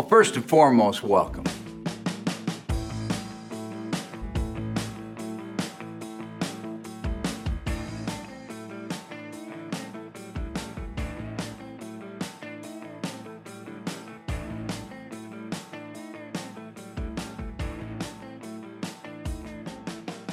Well, 0.00 0.08
first 0.08 0.34
and 0.34 0.48
foremost, 0.48 1.02
welcome. 1.02 1.44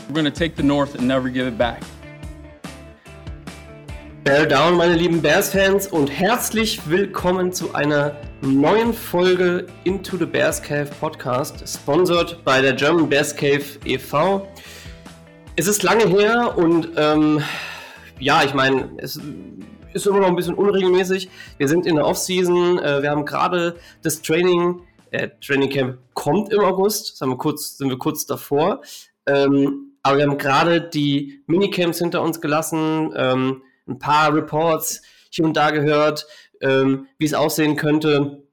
We're 0.07 0.13
going 0.13 0.23
to 0.23 0.31
take 0.31 0.55
the 0.55 0.63
North 0.63 0.95
and 0.95 1.05
never 1.05 1.27
give 1.27 1.45
it 1.45 1.57
back. 1.57 1.83
Bear 4.23 4.45
down, 4.45 4.77
meine 4.77 4.95
lieben 4.95 5.21
Bears-Fans, 5.21 5.87
und 5.87 6.07
herzlich 6.07 6.89
willkommen 6.89 7.51
zu 7.51 7.73
einer 7.73 8.15
neuen 8.41 8.93
Folge 8.93 9.65
Into 9.83 10.17
the 10.17 10.25
Bears 10.25 10.61
Cave 10.61 10.89
Podcast, 10.99 11.67
sponsored 11.67 12.43
bei 12.43 12.61
der 12.61 12.73
German 12.73 13.09
Bears 13.09 13.35
Cave 13.35 13.63
e.V. 13.85 14.47
Es 15.55 15.67
ist 15.67 15.83
lange 15.83 16.07
her 16.07 16.55
und 16.57 16.89
ähm, 16.97 17.41
ja, 18.19 18.43
ich 18.43 18.53
meine, 18.53 18.91
es 18.97 19.19
ist 19.93 20.05
immer 20.05 20.19
noch 20.19 20.27
ein 20.27 20.35
bisschen 20.35 20.53
unregelmäßig. 20.53 21.29
Wir 21.57 21.67
sind 21.67 21.85
in 21.85 21.95
der 21.95 22.05
Offseason, 22.05 22.79
äh, 22.79 23.01
wir 23.01 23.09
haben 23.09 23.25
gerade 23.25 23.77
das 24.03 24.21
Training, 24.21 24.81
äh, 25.11 25.29
Training 25.41 25.69
Camp 25.69 25.97
kommt 26.13 26.53
im 26.53 26.59
August, 26.59 27.19
das 27.19 27.27
wir 27.27 27.37
kurz, 27.37 27.77
sind 27.77 27.89
wir 27.89 27.97
kurz 27.97 28.25
davor. 28.25 28.81
Ähm, 29.25 29.93
aber 30.03 30.17
wir 30.17 30.23
haben 30.25 30.37
gerade 30.37 30.81
die 30.81 31.41
Minicamps 31.47 31.99
hinter 31.99 32.21
uns 32.21 32.39
gelassen. 32.39 33.13
Ähm, 33.15 33.63
ein 33.87 33.99
paar 33.99 34.33
Reports 34.33 35.01
hier 35.29 35.45
und 35.45 35.55
da 35.55 35.71
gehört, 35.71 36.27
ähm, 36.61 37.07
wie 37.17 37.25
es 37.25 37.33
aussehen 37.33 37.75
könnte 37.75 38.43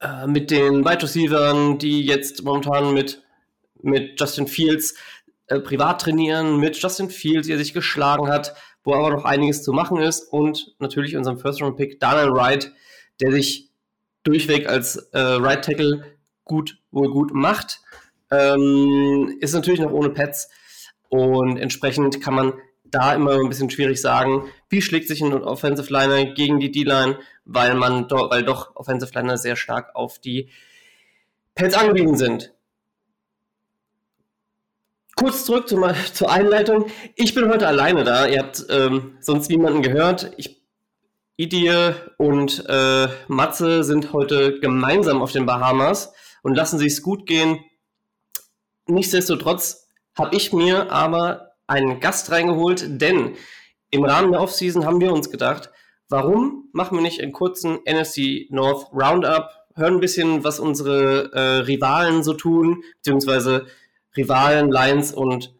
äh, 0.00 0.26
mit 0.26 0.50
den 0.50 0.84
Wide 0.84 1.02
Receivers, 1.02 1.78
die 1.78 2.04
jetzt 2.04 2.42
momentan 2.44 2.94
mit, 2.94 3.22
mit 3.82 4.18
Justin 4.20 4.46
Fields 4.46 4.94
äh, 5.46 5.60
privat 5.60 6.00
trainieren, 6.00 6.58
mit 6.58 6.76
Justin 6.76 7.10
Fields, 7.10 7.48
der 7.48 7.58
sich 7.58 7.72
geschlagen 7.72 8.28
hat, 8.28 8.54
wo 8.84 8.94
aber 8.94 9.10
noch 9.10 9.24
einiges 9.24 9.62
zu 9.62 9.72
machen 9.72 9.98
ist 9.98 10.32
und 10.32 10.74
natürlich 10.78 11.16
unserem 11.16 11.38
First-Round-Pick 11.38 12.00
Daniel 12.00 12.32
Wright, 12.32 12.72
der 13.20 13.32
sich 13.32 13.70
durchweg 14.24 14.68
als 14.68 14.96
äh, 15.12 15.18
Right 15.18 15.64
Tackle 15.64 16.04
gut 16.44 16.78
wohl 16.90 17.10
gut 17.10 17.32
macht, 17.32 17.80
ähm, 18.30 19.36
ist 19.40 19.54
natürlich 19.54 19.80
noch 19.80 19.92
ohne 19.92 20.10
Pets 20.10 20.50
und 21.08 21.58
entsprechend 21.58 22.20
kann 22.20 22.34
man 22.34 22.54
da 22.92 23.14
immer 23.14 23.32
ein 23.32 23.48
bisschen 23.48 23.70
schwierig 23.70 24.00
sagen, 24.00 24.48
wie 24.68 24.82
schlägt 24.82 25.08
sich 25.08 25.20
ein 25.22 25.32
Offensive 25.32 25.92
Liner 25.92 26.26
gegen 26.26 26.60
die 26.60 26.70
D-Line, 26.70 27.18
weil 27.44 27.74
man 27.74 28.06
do, 28.06 28.30
weil 28.30 28.44
doch 28.44 28.76
Offensive 28.76 29.12
Liner 29.14 29.36
sehr 29.36 29.56
stark 29.56 29.94
auf 29.96 30.18
die 30.18 30.48
Pads 31.54 31.74
angewiesen 31.74 32.16
sind. 32.16 32.52
Kurz 35.16 35.44
zurück 35.44 35.68
zu, 35.68 35.80
zur 36.12 36.30
Einleitung. 36.30 36.86
Ich 37.16 37.34
bin 37.34 37.48
heute 37.48 37.66
alleine 37.66 38.04
da. 38.04 38.26
Ihr 38.26 38.40
habt 38.40 38.64
ähm, 38.70 39.16
sonst 39.20 39.50
niemanden 39.50 39.82
gehört. 39.82 40.32
Ich, 40.36 40.62
Idie 41.36 41.92
und 42.18 42.64
äh, 42.68 43.08
Matze 43.26 43.84
sind 43.84 44.12
heute 44.12 44.60
gemeinsam 44.60 45.22
auf 45.22 45.32
den 45.32 45.46
Bahamas 45.46 46.12
und 46.42 46.54
lassen 46.54 46.78
sich 46.78 46.92
es 46.92 47.02
gut 47.02 47.26
gehen. 47.26 47.60
Nichtsdestotrotz 48.86 49.88
habe 50.16 50.36
ich 50.36 50.52
mir 50.52 50.90
aber 50.92 51.51
einen 51.72 52.00
Gast 52.00 52.30
reingeholt, 52.30 53.00
denn 53.00 53.34
im 53.90 54.04
Rahmen 54.04 54.32
der 54.32 54.40
Offseason 54.40 54.84
haben 54.84 55.00
wir 55.00 55.12
uns 55.12 55.30
gedacht, 55.30 55.70
warum 56.08 56.68
machen 56.72 56.96
wir 56.96 57.02
nicht 57.02 57.20
einen 57.20 57.32
kurzen 57.32 57.78
NFC 57.86 58.46
North 58.50 58.92
Roundup, 58.92 59.50
hören 59.74 59.94
ein 59.94 60.00
bisschen, 60.00 60.44
was 60.44 60.60
unsere 60.60 61.32
äh, 61.32 61.58
Rivalen 61.62 62.22
so 62.22 62.34
tun, 62.34 62.82
beziehungsweise 62.98 63.66
Rivalen, 64.16 64.70
Lions 64.70 65.12
und 65.12 65.54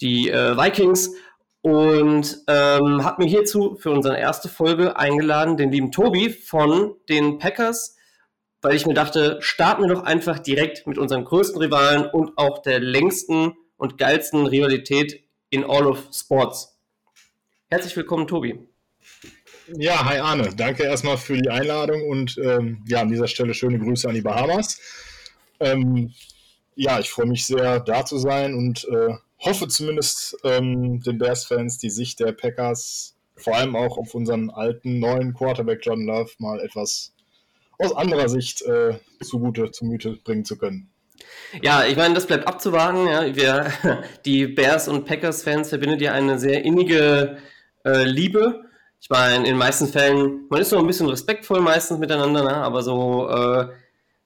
die 0.00 0.30
äh, 0.30 0.56
Vikings. 0.56 1.14
Und 1.60 2.38
ähm, 2.46 3.04
hat 3.04 3.18
mir 3.18 3.26
hierzu 3.26 3.76
für 3.80 3.90
unsere 3.90 4.18
erste 4.18 4.48
Folge 4.48 4.96
eingeladen 4.96 5.56
den 5.56 5.72
lieben 5.72 5.90
Tobi 5.90 6.30
von 6.30 6.94
den 7.08 7.38
Packers, 7.38 7.96
weil 8.62 8.76
ich 8.76 8.86
mir 8.86 8.94
dachte, 8.94 9.38
starten 9.40 9.82
wir 9.82 9.94
doch 9.94 10.04
einfach 10.04 10.38
direkt 10.38 10.86
mit 10.86 10.98
unserem 10.98 11.24
größten 11.24 11.60
Rivalen 11.60 12.06
und 12.06 12.38
auch 12.38 12.62
der 12.62 12.78
längsten 12.80 13.54
und 13.76 13.98
geilsten 13.98 14.46
Rivalität 14.46 15.27
in 15.50 15.64
all 15.64 15.86
of 15.86 16.08
sports. 16.12 16.76
Herzlich 17.70 17.96
willkommen, 17.96 18.26
Tobi. 18.26 18.58
Ja, 19.76 20.04
hi 20.04 20.18
Arne. 20.18 20.54
Danke 20.56 20.84
erstmal 20.84 21.18
für 21.18 21.36
die 21.36 21.50
Einladung 21.50 22.08
und 22.08 22.38
ähm, 22.38 22.82
ja, 22.86 23.02
an 23.02 23.08
dieser 23.08 23.28
Stelle 23.28 23.52
schöne 23.52 23.78
Grüße 23.78 24.08
an 24.08 24.14
die 24.14 24.22
Bahamas. 24.22 24.80
Ähm, 25.60 26.12
ja, 26.74 26.98
ich 26.98 27.10
freue 27.10 27.26
mich 27.26 27.44
sehr, 27.44 27.80
da 27.80 28.04
zu 28.06 28.18
sein 28.18 28.54
und 28.54 28.84
äh, 28.88 29.14
hoffe 29.40 29.68
zumindest 29.68 30.36
ähm, 30.44 31.00
den 31.00 31.18
Bears-Fans 31.18 31.78
die 31.78 31.90
Sicht 31.90 32.20
der 32.20 32.32
Packers, 32.32 33.16
vor 33.36 33.56
allem 33.56 33.76
auch 33.76 33.98
auf 33.98 34.14
unseren 34.14 34.50
alten 34.50 34.98
neuen 34.98 35.34
Quarterback 35.34 35.80
John 35.82 36.06
Love, 36.06 36.30
mal 36.38 36.60
etwas 36.60 37.12
aus 37.78 37.94
anderer 37.94 38.28
Sicht 38.28 38.62
äh, 38.62 38.98
zugute, 39.22 39.70
zumute 39.70 40.16
bringen 40.24 40.44
zu 40.44 40.56
können. 40.56 40.90
Ja, 41.62 41.84
ich 41.84 41.96
meine, 41.96 42.14
das 42.14 42.26
bleibt 42.26 42.46
abzuwarten. 42.46 43.06
Ja. 43.06 43.34
Wir, 43.34 43.72
die 44.24 44.46
Bears 44.46 44.88
und 44.88 45.04
Packers-Fans 45.04 45.68
verbindet 45.68 46.00
ja 46.00 46.12
eine 46.12 46.38
sehr 46.38 46.64
innige 46.64 47.38
äh, 47.84 48.04
Liebe. 48.04 48.64
Ich 49.00 49.10
meine, 49.10 49.36
in 49.36 49.44
den 49.44 49.56
meisten 49.56 49.86
Fällen, 49.86 50.46
man 50.48 50.60
ist 50.60 50.72
noch 50.72 50.80
ein 50.80 50.86
bisschen 50.86 51.08
respektvoll 51.08 51.60
meistens 51.60 51.98
miteinander, 51.98 52.42
ne? 52.42 52.54
aber 52.54 52.82
so 52.82 53.28
äh, 53.28 53.68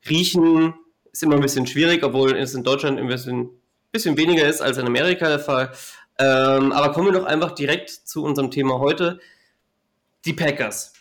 riechen 0.08 0.74
ist 1.12 1.22
immer 1.22 1.34
ein 1.34 1.42
bisschen 1.42 1.66
schwierig, 1.66 2.02
obwohl 2.02 2.36
es 2.36 2.54
in 2.54 2.64
Deutschland 2.64 2.98
ein 2.98 3.06
bisschen, 3.06 3.50
bisschen 3.90 4.16
weniger 4.16 4.46
ist 4.46 4.62
als 4.62 4.78
in 4.78 4.86
Amerika 4.86 5.28
der 5.28 5.38
Fall. 5.38 5.72
Ähm, 6.18 6.72
aber 6.72 6.92
kommen 6.92 7.12
wir 7.12 7.20
doch 7.20 7.26
einfach 7.26 7.52
direkt 7.52 7.90
zu 7.90 8.24
unserem 8.24 8.50
Thema 8.50 8.78
heute. 8.78 9.20
Die 10.24 10.32
Packers. 10.32 10.94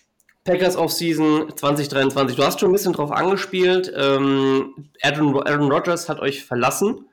Packers 0.43 0.75
Offseason 0.75 1.55
2023. 1.55 2.35
Du 2.35 2.43
hast 2.43 2.59
schon 2.59 2.69
ein 2.69 2.73
bisschen 2.73 2.93
drauf 2.93 3.11
angespielt. 3.11 3.91
Ähm, 3.95 4.89
Aaron, 5.01 5.35
Aaron 5.47 5.71
Rodgers 5.71 6.09
hat 6.09 6.19
euch 6.19 6.43
verlassen. 6.43 7.05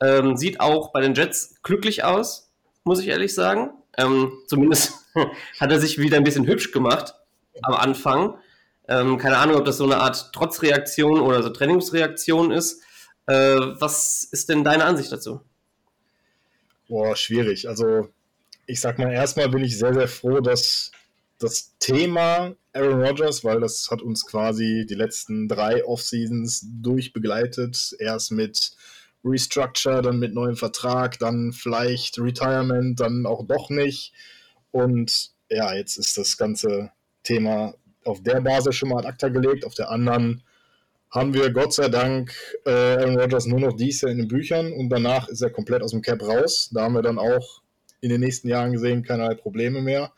Ähm, 0.00 0.36
sieht 0.36 0.60
auch 0.60 0.92
bei 0.92 1.00
den 1.00 1.14
Jets 1.14 1.54
glücklich 1.62 2.02
aus, 2.02 2.50
muss 2.82 2.98
ich 2.98 3.08
ehrlich 3.08 3.34
sagen. 3.34 3.70
Ähm, 3.96 4.32
zumindest 4.48 5.04
hat 5.60 5.70
er 5.70 5.78
sich 5.78 5.98
wieder 5.98 6.16
ein 6.16 6.24
bisschen 6.24 6.46
hübsch 6.46 6.72
gemacht 6.72 7.14
am 7.62 7.74
Anfang. 7.74 8.38
Ähm, 8.88 9.18
keine 9.18 9.38
Ahnung, 9.38 9.56
ob 9.56 9.64
das 9.64 9.76
so 9.76 9.84
eine 9.84 9.98
Art 9.98 10.32
Trotzreaktion 10.32 11.20
oder 11.20 11.42
so 11.42 11.50
Trennungsreaktion 11.50 12.50
ist. 12.50 12.82
Äh, 13.26 13.34
was 13.34 14.24
ist 14.24 14.48
denn 14.48 14.64
deine 14.64 14.84
Ansicht 14.84 15.12
dazu? 15.12 15.40
Boah, 16.88 17.16
schwierig. 17.16 17.68
Also, 17.68 18.08
ich 18.66 18.80
sag 18.80 18.98
mal, 18.98 19.12
erstmal 19.12 19.48
bin 19.48 19.64
ich 19.64 19.78
sehr, 19.78 19.94
sehr 19.94 20.08
froh, 20.08 20.40
dass 20.40 20.90
das 21.38 21.78
Thema 21.78 22.54
Aaron 22.74 23.02
Rodgers, 23.02 23.44
weil 23.44 23.60
das 23.60 23.88
hat 23.90 24.02
uns 24.02 24.26
quasi 24.26 24.84
die 24.88 24.94
letzten 24.94 25.48
drei 25.48 25.84
Off-Seasons 25.84 26.66
durchbegleitet. 26.82 27.96
Erst 27.98 28.32
mit 28.32 28.76
Restructure, 29.24 30.02
dann 30.02 30.18
mit 30.18 30.34
neuem 30.34 30.56
Vertrag, 30.56 31.18
dann 31.18 31.52
vielleicht 31.52 32.18
Retirement, 32.18 32.98
dann 33.00 33.26
auch 33.26 33.46
doch 33.46 33.70
nicht. 33.70 34.12
Und 34.70 35.30
ja, 35.50 35.74
jetzt 35.74 35.96
ist 35.96 36.18
das 36.18 36.36
ganze 36.36 36.90
Thema 37.22 37.74
auf 38.04 38.22
der 38.22 38.40
Basis 38.40 38.74
schon 38.74 38.90
mal 38.90 38.98
ad 38.98 39.08
acta 39.08 39.28
gelegt. 39.28 39.64
Auf 39.64 39.74
der 39.74 39.90
anderen 39.90 40.42
haben 41.10 41.32
wir 41.32 41.50
Gott 41.50 41.72
sei 41.72 41.88
Dank 41.88 42.34
äh, 42.66 42.70
Aaron 42.70 43.18
Rodgers 43.18 43.46
nur 43.46 43.60
noch 43.60 43.76
dies 43.76 44.00
Jahr 44.00 44.10
in 44.10 44.18
den 44.18 44.28
Büchern 44.28 44.72
und 44.72 44.88
danach 44.90 45.28
ist 45.28 45.42
er 45.42 45.50
komplett 45.50 45.82
aus 45.82 45.92
dem 45.92 46.02
Cap 46.02 46.20
raus. 46.22 46.70
Da 46.72 46.82
haben 46.82 46.94
wir 46.94 47.02
dann 47.02 47.18
auch 47.18 47.62
in 48.00 48.10
den 48.10 48.20
nächsten 48.20 48.48
Jahren 48.48 48.72
gesehen 48.72 49.04
keinerlei 49.04 49.36
Probleme 49.36 49.80
mehr. 49.80 50.12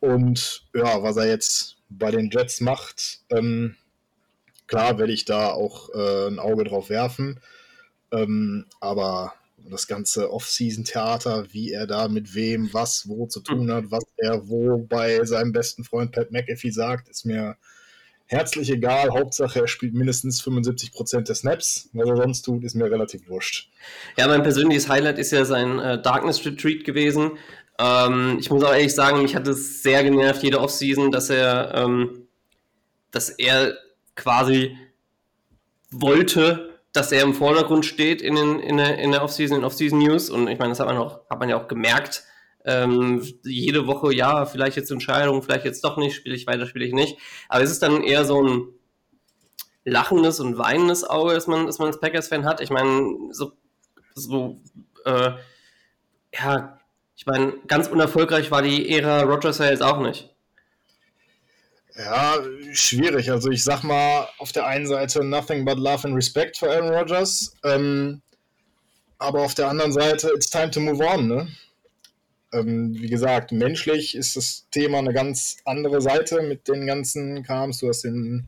Und 0.00 0.66
ja, 0.74 1.02
was 1.02 1.16
er 1.16 1.26
jetzt 1.26 1.76
bei 1.88 2.10
den 2.10 2.30
Jets 2.30 2.60
macht, 2.60 3.20
ähm, 3.30 3.76
klar 4.66 4.98
werde 4.98 5.12
ich 5.12 5.24
da 5.24 5.50
auch 5.50 5.90
äh, 5.94 6.28
ein 6.28 6.38
Auge 6.38 6.64
drauf 6.64 6.90
werfen. 6.90 7.40
Ähm, 8.12 8.66
aber 8.80 9.34
das 9.70 9.86
ganze 9.86 10.32
Off-Season-Theater, 10.32 11.52
wie 11.52 11.72
er 11.72 11.86
da 11.86 12.08
mit 12.08 12.34
wem, 12.34 12.72
was, 12.72 13.08
wo 13.08 13.26
zu 13.26 13.40
tun 13.40 13.70
hat, 13.72 13.90
was 13.90 14.04
er 14.16 14.48
wo 14.48 14.78
bei 14.78 15.24
seinem 15.24 15.52
besten 15.52 15.84
Freund 15.84 16.12
Pat 16.12 16.30
McAfee 16.30 16.70
sagt, 16.70 17.08
ist 17.08 17.26
mir 17.26 17.56
herzlich 18.26 18.70
egal. 18.70 19.10
Hauptsache, 19.10 19.60
er 19.60 19.68
spielt 19.68 19.94
mindestens 19.94 20.42
75% 20.42 21.22
der 21.22 21.34
Snaps. 21.34 21.90
Was 21.92 22.08
er 22.08 22.16
sonst 22.16 22.42
tut, 22.42 22.64
ist 22.64 22.74
mir 22.74 22.90
relativ 22.90 23.28
wurscht. 23.28 23.70
Ja, 24.16 24.28
mein 24.28 24.42
persönliches 24.42 24.88
Highlight 24.88 25.18
ist 25.18 25.32
ja 25.32 25.44
sein 25.44 25.78
äh, 25.78 26.00
Darkness 26.00 26.44
Retreat 26.44 26.84
gewesen, 26.84 27.32
ähm, 27.78 28.36
ich 28.40 28.50
muss 28.50 28.62
auch 28.62 28.72
ehrlich 28.72 28.94
sagen, 28.94 29.22
mich 29.22 29.36
hat 29.36 29.46
es 29.46 29.82
sehr 29.82 30.02
genervt, 30.02 30.42
jede 30.42 30.60
Offseason, 30.60 31.10
dass 31.10 31.30
er, 31.30 31.74
ähm, 31.74 32.28
dass 33.10 33.30
er 33.30 33.74
quasi 34.14 34.76
wollte, 35.90 36.80
dass 36.92 37.12
er 37.12 37.22
im 37.22 37.34
Vordergrund 37.34 37.86
steht 37.86 38.20
in, 38.20 38.34
den, 38.34 38.60
in 38.60 38.76
der, 38.78 38.98
in 38.98 39.12
der 39.12 39.22
Offseason, 39.22 39.58
in 39.58 39.64
Offseason 39.64 39.98
News. 39.98 40.30
Und 40.30 40.48
ich 40.48 40.58
meine, 40.58 40.70
das 40.70 40.80
hat 40.80 40.86
man, 40.86 40.96
auch, 40.96 41.20
hat 41.30 41.38
man 41.38 41.48
ja 41.48 41.60
auch 41.60 41.68
gemerkt. 41.68 42.24
Ähm, 42.64 43.22
jede 43.44 43.86
Woche, 43.86 44.12
ja, 44.14 44.44
vielleicht 44.44 44.76
jetzt 44.76 44.90
Entscheidung, 44.90 45.42
vielleicht 45.42 45.64
jetzt 45.64 45.84
doch 45.84 45.96
nicht, 45.96 46.14
spiele 46.14 46.34
ich 46.34 46.46
weiter, 46.46 46.66
spiele 46.66 46.84
ich 46.84 46.92
nicht. 46.92 47.18
Aber 47.48 47.62
es 47.62 47.70
ist 47.70 47.82
dann 47.82 48.02
eher 48.02 48.24
so 48.24 48.42
ein, 48.42 48.68
lachendes 49.88 50.40
und 50.40 50.58
weinendes 50.58 51.04
Auge, 51.04 51.34
das 51.34 51.46
man, 51.46 51.66
das 51.66 51.78
man 51.78 51.88
als 51.88 52.00
Packers-Fan 52.00 52.44
hat. 52.44 52.60
Ich 52.60 52.70
meine, 52.70 53.32
so, 53.32 53.52
so 54.14 54.60
äh, 55.04 55.32
ja, 56.34 56.77
ich 57.18 57.26
meine, 57.26 57.52
ganz 57.66 57.88
unerfolgreich 57.88 58.52
war 58.52 58.62
die 58.62 58.96
Ära 58.96 59.22
Rogers 59.22 59.58
ja 59.58 59.74
auch 59.80 60.00
nicht. 60.00 60.32
Ja, 61.96 62.36
schwierig. 62.72 63.32
Also 63.32 63.50
ich 63.50 63.64
sag 63.64 63.82
mal, 63.82 64.28
auf 64.38 64.52
der 64.52 64.66
einen 64.66 64.86
Seite 64.86 65.24
nothing 65.24 65.64
but 65.64 65.78
love 65.78 66.06
and 66.06 66.14
respect 66.14 66.56
für 66.56 66.70
Aaron 66.70 66.94
Rodgers. 66.94 67.56
Ähm, 67.64 68.22
aber 69.18 69.40
auf 69.42 69.56
der 69.56 69.68
anderen 69.68 69.92
Seite, 69.92 70.30
it's 70.32 70.48
time 70.48 70.70
to 70.70 70.78
move 70.78 71.04
on, 71.04 71.26
ne? 71.26 71.48
Ähm, 72.52 72.94
wie 72.94 73.08
gesagt, 73.08 73.50
menschlich 73.50 74.14
ist 74.14 74.36
das 74.36 74.68
Thema 74.70 74.98
eine 74.98 75.12
ganz 75.12 75.56
andere 75.64 76.00
Seite 76.00 76.40
mit 76.42 76.68
den 76.68 76.86
ganzen 76.86 77.42
Kams. 77.42 77.78
Du 77.78 77.88
hast 77.88 78.02
den, 78.02 78.46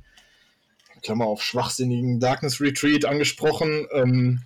Klammer 1.02 1.26
auf, 1.26 1.42
schwachsinnigen 1.42 2.20
Darkness 2.20 2.60
Retreat 2.60 3.04
angesprochen. 3.04 3.88
Ähm, 3.92 4.42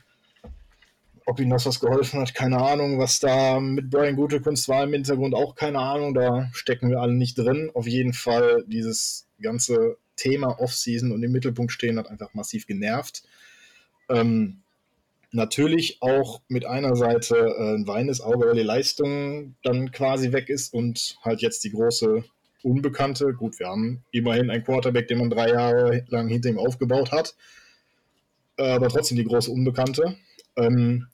ob 1.27 1.41
ihm 1.41 1.51
das 1.51 1.67
was 1.67 1.81
geholfen 1.81 2.21
hat, 2.21 2.35
keine 2.35 2.59
Ahnung. 2.59 2.99
Was 2.99 3.21
da 3.21 3.61
mit 3.61 3.91
Brian 3.91 4.17
Gutekunst 4.17 4.69
war 4.69 4.85
im 4.85 4.93
Hintergrund, 4.93 5.35
auch 5.35 5.55
keine 5.55 5.79
Ahnung. 5.79 6.15
Da 6.15 6.51
stecken 6.53 6.91
wir 6.91 7.01
alle 7.01 7.15
nicht 7.15 7.39
drin. 7.39 7.71
Auf 7.75 7.87
jeden 7.87 8.13
Fall 8.13 8.65
dieses 8.67 9.27
ganze 9.41 9.97
Thema 10.17 10.61
Offseason 10.61 11.13
und 11.13 11.23
im 11.23 11.33
Mittelpunkt 11.33 11.73
stehen 11.73 11.99
hat 11.99 12.09
einfach 12.09 12.35
massiv 12.35 12.67
genervt. 12.67 13.23
Ähm, 14.09 14.61
natürlich 15.33 15.99
auch 16.01 16.41
mit 16.49 16.65
einer 16.65 16.95
Seite 16.95 17.37
äh, 17.37 17.75
ein 17.75 17.87
weinendes 17.87 18.21
Auge, 18.21 18.47
weil 18.47 18.55
die 18.55 18.63
Leistung 18.63 19.57
dann 19.63 19.91
quasi 19.91 20.33
weg 20.33 20.49
ist 20.49 20.73
und 20.73 21.19
halt 21.23 21.43
jetzt 21.43 21.65
die 21.65 21.71
große 21.71 22.25
Unbekannte. 22.63 23.35
Gut, 23.35 23.59
wir 23.59 23.69
haben 23.69 24.05
immerhin 24.13 24.51
einen 24.51 24.65
Quarterback, 24.65 25.09
den 25.09 25.19
man 25.19 25.31
drei 25.31 25.51
Jahre 25.51 26.05
lang 26.09 26.29
hinter 26.29 26.51
ihm 26.51 26.59
aufgebaut 26.59 27.13
hat, 27.13 27.35
äh, 28.57 28.71
aber 28.71 28.89
trotzdem 28.89 29.17
die 29.17 29.25
große 29.25 29.51
Unbekannte. 29.51 30.17
Ähm, 30.57 31.09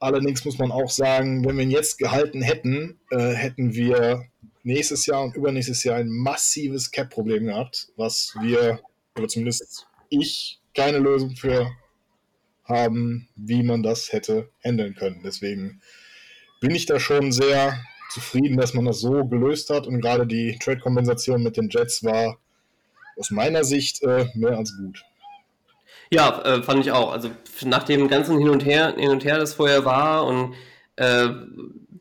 allerdings 0.00 0.44
muss 0.44 0.58
man 0.58 0.72
auch 0.72 0.90
sagen, 0.90 1.44
wenn 1.44 1.56
wir 1.56 1.64
ihn 1.64 1.70
jetzt 1.70 1.98
gehalten 1.98 2.42
hätten, 2.42 2.98
äh, 3.10 3.32
hätten 3.32 3.74
wir 3.74 4.26
nächstes 4.62 5.06
Jahr 5.06 5.22
und 5.22 5.36
übernächstes 5.36 5.84
Jahr 5.84 5.96
ein 5.96 6.08
massives 6.08 6.90
Cap-Problem 6.90 7.46
gehabt, 7.46 7.88
was 7.96 8.34
wir, 8.40 8.80
oder 9.16 9.28
zumindest 9.28 9.86
ich, 10.08 10.60
keine 10.74 10.98
Lösung 10.98 11.36
für 11.36 11.70
haben, 12.64 13.28
wie 13.36 13.62
man 13.62 13.82
das 13.82 14.12
hätte 14.12 14.48
handeln 14.64 14.94
können. 14.94 15.20
Deswegen 15.24 15.80
bin 16.60 16.74
ich 16.74 16.86
da 16.86 16.98
schon 16.98 17.30
sehr 17.30 17.78
zufrieden, 18.10 18.56
dass 18.56 18.74
man 18.74 18.86
das 18.86 19.00
so 19.00 19.24
gelöst 19.24 19.70
hat 19.70 19.86
und 19.86 20.00
gerade 20.00 20.26
die 20.26 20.58
Trade-Kompensation 20.58 21.42
mit 21.42 21.56
den 21.56 21.68
Jets 21.68 22.02
war 22.04 22.38
aus 23.16 23.30
meiner 23.30 23.64
Sicht 23.64 24.02
äh, 24.02 24.26
mehr 24.34 24.56
als 24.56 24.76
gut. 24.76 25.04
Ja, 26.14 26.40
äh, 26.42 26.62
fand 26.62 26.86
ich 26.86 26.92
auch. 26.92 27.10
Also 27.10 27.32
nach 27.62 27.82
dem 27.82 28.06
ganzen 28.06 28.38
Hin 28.38 28.48
und 28.48 28.64
Her, 28.64 28.94
Hin 28.96 29.10
und 29.10 29.24
Her, 29.24 29.36
das 29.36 29.54
vorher 29.54 29.84
war 29.84 30.24
und 30.26 30.54
äh, 30.94 31.28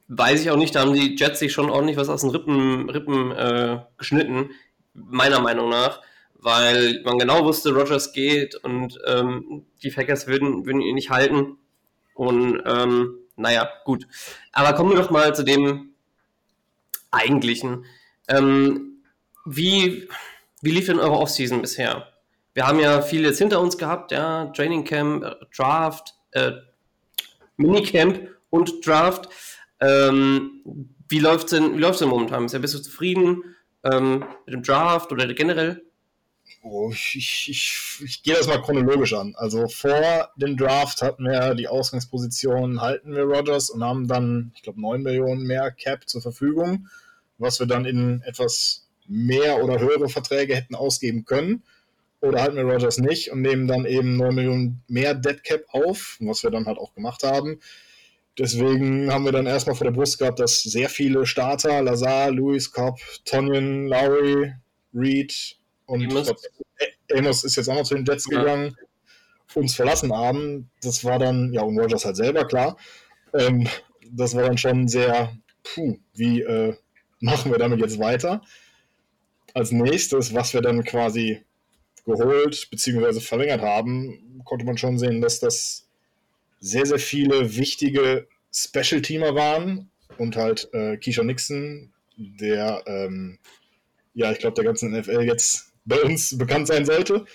weiß 0.07 0.39
ich 0.39 0.51
auch 0.51 0.55
nicht, 0.55 0.75
da 0.75 0.81
haben 0.81 0.93
die 0.93 1.15
Jets 1.15 1.39
sich 1.39 1.51
schon 1.51 1.71
ordentlich 1.71 1.97
was 1.97 2.09
aus 2.09 2.21
den 2.21 2.29
Rippen, 2.29 2.91
Rippen 2.91 3.31
äh, 3.31 3.79
geschnitten, 3.97 4.51
meiner 4.93 5.39
Meinung 5.39 5.67
nach, 5.67 5.99
weil 6.35 7.01
man 7.03 7.17
genau 7.17 7.43
wusste, 7.43 7.73
Rogers 7.73 8.13
geht 8.13 8.53
und 8.53 8.99
ähm, 9.07 9.65
die 9.81 9.89
Packers 9.89 10.27
würden, 10.27 10.67
würden 10.67 10.81
ihn 10.81 10.93
nicht 10.93 11.09
halten. 11.09 11.57
Und 12.13 12.61
ähm, 12.67 13.15
naja, 13.35 13.67
gut. 13.83 14.05
Aber 14.51 14.73
kommen 14.73 14.91
wir 14.91 15.01
doch 15.01 15.09
mal 15.09 15.33
zu 15.33 15.41
dem 15.41 15.95
eigentlichen. 17.09 17.85
Ähm, 18.27 19.03
wie, 19.43 20.07
wie 20.61 20.71
lief 20.71 20.85
denn 20.85 20.99
eure 20.99 21.17
Offseason 21.17 21.61
bisher? 21.63 22.12
Wir 22.53 22.67
haben 22.67 22.79
ja 22.79 23.01
viel 23.01 23.23
jetzt 23.23 23.39
hinter 23.39 23.59
uns 23.59 23.77
gehabt, 23.77 24.11
ja, 24.11 24.45
Training 24.47 24.83
Camp, 24.83 25.23
äh, 25.23 25.35
Draft, 25.55 26.15
äh, 26.31 26.51
Minicamp 27.57 28.29
und 28.49 28.85
Draft. 28.85 29.29
Ähm, 29.79 30.87
wie 31.09 31.19
läuft 31.19 31.45
es 31.45 31.59
denn, 31.59 31.79
denn 31.79 32.07
momentan? 32.07 32.45
Bist 32.45 32.73
du 32.73 32.79
zufrieden 32.79 33.43
ähm, 33.83 34.25
mit 34.45 34.55
dem 34.55 34.63
Draft 34.63 35.11
oder 35.11 35.31
generell? 35.33 35.83
Oh, 36.61 36.91
ich, 36.91 37.47
ich, 37.49 37.99
ich 38.03 38.23
gehe 38.23 38.35
das 38.35 38.47
mal 38.47 38.61
chronologisch 38.61 39.13
an. 39.13 39.33
Also 39.35 39.67
vor 39.67 40.29
dem 40.37 40.55
Draft 40.55 41.01
hatten 41.01 41.25
wir 41.25 41.55
die 41.55 41.67
Ausgangsposition, 41.67 42.81
halten 42.81 43.15
wir 43.15 43.23
Rogers 43.23 43.69
und 43.69 43.83
haben 43.83 44.07
dann, 44.07 44.51
ich 44.55 44.61
glaube, 44.61 44.79
9 44.79 45.01
Millionen 45.01 45.43
mehr 45.43 45.71
Cap 45.71 46.07
zur 46.07 46.21
Verfügung, 46.21 46.87
was 47.37 47.59
wir 47.59 47.67
dann 47.67 47.85
in 47.85 48.21
etwas 48.21 48.87
mehr 49.07 49.61
oder 49.61 49.79
höhere 49.79 50.07
Verträge 50.07 50.55
hätten 50.55 50.75
ausgeben 50.75 51.25
können 51.25 51.63
oder 52.23 52.41
halten 52.41 52.55
wir 52.55 52.63
Rogers 52.63 52.99
nicht 52.99 53.31
und 53.31 53.41
nehmen 53.41 53.67
dann 53.67 53.85
eben 53.85 54.15
9 54.15 54.33
Millionen 54.33 54.81
mehr 54.87 55.13
Dead 55.13 55.43
Cap 55.43 55.65
auf, 55.69 56.17
was 56.21 56.41
wir 56.41 56.51
dann 56.51 56.65
halt 56.65 56.77
auch 56.77 56.93
gemacht 56.93 57.23
haben. 57.23 57.59
Deswegen 58.39 59.11
haben 59.11 59.25
wir 59.25 59.33
dann 59.33 59.45
erstmal 59.45 59.75
vor 59.75 59.85
der 59.85 59.91
Brust 59.91 60.17
gehabt, 60.17 60.39
dass 60.39 60.63
sehr 60.63 60.89
viele 60.89 61.25
Starter, 61.25 61.81
Lazar, 61.81 62.31
Lewis, 62.31 62.71
Cobb, 62.71 62.97
Tonyan, 63.25 63.87
Lowry, 63.87 64.53
Reed 64.93 65.57
und 65.85 66.01
Amos, 66.09 66.27
glaub, 66.27 66.37
Amos 67.13 67.43
ist 67.43 67.57
jetzt 67.57 67.67
auch 67.67 67.75
noch 67.75 67.83
zu 67.83 67.95
den 67.95 68.05
Jets 68.05 68.25
ja. 68.31 68.39
gegangen, 68.39 68.75
uns 69.53 69.75
verlassen 69.75 70.15
haben. 70.15 70.71
Das 70.81 71.03
war 71.03 71.19
dann, 71.19 71.51
ja, 71.51 71.61
und 71.61 71.77
Rogers 71.77 72.05
halt 72.05 72.15
selber, 72.15 72.47
klar. 72.47 72.77
Ähm, 73.33 73.67
das 74.09 74.33
war 74.33 74.43
dann 74.43 74.57
schon 74.57 74.87
sehr, 74.87 75.35
puh, 75.61 75.97
wie 76.13 76.41
äh, 76.41 76.73
machen 77.19 77.51
wir 77.51 77.59
damit 77.59 77.81
jetzt 77.81 77.99
weiter? 77.99 78.41
Als 79.53 79.71
nächstes, 79.71 80.33
was 80.33 80.53
wir 80.53 80.61
dann 80.61 80.83
quasi 80.85 81.43
geholt 82.05 82.67
bzw. 82.69 83.19
verlängert 83.19 83.61
haben, 83.61 84.41
konnte 84.43 84.65
man 84.65 84.77
schon 84.77 84.97
sehen, 84.97 85.21
dass 85.21 85.39
das 85.39 85.87
sehr, 86.59 86.85
sehr 86.85 86.99
viele 86.99 87.55
wichtige 87.55 88.27
Special-Teamer 88.53 89.35
waren 89.35 89.89
und 90.17 90.35
halt 90.35 90.69
äh, 90.73 90.97
Keisha 90.97 91.23
Nixon, 91.23 91.91
der, 92.17 92.83
ähm, 92.85 93.39
ja, 94.13 94.31
ich 94.31 94.39
glaube, 94.39 94.55
der 94.55 94.63
ganzen 94.63 94.91
NFL 94.91 95.21
jetzt 95.21 95.73
bei 95.85 96.01
uns 96.01 96.37
bekannt 96.37 96.67
sein 96.67 96.85
sollte. 96.85 97.25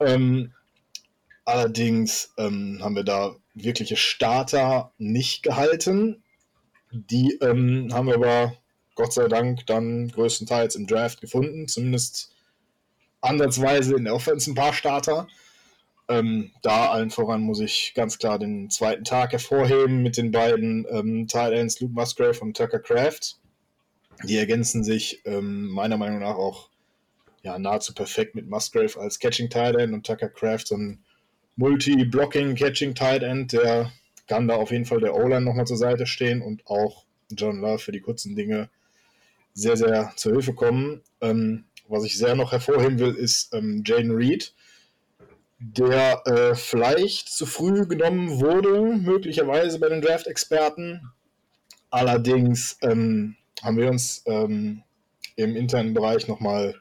Ähm, 0.00 0.52
allerdings 1.44 2.32
ähm, 2.38 2.78
haben 2.80 2.96
wir 2.96 3.04
da 3.04 3.36
wirkliche 3.54 3.96
Starter 3.96 4.92
nicht 4.98 5.42
gehalten. 5.42 6.22
Die 6.90 7.38
ähm, 7.40 7.88
haben 7.92 8.08
wir 8.08 8.14
aber 8.14 8.56
Gott 8.94 9.12
sei 9.12 9.28
Dank 9.28 9.66
dann 9.66 10.08
größtenteils 10.08 10.74
im 10.74 10.86
Draft 10.86 11.20
gefunden, 11.20 11.68
zumindest 11.68 12.32
ansatzweise 13.20 13.96
in 13.96 14.04
der 14.04 14.14
Offense 14.14 14.50
ein 14.50 14.54
paar 14.54 14.72
Starter. 14.72 15.28
Ähm, 16.08 16.50
da 16.62 16.90
allen 16.90 17.10
voran 17.10 17.42
muss 17.42 17.60
ich 17.60 17.92
ganz 17.94 18.18
klar 18.18 18.38
den 18.38 18.68
zweiten 18.68 19.04
Tag 19.04 19.32
hervorheben 19.32 20.02
mit 20.02 20.16
den 20.16 20.32
beiden 20.32 20.86
ähm, 20.90 21.26
Ends 21.32 21.80
Luke 21.80 21.94
Musgrave 21.94 22.40
und 22.40 22.56
Tucker 22.56 22.80
Craft. 22.80 23.36
Die 24.24 24.36
ergänzen 24.36 24.82
sich 24.82 25.22
ähm, 25.24 25.68
meiner 25.68 25.96
Meinung 25.96 26.18
nach 26.18 26.34
auch 26.34 26.68
ja, 27.42 27.58
nahezu 27.58 27.94
perfekt 27.94 28.34
mit 28.34 28.48
Musgrave 28.48 28.98
als 28.98 29.18
Catching 29.18 29.48
Tight 29.48 29.76
End 29.76 29.92
und 29.94 30.04
Tucker 30.04 30.28
Craft 30.28 30.66
so 30.66 30.76
ein 30.76 31.04
Multi-Blocking 31.56 32.54
Catching 32.54 32.94
Tight 32.94 33.22
End, 33.22 33.52
der 33.52 33.92
kann 34.26 34.48
da 34.48 34.56
auf 34.56 34.70
jeden 34.70 34.84
Fall 34.84 35.00
der 35.00 35.14
O-Line 35.14 35.42
nochmal 35.42 35.66
zur 35.66 35.76
Seite 35.76 36.06
stehen 36.06 36.42
und 36.42 36.66
auch 36.66 37.04
John 37.30 37.60
Love 37.60 37.78
für 37.78 37.92
die 37.92 38.00
kurzen 38.00 38.34
Dinge 38.34 38.68
sehr, 39.54 39.76
sehr 39.76 40.12
zur 40.16 40.32
Hilfe 40.32 40.54
kommen. 40.54 41.02
Ähm, 41.20 41.64
was 41.90 42.04
ich 42.04 42.16
sehr 42.16 42.34
noch 42.34 42.52
hervorheben 42.52 42.98
will, 42.98 43.14
ist 43.14 43.52
ähm, 43.54 43.82
Jaden 43.84 44.12
Reed, 44.12 44.54
der 45.58 46.22
äh, 46.26 46.54
vielleicht 46.54 47.28
zu 47.28 47.44
früh 47.44 47.86
genommen 47.86 48.40
wurde, 48.40 48.80
möglicherweise 48.96 49.78
bei 49.78 49.88
den 49.88 50.00
Draft-Experten. 50.00 51.10
Allerdings 51.90 52.78
ähm, 52.82 53.36
haben 53.62 53.76
wir 53.76 53.90
uns 53.90 54.22
ähm, 54.26 54.82
im 55.36 55.56
internen 55.56 55.92
Bereich 55.92 56.28
nochmal 56.28 56.74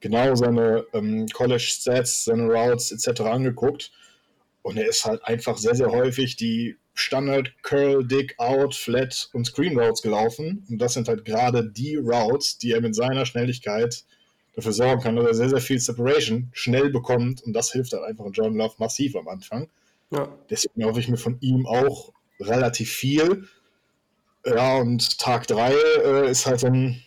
genau 0.00 0.34
seine 0.34 0.84
ähm, 0.92 1.26
College-Stats, 1.28 2.24
seine 2.24 2.44
Routes 2.44 2.92
etc. 2.92 3.22
angeguckt. 3.22 3.92
Und 4.62 4.78
er 4.78 4.88
ist 4.88 5.04
halt 5.04 5.22
einfach 5.24 5.58
sehr, 5.58 5.74
sehr 5.74 5.90
häufig 5.90 6.36
die 6.36 6.76
Standard 6.94 7.52
Curl, 7.62 8.06
Dig, 8.06 8.34
Out, 8.38 8.74
Flat 8.74 9.28
und 9.32 9.46
Screen 9.46 9.78
Routes 9.78 10.00
gelaufen. 10.00 10.64
Und 10.70 10.78
das 10.78 10.94
sind 10.94 11.08
halt 11.08 11.24
gerade 11.24 11.68
die 11.70 11.96
Routes, 11.96 12.56
die 12.58 12.72
er 12.72 12.80
mit 12.80 12.94
seiner 12.94 13.26
Schnelligkeit 13.26 14.04
dafür 14.56 14.72
sorgen 14.72 15.02
kann, 15.02 15.16
dass 15.16 15.26
er 15.26 15.34
sehr, 15.34 15.48
sehr 15.50 15.60
viel 15.60 15.78
Separation 15.78 16.50
schnell 16.52 16.90
bekommt 16.90 17.42
und 17.42 17.52
das 17.52 17.72
hilft 17.72 17.92
halt 17.92 18.04
einfach 18.04 18.26
John 18.32 18.56
Love 18.56 18.74
massiv 18.78 19.16
am 19.16 19.28
Anfang. 19.28 19.68
Ja. 20.10 20.28
Deswegen 20.48 20.84
hoffe 20.84 21.00
ich 21.00 21.08
mir 21.08 21.16
von 21.16 21.38
ihm 21.40 21.66
auch 21.66 22.12
relativ 22.40 22.90
viel. 22.90 23.48
Ja, 24.46 24.76
und 24.76 25.18
Tag 25.18 25.46
3 25.46 25.72
äh, 25.72 26.30
ist 26.30 26.46
halt 26.46 26.60
so 26.60 26.66
ein, 26.66 27.02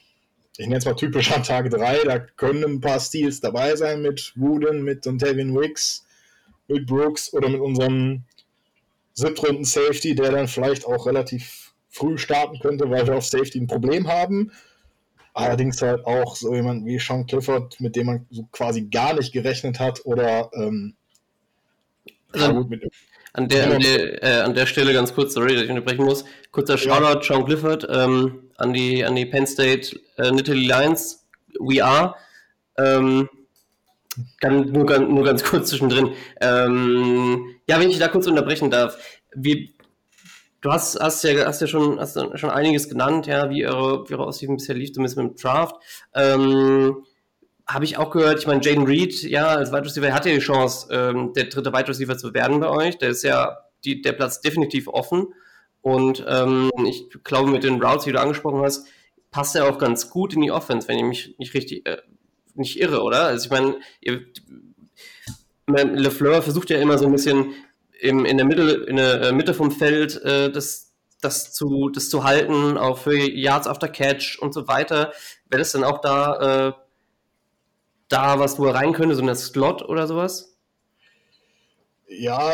ich 0.57 0.65
nenne 0.65 0.77
es 0.77 0.85
mal 0.85 0.95
typisch 0.95 1.31
an 1.31 1.43
Tag 1.43 1.69
3, 1.69 2.03
da 2.03 2.19
können 2.19 2.63
ein 2.63 2.81
paar 2.81 2.99
Steals 2.99 3.39
dabei 3.39 3.75
sein 3.75 4.01
mit 4.01 4.33
Wooden, 4.35 4.83
mit 4.83 5.05
Dontavian 5.05 5.55
Wicks, 5.55 6.05
mit 6.67 6.87
Brooks 6.87 7.33
oder 7.33 7.47
mit 7.47 7.61
unserem 7.61 8.23
siebtrunden 9.13 9.65
Safety, 9.65 10.15
der 10.15 10.31
dann 10.31 10.47
vielleicht 10.47 10.85
auch 10.85 11.05
relativ 11.05 11.73
früh 11.89 12.17
starten 12.17 12.59
könnte, 12.59 12.89
weil 12.89 13.07
wir 13.07 13.15
auf 13.15 13.25
Safety 13.25 13.59
ein 13.59 13.67
Problem 13.67 14.07
haben. 14.07 14.51
Allerdings 15.37 15.79
halt 15.83 16.03
auch 16.03 16.35
so 16.35 16.55
jemand 16.55 16.83
wie 16.87 16.97
Sean 16.97 17.27
Clifford, 17.27 17.79
mit 17.79 17.95
dem 17.95 18.07
man 18.07 18.25
so 18.31 18.47
quasi 18.51 18.87
gar 18.87 19.13
nicht 19.13 19.31
gerechnet 19.31 19.79
hat 19.79 20.03
oder 20.03 20.49
ähm, 20.53 20.95
also, 22.31 22.53
gut, 22.55 22.69
mit, 22.71 22.91
an, 23.33 23.47
der, 23.47 23.71
an, 23.71 23.79
der, 23.79 24.23
äh, 24.23 24.41
an 24.41 24.55
der 24.55 24.65
Stelle 24.65 24.93
ganz 24.93 25.13
kurz, 25.13 25.35
sorry, 25.35 25.53
dass 25.53 25.65
ich 25.65 25.69
unterbrechen 25.69 26.05
muss, 26.05 26.25
kurzer 26.49 26.75
Shoutout, 26.75 27.19
ja. 27.19 27.21
Sean 27.21 27.45
Clifford, 27.45 27.85
ähm, 27.87 28.49
an, 28.57 28.73
die, 28.73 29.05
an 29.05 29.15
die 29.15 29.27
Penn 29.27 29.45
State 29.45 29.99
äh, 30.17 30.31
Nittany 30.31 30.65
Lions, 30.65 31.27
we 31.59 31.85
are. 31.85 32.15
Ähm, 32.79 33.29
kann, 34.39 34.71
nur, 34.71 34.85
nur 34.99 35.23
ganz 35.23 35.43
kurz 35.43 35.69
zwischendrin. 35.69 36.13
Ähm, 36.41 37.55
ja, 37.69 37.79
wenn 37.79 37.91
ich 37.91 37.99
da 37.99 38.07
kurz 38.07 38.25
unterbrechen 38.25 38.71
darf. 38.71 38.97
Wie, 39.35 39.71
du 40.61 40.71
hast, 40.71 40.99
hast, 40.99 41.23
ja, 41.23 41.45
hast 41.45 41.61
ja 41.61 41.67
schon, 41.67 41.99
hast 41.99 42.19
schon 42.37 42.49
einiges 42.49 42.89
genannt, 42.89 43.27
ja, 43.27 43.49
wie 43.49 43.65
eure, 43.65 44.09
wie 44.09 44.13
eure 44.13 44.25
Aussichten 44.25 44.57
bisher 44.57 44.75
lief, 44.75 44.93
zumindest 44.93 45.17
mit 45.17 45.27
dem 45.27 45.35
Draft. 45.35 45.75
Ähm, 46.13 47.03
habe 47.67 47.85
ich 47.85 47.97
auch 47.97 48.11
gehört, 48.11 48.39
ich 48.39 48.47
meine, 48.47 48.63
Jaden 48.63 48.85
Reed, 48.85 49.21
ja, 49.23 49.47
als 49.47 49.71
Wide 49.71 49.85
Receiver 49.85 50.13
hat 50.13 50.25
ja 50.25 50.33
die 50.33 50.39
Chance, 50.39 50.87
ähm, 50.91 51.33
der 51.33 51.45
dritte 51.45 51.73
Wide 51.73 51.89
Receiver 51.89 52.17
zu 52.17 52.33
werden 52.33 52.59
bei 52.59 52.69
euch. 52.69 52.97
Der 52.97 53.09
ist 53.09 53.23
ja 53.23 53.57
die, 53.83 54.01
der 54.01 54.13
Platz 54.13 54.41
definitiv 54.41 54.87
offen. 54.87 55.27
Und 55.81 56.25
ähm, 56.27 56.71
ich 56.85 57.09
glaube, 57.23 57.49
mit 57.49 57.63
den 57.63 57.81
Routes, 57.81 58.05
die 58.05 58.11
du 58.11 58.19
angesprochen 58.19 58.61
hast, 58.61 58.87
passt 59.31 59.55
er 59.55 59.69
auch 59.69 59.77
ganz 59.77 60.09
gut 60.09 60.33
in 60.33 60.41
die 60.41 60.51
Offense, 60.51 60.87
wenn 60.87 60.97
ich 60.97 61.03
mich 61.03 61.35
nicht 61.37 61.53
richtig 61.53 61.85
äh, 61.85 61.97
nicht 62.57 62.79
irre, 62.79 63.03
oder? 63.03 63.23
Also 63.23 63.45
ich 63.45 63.51
meine, 63.51 63.77
LeFleur 65.67 66.41
versucht 66.41 66.69
ja 66.69 66.79
immer 66.79 66.97
so 66.97 67.05
ein 67.05 67.11
bisschen 67.11 67.53
im, 68.01 68.25
in, 68.25 68.37
der 68.37 68.45
Mitte, 68.45 68.85
in 68.87 68.95
der 68.97 69.21
äh, 69.21 69.31
Mitte 69.31 69.53
vom 69.53 69.71
Feld 69.71 70.21
äh, 70.23 70.51
das, 70.51 70.93
das, 71.21 71.53
zu, 71.53 71.89
das 71.89 72.09
zu 72.09 72.23
halten, 72.23 72.77
auch 72.77 72.97
für 72.97 73.17
Yards 73.17 73.67
after 73.67 73.87
Catch 73.87 74.39
und 74.39 74.53
so 74.53 74.67
weiter. 74.67 75.11
Wäre 75.49 75.59
das 75.59 75.71
dann 75.71 75.83
auch 75.83 76.01
da, 76.01 76.67
äh, 76.67 76.73
da 78.09 78.39
was, 78.39 78.59
wo 78.59 78.65
er 78.65 78.75
rein 78.75 78.93
könnte, 78.93 79.15
so 79.15 79.21
eine 79.21 79.35
Slot 79.35 79.81
oder 79.81 80.07
sowas? 80.07 80.57
Ja, 82.07 82.53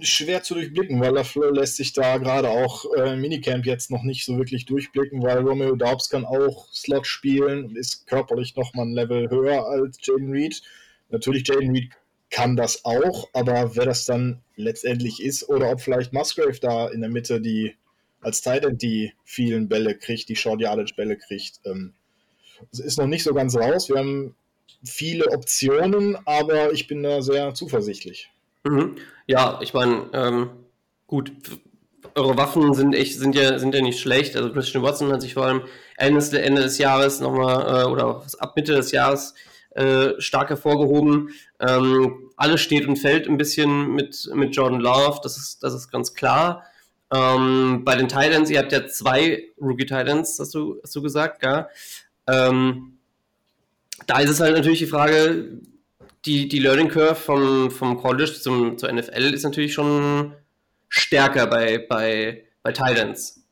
schwer 0.00 0.42
zu 0.42 0.54
durchblicken, 0.54 1.00
weil 1.00 1.12
LaFleur 1.12 1.52
lässt 1.52 1.76
sich 1.76 1.92
da 1.92 2.16
gerade 2.16 2.48
auch 2.48 2.84
äh, 2.94 3.16
Minicamp 3.16 3.66
jetzt 3.66 3.90
noch 3.90 4.02
nicht 4.02 4.24
so 4.24 4.38
wirklich 4.38 4.64
durchblicken, 4.64 5.22
weil 5.22 5.38
Romeo 5.38 5.76
Daubs 5.76 6.08
kann 6.08 6.24
auch 6.24 6.72
Slot 6.72 7.06
spielen 7.06 7.66
und 7.66 7.76
ist 7.76 8.06
körperlich 8.06 8.56
noch 8.56 8.72
mal 8.74 8.84
ein 8.84 8.94
Level 8.94 9.28
höher 9.28 9.66
als 9.66 9.98
Jaden 10.00 10.30
Reed. 10.30 10.62
Natürlich, 11.10 11.46
Jaden 11.46 11.70
Reed 11.70 11.90
kann 12.30 12.56
das 12.56 12.84
auch, 12.84 13.28
aber 13.32 13.76
wer 13.76 13.86
das 13.86 14.04
dann 14.04 14.42
letztendlich 14.56 15.22
ist 15.22 15.48
oder 15.48 15.70
ob 15.70 15.80
vielleicht 15.80 16.12
Musgrave 16.12 16.58
da 16.60 16.88
in 16.88 17.00
der 17.00 17.10
Mitte 17.10 17.40
die 17.40 17.74
als 18.20 18.40
Titan 18.40 18.76
die 18.76 19.12
vielen 19.24 19.68
Bälle 19.68 19.96
kriegt, 19.96 20.28
die 20.28 20.36
Short 20.36 20.60
Yardage 20.60 20.94
Bälle 20.96 21.16
kriegt, 21.16 21.60
ähm, 21.64 21.94
ist 22.72 22.98
noch 22.98 23.06
nicht 23.06 23.22
so 23.22 23.34
ganz 23.34 23.56
raus. 23.56 23.88
Wir 23.88 23.98
haben 23.98 24.34
viele 24.84 25.30
Optionen, 25.30 26.16
aber 26.24 26.72
ich 26.72 26.88
bin 26.88 27.02
da 27.02 27.22
sehr 27.22 27.54
zuversichtlich. 27.54 28.30
Mhm. 28.64 28.96
Ja, 29.26 29.60
ich 29.62 29.74
meine, 29.74 30.10
ähm, 30.12 30.50
gut, 31.06 31.32
eure 32.14 32.36
Waffen 32.36 32.74
sind 32.74 32.94
echt, 32.94 33.18
sind 33.18 33.34
ja, 33.34 33.58
sind 33.58 33.74
ja 33.74 33.82
nicht 33.82 34.00
schlecht. 34.00 34.36
Also 34.36 34.52
Christian 34.52 34.82
Watson 34.82 35.12
hat 35.12 35.22
sich 35.22 35.34
vor 35.34 35.44
allem 35.44 35.62
Ende, 35.96 36.42
Ende 36.42 36.62
des 36.62 36.78
Jahres 36.78 37.20
nochmal, 37.20 37.82
äh, 37.82 37.86
oder 37.86 38.24
ab 38.38 38.56
Mitte 38.56 38.74
des 38.74 38.90
Jahres 38.92 39.34
äh, 39.76 40.20
stark 40.20 40.48
hervorgehoben. 40.48 41.30
Ähm, 41.60 42.30
alles 42.36 42.60
steht 42.60 42.86
und 42.86 42.96
fällt 42.96 43.28
ein 43.28 43.36
bisschen 43.36 43.94
mit, 43.94 44.28
mit 44.34 44.54
Jordan 44.54 44.80
Love, 44.80 45.20
das 45.22 45.36
ist, 45.36 45.62
das 45.62 45.74
ist 45.74 45.90
ganz 45.90 46.14
klar. 46.14 46.64
Ähm, 47.12 47.82
bei 47.84 47.94
den 47.94 48.08
Titans, 48.08 48.50
ihr 48.50 48.58
habt 48.58 48.72
ja 48.72 48.86
zwei 48.86 49.44
Rookie 49.60 49.86
Titans, 49.86 50.38
hast 50.38 50.54
du, 50.54 50.80
hast 50.82 50.94
du 50.96 51.02
gesagt, 51.02 51.44
ja. 51.44 51.68
Ähm, 52.26 52.98
da 54.06 54.18
ist 54.20 54.30
es 54.30 54.40
halt 54.40 54.56
natürlich 54.56 54.80
die 54.80 54.86
Frage, 54.86 55.60
die, 56.24 56.48
die 56.48 56.58
Learning 56.58 56.88
Curve 56.88 57.14
vom, 57.14 57.70
vom 57.70 57.96
College 57.98 58.32
zum, 58.32 58.78
zur 58.78 58.92
NFL 58.92 59.34
ist 59.34 59.44
natürlich 59.44 59.72
schon 59.72 60.34
stärker 60.88 61.46
bei, 61.46 61.78
bei, 61.78 62.44
bei 62.62 62.72
Titans. 62.72 63.45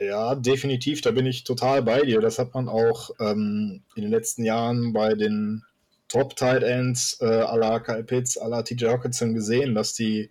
Ja, 0.00 0.36
definitiv, 0.36 1.00
da 1.00 1.10
bin 1.10 1.26
ich 1.26 1.42
total 1.42 1.82
bei 1.82 2.02
dir. 2.02 2.20
Das 2.20 2.38
hat 2.38 2.54
man 2.54 2.68
auch 2.68 3.10
ähm, 3.18 3.82
in 3.96 4.02
den 4.02 4.12
letzten 4.12 4.44
Jahren 4.44 4.92
bei 4.92 5.14
den 5.14 5.64
Top 6.08 6.36
Tight 6.36 6.62
Ends 6.62 7.20
äh, 7.20 7.24
à 7.24 7.56
la 7.56 7.80
Kyle 7.80 8.04
Pitts, 8.04 8.40
à 8.40 8.48
la 8.48 8.62
TJ 8.62 8.86
Hawkinson 8.86 9.34
gesehen, 9.34 9.74
dass 9.74 9.94
die 9.94 10.30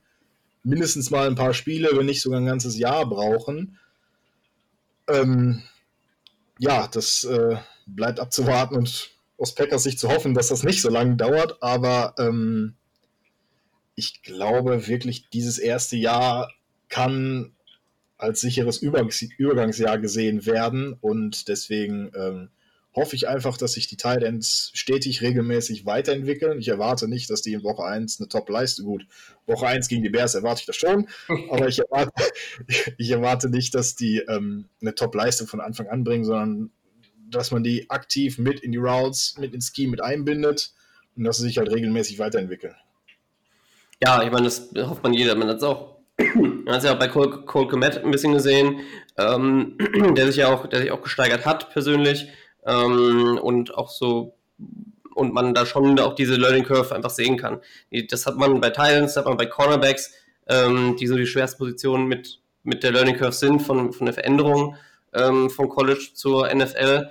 mindestens 0.63 1.11
mal 1.11 1.27
ein 1.27 1.35
paar 1.35 1.53
Spiele, 1.53 1.89
wenn 1.93 2.05
nicht 2.05 2.21
sogar 2.21 2.39
ein 2.39 2.45
ganzes 2.45 2.77
Jahr 2.77 3.07
brauchen. 3.07 3.77
Ähm, 5.09 5.63
ja, 6.59 6.87
das 6.87 7.25
äh, 7.25 7.57
bleibt 7.85 8.19
abzuwarten 8.19 8.75
und 8.75 9.11
aus 9.37 9.53
Packers 9.53 9.83
Sicht 9.83 9.99
zu 9.99 10.09
hoffen, 10.09 10.33
dass 10.33 10.47
das 10.47 10.63
nicht 10.63 10.81
so 10.81 10.89
lange 10.89 11.15
dauert, 11.15 11.61
aber 11.61 12.15
ähm, 12.17 12.75
ich 13.95 14.23
glaube 14.23 14.87
wirklich, 14.87 15.29
dieses 15.29 15.59
erste 15.59 15.95
Jahr 15.95 16.51
kann 16.89 17.53
als 18.17 18.41
sicheres 18.41 18.81
Übergangsjahr 18.81 19.99
gesehen 19.99 20.45
werden 20.45 20.93
und 20.93 21.47
deswegen 21.47 22.11
ähm, 22.15 22.49
hoffe 22.97 23.15
ich 23.15 23.27
einfach, 23.27 23.57
dass 23.57 23.73
sich 23.73 23.87
die 23.87 23.95
Tight 23.95 24.23
Ends 24.23 24.71
stetig 24.73 25.21
regelmäßig 25.21 25.85
weiterentwickeln. 25.85 26.59
Ich 26.59 26.67
erwarte 26.67 27.07
nicht, 27.07 27.29
dass 27.29 27.43
die 27.43 27.53
in 27.53 27.63
Woche 27.63 27.83
1 27.83 28.19
eine 28.19 28.27
Top-Leistung, 28.27 28.85
gut, 28.85 29.07
Woche 29.45 29.67
1 29.67 29.87
gegen 29.87 30.01
die 30.01 30.09
Bears 30.09 30.33
erwarte 30.33 30.61
ich 30.61 30.65
das 30.65 30.77
schon, 30.77 31.07
aber 31.51 31.67
ich 31.67 31.79
erwarte, 31.79 32.11
ich 32.97 33.11
erwarte 33.11 33.49
nicht, 33.49 33.75
dass 33.75 33.95
die 33.95 34.17
ähm, 34.27 34.65
eine 34.81 34.95
Top-Leistung 34.95 35.47
von 35.47 35.61
Anfang 35.61 35.87
an 35.87 36.03
bringen, 36.03 36.25
sondern 36.25 36.71
dass 37.29 37.51
man 37.51 37.63
die 37.63 37.89
aktiv 37.89 38.39
mit 38.39 38.61
in 38.61 38.71
die 38.71 38.77
Routes, 38.79 39.35
mit 39.37 39.53
ins 39.53 39.67
Ski 39.67 39.87
mit 39.87 40.01
einbindet 40.01 40.73
und 41.15 41.23
dass 41.23 41.37
sie 41.37 41.43
sich 41.43 41.59
halt 41.59 41.71
regelmäßig 41.71 42.19
weiterentwickeln. 42.19 42.75
Ja, 44.03 44.23
ich 44.23 44.31
meine, 44.31 44.45
das 44.45 44.69
hofft 44.75 45.03
man 45.03 45.13
jeder. 45.13 45.35
Man 45.35 45.49
hat 45.49 45.57
es 45.57 45.63
auch, 45.63 45.96
man 46.35 46.67
hat 46.67 46.77
es 46.77 46.83
ja 46.83 46.93
auch 46.93 46.99
bei 46.99 47.07
Cole, 47.07 47.43
Cole 47.45 47.67
Komet 47.67 48.03
ein 48.03 48.11
bisschen 48.11 48.33
gesehen, 48.33 48.79
ähm, 49.17 49.77
der 50.15 50.27
sich 50.27 50.37
ja 50.37 50.53
auch, 50.53 50.67
der 50.67 50.81
sich 50.81 50.91
auch 50.91 51.01
gesteigert 51.01 51.45
hat 51.45 51.69
persönlich 51.71 52.27
ähm, 52.65 53.39
und 53.41 53.75
auch 53.75 53.89
so 53.89 54.35
und 55.17 55.33
man 55.33 55.55
da 55.55 55.65
schon 55.65 55.99
auch 55.99 56.13
diese 56.13 56.35
Learning 56.35 56.63
Curve 56.63 56.93
einfach 56.93 57.09
sehen 57.09 57.37
kann. 57.37 57.59
Das 58.09 58.27
hat 58.27 58.35
man 58.37 58.61
bei 58.61 58.69
Titans, 58.69 59.13
das 59.13 59.17
hat 59.17 59.25
man 59.25 59.37
bei 59.37 59.47
Cornerbacks, 59.47 60.13
ähm, 60.47 60.95
die 60.99 61.07
so 61.07 61.15
die 61.15 61.25
schwersten 61.25 61.57
Positionen 61.57 62.07
mit, 62.07 62.39
mit 62.63 62.83
der 62.83 62.91
Learning 62.91 63.15
Curve 63.15 63.31
sind 63.31 63.61
von, 63.61 63.93
von 63.93 64.05
der 64.05 64.13
Veränderung 64.13 64.75
ähm, 65.13 65.49
vom 65.49 65.69
College 65.69 66.09
zur 66.13 66.53
NFL. 66.53 67.09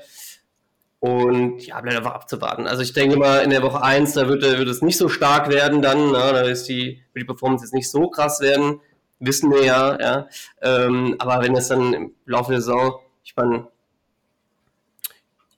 Und 1.01 1.61
ja, 1.67 1.81
bleibt 1.81 1.99
einfach 1.99 2.15
abzuwarten. 2.15 2.67
Also 2.69 2.83
ich 2.83 2.93
denke 2.93 3.17
mal, 3.17 3.39
in 3.39 3.51
der 3.51 3.63
Woche 3.63 3.83
1, 3.83 4.15
da 4.15 4.29
wird, 4.29 4.43
wird 4.43 4.69
es 4.69 4.83
nicht 4.83 4.97
so 4.97 5.09
stark 5.09 5.49
werden 5.51 5.83
dann, 5.83 6.13
na, 6.13 6.33
da 6.33 6.43
ist 6.43 6.69
die, 6.69 7.03
wird 7.13 7.23
die 7.23 7.27
Performance 7.27 7.65
jetzt 7.65 7.75
nicht 7.75 7.91
so 7.91 8.09
krass 8.09 8.41
werden, 8.41 8.81
wissen 9.19 9.51
wir 9.51 9.65
ja, 9.65 9.99
ja. 10.01 10.29
Ähm, 10.63 11.17
aber 11.19 11.43
wenn 11.43 11.57
es 11.57 11.69
dann 11.69 11.93
im 11.93 12.15
Laufe 12.25 12.53
der 12.53 12.61
Saison, 12.61 13.01
ich 13.25 13.35
meine, 13.37 13.67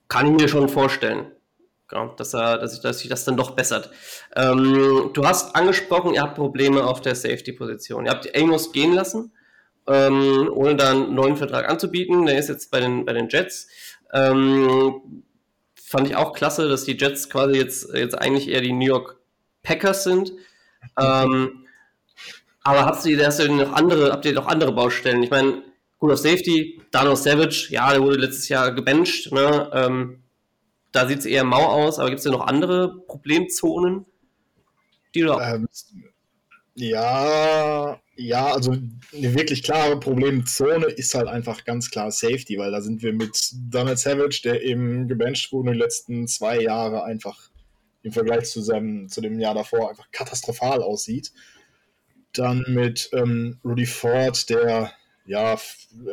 kann 0.07 0.27
ich 0.27 0.41
mir 0.41 0.47
schon 0.47 0.69
vorstellen, 0.69 1.31
ja, 1.91 2.13
dass, 2.17 2.33
er, 2.33 2.57
dass, 2.57 2.79
dass 2.81 2.99
sich 2.99 3.09
das 3.09 3.25
dann 3.25 3.37
doch 3.37 3.51
bessert. 3.51 3.91
Ähm, 4.35 5.11
du 5.13 5.25
hast 5.25 5.55
angesprochen, 5.55 6.13
ihr 6.13 6.21
habt 6.21 6.35
Probleme 6.35 6.85
auf 6.85 7.01
der 7.01 7.15
Safety-Position. 7.15 8.05
Ihr 8.05 8.11
habt 8.11 8.35
Amos 8.37 8.71
gehen 8.71 8.93
lassen 8.93 9.31
ähm, 9.89 10.49
ohne 10.53 10.75
da 10.75 10.91
einen 10.91 11.15
neuen 11.15 11.35
Vertrag 11.35 11.67
anzubieten. 11.67 12.25
Der 12.25 12.37
ist 12.37 12.47
jetzt 12.47 12.71
bei 12.71 12.79
den, 12.79 13.05
bei 13.05 13.13
den 13.13 13.27
Jets. 13.27 13.67
Ähm, 14.13 15.23
fand 15.75 16.07
ich 16.07 16.15
auch 16.15 16.33
klasse, 16.33 16.69
dass 16.69 16.85
die 16.85 16.97
Jets 16.97 17.29
quasi 17.29 17.57
jetzt, 17.57 17.93
jetzt 17.93 18.17
eigentlich 18.17 18.47
eher 18.47 18.61
die 18.61 18.71
New 18.71 18.85
York 18.85 19.17
Packers 19.63 20.03
sind. 20.03 20.31
Ähm, 20.97 21.65
aber 22.63 22.85
habt 22.85 23.05
ihr, 23.05 23.25
hast 23.25 23.39
du 23.39 23.53
noch 23.53 23.73
andere, 23.73 24.11
habt 24.11 24.25
ihr 24.25 24.33
noch 24.33 24.47
andere 24.47 24.73
Baustellen? 24.73 25.23
Ich 25.23 25.29
meine, 25.29 25.63
gut 25.97 26.11
auf 26.11 26.19
Safety, 26.19 26.81
Dano 26.91 27.15
Savage, 27.15 27.67
ja, 27.69 27.91
der 27.91 28.01
wurde 28.01 28.17
letztes 28.17 28.49
Jahr 28.49 28.73
gebencht, 28.73 29.31
ne? 29.31 29.69
Ähm, 29.73 30.23
da 30.91 31.07
sieht 31.07 31.19
es 31.19 31.25
eher 31.25 31.43
mau 31.43 31.65
aus, 31.65 31.99
aber 31.99 32.09
gibt 32.09 32.19
es 32.19 32.25
ja 32.25 32.31
noch 32.31 32.47
andere 32.47 33.03
Problemzonen, 33.05 34.05
die 35.13 35.21
du 35.21 35.33
ähm, 35.39 35.67
Ja, 36.75 37.99
ja, 38.15 38.53
also 38.53 38.71
eine 38.71 39.35
wirklich 39.35 39.63
klare 39.63 39.99
Problemzone 39.99 40.87
ist 40.87 41.13
halt 41.13 41.27
einfach 41.27 41.63
ganz 41.63 41.89
klar 41.89 42.11
Safety, 42.11 42.57
weil 42.57 42.71
da 42.71 42.81
sind 42.81 43.01
wir 43.01 43.13
mit 43.13 43.37
Donald 43.69 43.99
Savage, 43.99 44.41
der 44.43 44.63
eben 44.63 45.07
gebencht 45.07 45.51
wurde 45.51 45.69
in 45.69 45.73
den 45.73 45.81
letzten 45.81 46.27
zwei 46.27 46.59
Jahre 46.59 47.03
einfach 47.03 47.49
im 48.01 48.11
Vergleich 48.11 48.45
zu, 48.49 48.61
seinem, 48.61 49.09
zu 49.09 49.21
dem 49.21 49.39
Jahr 49.39 49.53
davor 49.53 49.89
einfach 49.89 50.09
katastrophal 50.11 50.81
aussieht. 50.81 51.31
Dann 52.33 52.63
mit 52.67 53.09
ähm, 53.13 53.59
Rudy 53.63 53.85
Ford, 53.85 54.49
der 54.49 54.91
ja 55.25 55.59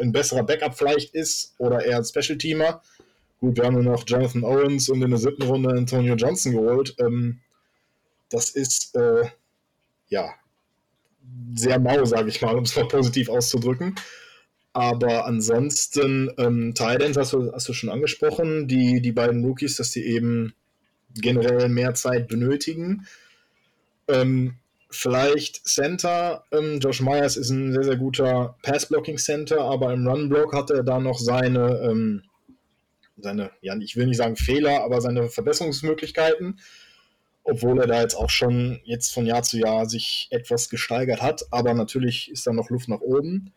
ein 0.01 0.13
besserer 0.13 0.43
Backup 0.43 0.77
vielleicht 0.77 1.15
ist 1.15 1.55
oder 1.59 1.85
eher 1.85 1.99
ein 1.99 2.05
Special-Teamer. 2.05 2.83
Gut, 3.41 3.57
wir 3.57 3.65
haben 3.65 3.75
nur 3.75 3.83
noch 3.83 4.05
Jonathan 4.07 4.45
Owens 4.45 4.89
und 4.89 5.03
in 5.03 5.11
der 5.11 5.19
siebten 5.19 5.43
Runde 5.43 5.71
Antonio 5.71 6.15
Johnson 6.15 6.53
geholt. 6.53 6.95
Ähm, 6.99 7.41
das 8.31 8.51
ist 8.51 8.95
äh, 8.95 9.29
ja 10.09 10.35
sehr 11.55 11.79
mau, 11.79 12.05
sage 12.05 12.29
ich 12.29 12.41
mal, 12.41 12.57
um 12.57 12.65
es 12.65 12.77
mal 12.77 12.89
positiv 12.89 13.29
auszudrücken. 13.29 13.95
Aber 14.73 15.25
ansonsten, 15.25 16.31
ähm, 16.37 16.75
Thailand 16.75 17.17
hast 17.17 17.33
du, 17.33 17.51
hast 17.53 17.69
du 17.69 17.73
schon 17.73 17.89
angesprochen, 17.89 18.69
die, 18.69 19.01
die 19.01 19.13
beiden 19.13 19.43
Rookies, 19.45 19.77
dass 19.77 19.91
die 19.91 20.05
eben 20.05 20.55
generell 21.15 21.71
mehr 21.71 21.95
Zeit 21.95 22.29
benötigen. 22.29 23.07
Ähm, 24.07 24.57
vielleicht 24.91 25.67
Center. 25.67 26.45
Ähm, 26.53 26.79
Josh 26.81 27.01
Myers 27.01 27.37
ist 27.37 27.51
ein 27.51 27.73
sehr, 27.73 27.85
sehr 27.85 27.97
guter 27.97 28.57
Pass-Blocking-Center, 28.63 29.61
aber 29.61 29.93
im 29.93 30.07
Run-Block 30.07 30.55
hat 30.55 30.71
er 30.71 30.83
da 30.83 31.01
noch 31.01 31.19
seine, 31.19 31.81
ähm, 31.83 32.23
seine, 33.17 33.51
ja, 33.61 33.77
ich 33.77 33.97
will 33.97 34.07
nicht 34.07 34.19
sagen 34.19 34.37
Fehler, 34.37 34.83
aber 34.83 35.01
seine 35.01 35.29
Verbesserungsmöglichkeiten. 35.29 36.61
Obwohl 37.49 37.79
er 37.81 37.87
da 37.87 38.01
jetzt 38.01 38.17
auch 38.17 38.31
schon 38.31 38.81
jetzt 38.83 39.15
von 39.15 39.25
Jahr 39.25 39.45
zu 39.45 39.59
Jahr 39.59 39.89
sich 39.89 40.27
etwas 40.31 40.69
gesteigert 40.69 41.23
hat, 41.23 41.45
aber 41.53 41.75
natürlich 41.75 42.29
ist 42.29 42.45
da 42.45 42.53
noch 42.53 42.71
Luft 42.71 42.89
nach 42.89 43.01
oben. 43.01 43.53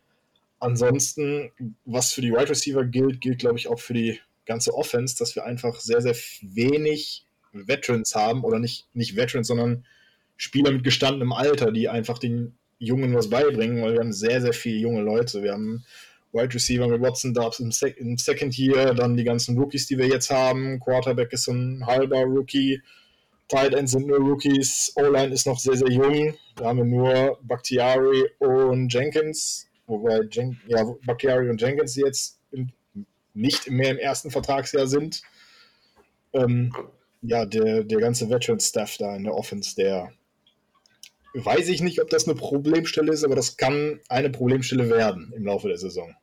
Ansonsten, 0.59 1.51
was 1.86 2.13
für 2.13 2.21
die 2.21 2.31
Wide 2.31 2.50
Receiver 2.50 2.86
gilt, 2.86 3.19
gilt 3.19 3.39
glaube 3.39 3.57
ich 3.57 3.67
auch 3.67 3.79
für 3.79 3.95
die 3.95 4.19
ganze 4.45 4.75
Offense, 4.75 5.15
dass 5.17 5.36
wir 5.36 5.45
einfach 5.45 5.79
sehr, 5.79 6.01
sehr 6.01 6.15
wenig 6.41 7.25
Veterans 7.51 8.13
haben 8.13 8.43
oder 8.43 8.59
nicht, 8.59 8.88
nicht 8.93 9.15
Veterans, 9.15 9.48
sondern 9.48 9.86
Spieler 10.39 10.72
mit 10.72 10.86
gestandenem 10.86 11.34
Alter, 11.34 11.72
die 11.72 11.89
einfach 11.89 12.17
den 12.17 12.58
Jungen 12.79 13.13
was 13.13 13.29
beibringen, 13.29 13.84
weil 13.84 13.93
wir 13.93 14.00
haben 14.00 14.13
sehr, 14.13 14.41
sehr 14.41 14.53
viele 14.53 14.77
junge 14.77 15.01
Leute. 15.01 15.43
Wir 15.43 15.51
haben 15.51 15.84
Wide 16.31 16.53
Receiver 16.53 16.88
mit 16.88 17.01
Watson 17.01 17.34
Dubs 17.34 17.60
im, 17.60 17.74
Sek 17.74 17.98
im 17.98 18.17
Second 18.17 18.58
Year, 18.58 18.93
dann 18.93 19.17
die 19.17 19.25
ganzen 19.25 19.58
Rookies, 19.60 19.88
die 19.88 19.98
wir 19.98 20.08
jetzt 20.08 20.29
haben. 20.29 20.79
Quarterback 20.79 21.34
ist 21.34 21.50
ein 21.50 21.86
halber 21.86 22.22
Rookie. 22.24 22.81
Tight 23.50 23.74
Ends 23.74 23.91
sind 23.91 24.08
nur 24.08 24.19
Rookies. 24.19 24.93
O-Line 24.96 25.34
ist 25.34 25.46
noch 25.46 25.60
sehr, 25.60 25.75
sehr 25.75 25.89
jung. 25.89 26.34
Da 26.55 26.67
haben 26.67 26.77
wir 26.77 26.86
nur 26.86 27.38
Bakhtiari 27.43 28.29
und 28.39 28.93
Jenkins. 28.93 29.67
Wobei 29.88 30.22
Jen 30.31 30.58
ja, 30.67 30.86
Bakhtiari 31.05 31.50
und 31.50 31.60
Jenkins 31.60 31.98
jetzt 31.98 32.39
im, 32.51 32.72
nicht 33.34 33.69
mehr 33.69 33.91
im 33.91 33.98
ersten 33.98 34.31
Vertragsjahr 34.31 34.88
sind. 34.88 35.22
Ähm, 36.31 36.74
ja, 37.24 37.46
der, 37.46 37.84
der 37.84 38.00
ganze 38.00 38.29
Veteran-Staff 38.29 38.96
da 38.98 39.17
in 39.17 39.25
der 39.25 39.36
Offense, 39.36 39.75
der 39.75 40.13
weiß 41.33 41.69
ich 41.69 41.81
nicht, 41.81 42.01
ob 42.01 42.09
das 42.09 42.27
eine 42.27 42.36
Problemstelle 42.36 43.12
ist, 43.12 43.24
aber 43.24 43.36
das 43.36 43.57
kann 43.57 44.00
eine 44.09 44.29
Problemstelle 44.29 44.89
werden 44.89 45.33
im 45.36 45.45
Laufe 45.45 45.67
der 45.67 45.77
Saison. 45.77 46.15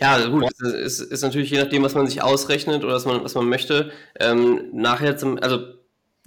Ja, 0.00 0.14
also 0.14 0.30
gut, 0.30 0.44
es 0.60 1.00
ist, 1.00 1.00
ist, 1.00 1.22
natürlich 1.22 1.50
je 1.50 1.58
nachdem, 1.58 1.82
was 1.82 1.94
man 1.94 2.06
sich 2.06 2.22
ausrechnet 2.22 2.84
oder 2.84 2.94
was 2.94 3.04
man, 3.04 3.22
was 3.22 3.34
man 3.34 3.48
möchte. 3.48 3.90
Ähm, 4.18 4.70
nachher 4.72 5.16
zum, 5.16 5.38
also 5.38 5.74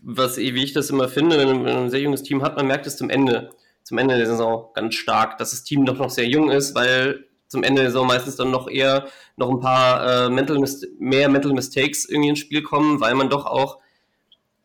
was 0.02 0.38
wie 0.38 0.64
ich 0.64 0.74
das 0.74 0.90
immer 0.90 1.08
finde, 1.08 1.38
wenn 1.38 1.62
man 1.62 1.68
ein 1.68 1.90
sehr 1.90 2.02
junges 2.02 2.24
Team 2.24 2.42
hat, 2.42 2.58
man 2.58 2.68
merkt 2.68 2.88
es 2.88 2.98
zum 2.98 3.10
Ende, 3.10 3.52
zum 3.84 3.98
Ende 3.98 4.18
der 4.18 4.26
Saison 4.26 4.70
ganz 4.74 4.96
stark, 4.96 5.38
dass 5.38 5.52
das 5.52 5.64
Team 5.64 5.86
doch 5.86 5.98
noch 5.98 6.10
sehr 6.10 6.28
jung 6.28 6.50
ist, 6.50 6.76
weil 6.76 7.26
zum 7.48 7.64
Ende 7.64 7.82
der 7.82 7.92
Saison 7.92 8.08
meistens 8.08 8.36
dann 8.38 8.52
noch 8.52 8.70
eher 8.70 9.08
noch 9.36 9.50
ein 9.50 9.60
paar 9.60 10.26
äh, 10.26 10.30
Mental 10.30 10.58
mehr 11.00 11.30
Mental 11.30 11.54
Mistakes 11.54 12.06
irgendwie 12.06 12.30
ins 12.30 12.40
Spiel 12.40 12.64
kommen, 12.64 13.00
weil 13.02 13.14
man 13.16 13.30
doch 13.30 13.46
auch 13.46 13.80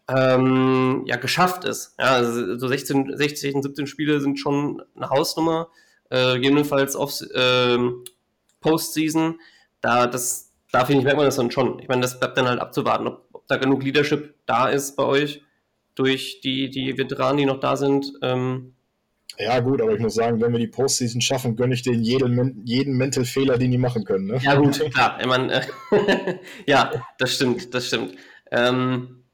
ähm, 0.08 1.02
ja, 1.06 1.16
geschafft 1.16 1.64
ist. 1.64 1.94
Ja, 1.98 2.12
also 2.12 2.58
so 2.58 2.68
16, 2.68 3.16
16, 3.16 3.62
17 3.62 3.86
Spiele 3.86 4.20
sind 4.20 4.38
schon 4.38 4.82
eine 4.94 5.10
Hausnummer, 5.10 5.68
äh, 6.10 6.34
gegebenenfalls 6.34 6.94
auf 6.94 7.20
äh, 7.34 7.78
Postseason. 8.60 9.40
Da, 9.80 10.06
das, 10.06 10.52
da 10.72 10.84
finde 10.84 11.00
ich, 11.00 11.04
merkt 11.04 11.16
man 11.16 11.26
das 11.26 11.36
dann 11.36 11.50
schon. 11.50 11.78
Ich 11.80 11.88
meine, 11.88 12.02
das 12.02 12.18
bleibt 12.18 12.36
dann 12.38 12.48
halt 12.48 12.60
abzuwarten, 12.60 13.06
ob, 13.06 13.28
ob, 13.32 13.46
da 13.48 13.56
genug 13.56 13.82
Leadership 13.82 14.34
da 14.46 14.68
ist 14.68 14.96
bei 14.96 15.04
euch 15.04 15.42
durch 15.94 16.40
die, 16.40 16.68
die 16.70 16.96
Veteranen, 16.98 17.38
die 17.38 17.46
noch 17.46 17.60
da 17.60 17.76
sind. 17.76 18.12
Ähm, 18.22 18.74
ja, 19.38 19.60
gut, 19.60 19.82
aber 19.82 19.92
ich 19.92 20.00
muss 20.00 20.14
sagen, 20.14 20.40
wenn 20.40 20.52
wir 20.52 20.58
die 20.58 20.66
Postseason 20.66 21.20
schaffen, 21.20 21.56
gönne 21.56 21.74
ich 21.74 21.82
denen 21.82 22.02
jeden, 22.02 22.64
jeden 22.64 22.96
Mental-Fehler, 22.96 23.58
den 23.58 23.70
die 23.70 23.78
machen 23.78 24.04
können. 24.04 24.26
Ne? 24.26 24.38
Ja, 24.42 24.54
gut, 24.54 24.78
klar. 24.94 25.18
Ich 25.20 25.26
meine, 25.26 25.52
äh, 25.52 26.38
ja, 26.66 26.92
das 27.18 27.34
stimmt, 27.34 27.74
das 27.74 27.88
stimmt. 27.88 28.14
Ähm, 28.50 29.24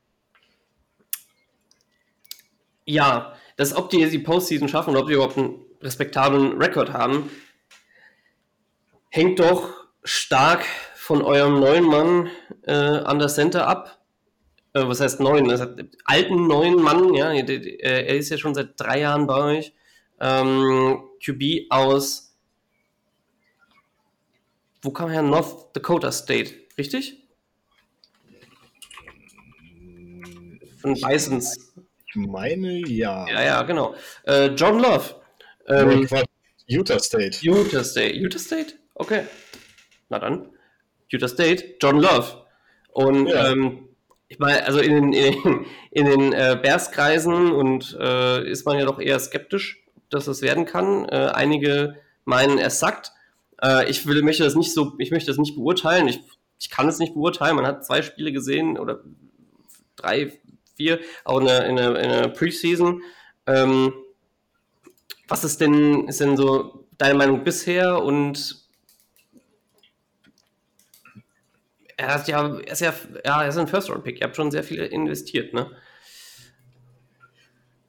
ja, 2.85 3.35
das, 3.57 3.75
ob 3.75 3.91
die 3.91 4.09
die 4.09 4.19
Postseason 4.19 4.69
schaffen 4.69 4.91
oder 4.91 5.01
ob 5.01 5.07
die 5.07 5.15
überhaupt 5.15 5.39
einen 5.39 5.65
respektablen 5.81 6.61
Rekord 6.61 6.93
haben, 6.93 7.31
hängt 9.11 9.41
doch 9.41 9.69
stark 10.05 10.65
von 10.95 11.23
eurem 11.23 11.61
neuen 11.61 11.85
Mann 11.85 12.31
äh, 12.63 12.73
an 12.73 13.19
der 13.19 13.29
Center 13.29 13.67
ab. 13.67 13.99
Äh, 14.73 14.87
was 14.87 15.01
heißt 15.01 15.21
neuen? 15.21 15.49
Das 15.49 15.61
heißt, 15.61 15.73
alten 16.05 16.47
neuen 16.47 16.81
Mann, 16.81 17.15
ja, 17.15 17.33
er 17.33 18.17
ist 18.17 18.31
ja 18.31 18.39
schon 18.39 18.55
seit 18.55 18.81
drei 18.81 19.01
Jahren 19.01 19.27
bei 19.27 19.59
euch. 19.59 19.75
Ähm, 20.21 21.03
QB 21.25 21.71
aus, 21.71 22.37
wo 24.81 24.91
kam 24.91 25.09
er 25.09 25.15
her? 25.15 25.23
North 25.23 25.77
Dakota 25.77 26.11
State, 26.11 26.55
richtig? 26.79 27.19
Von 30.81 30.95
Bisons 30.95 31.62
meine 32.15 32.79
ja. 32.89 33.27
Ja, 33.29 33.43
ja, 33.43 33.63
genau. 33.63 33.95
Äh, 34.25 34.47
John 34.49 34.79
Love. 34.79 35.23
Ähm, 35.69 36.09
Utah 36.67 36.99
State. 36.99 37.39
Utah 37.41 37.85
State. 37.85 38.17
Utah 38.17 38.39
State? 38.39 38.75
Okay. 38.95 39.25
Na 40.09 40.19
dann. 40.19 40.51
Utah 41.09 41.29
State, 41.29 41.77
John 41.81 41.99
Love. 41.99 42.45
Und 42.93 43.29
ja. 43.29 43.51
ähm, 43.51 43.89
ich 44.29 44.39
meine, 44.39 44.65
also 44.65 44.81
in 44.81 44.95
den, 44.95 45.13
in 45.13 45.43
den, 45.43 45.67
in 45.91 46.07
den 46.07 46.33
äh, 46.33 46.59
Bears-Kreisen 46.61 47.53
und 47.53 47.97
äh, 48.01 48.49
ist 48.49 48.65
man 48.65 48.79
ja 48.79 48.87
doch 48.87 48.99
eher 48.99 49.19
skeptisch, 49.19 49.85
dass 50.09 50.25
das 50.25 50.41
werden 50.43 50.65
kann. 50.65 51.07
Äh, 51.09 51.31
einige 51.35 51.97
meinen, 52.25 52.59
er 52.59 52.71
sagt. 52.71 53.13
Äh, 53.63 53.91
ich 53.91 54.07
will, 54.07 54.23
möchte 54.23 54.45
das 54.45 54.55
nicht 54.55 54.73
so, 54.73 54.95
ich 54.99 55.11
möchte 55.11 55.31
das 55.31 55.39
nicht 55.39 55.55
beurteilen. 55.55 56.09
Ich, 56.09 56.21
ich 56.59 56.71
kann 56.71 56.89
es 56.89 56.99
nicht 56.99 57.15
beurteilen. 57.15 57.57
Man 57.57 57.67
hat 57.67 57.85
zwei 57.85 58.03
Spiele 58.03 58.33
gesehen 58.33 58.79
oder 58.79 59.03
drei, 59.97 60.33
vier, 60.83 61.01
auch 61.25 61.41
in 61.41 61.47
der, 61.47 61.67
in 61.67 61.77
der, 61.77 61.97
in 61.97 62.11
der 62.11 62.29
Preseason. 62.29 63.03
Ähm, 63.47 63.93
was 65.29 65.45
ist 65.45 65.61
denn, 65.61 66.09
ist 66.09 66.21
denn 66.21 66.37
so 66.37 66.87
deine 66.99 67.15
Meinung 67.15 67.45
bisher 67.45 68.03
und 68.03 68.63
er 71.97 72.15
hat 72.15 72.29
ja, 72.29 72.59
er 72.59 72.73
ist 72.73 72.81
ja, 72.81 72.95
ja, 73.25 73.43
er 73.43 73.49
ist 73.49 73.57
ein 73.57 73.69
First-Round-Pick, 73.69 74.21
ihr 74.21 74.27
habt 74.27 74.37
schon 74.37 74.51
sehr 74.51 74.65
viel 74.65 74.81
investiert, 74.81 75.55
ne? 75.55 75.71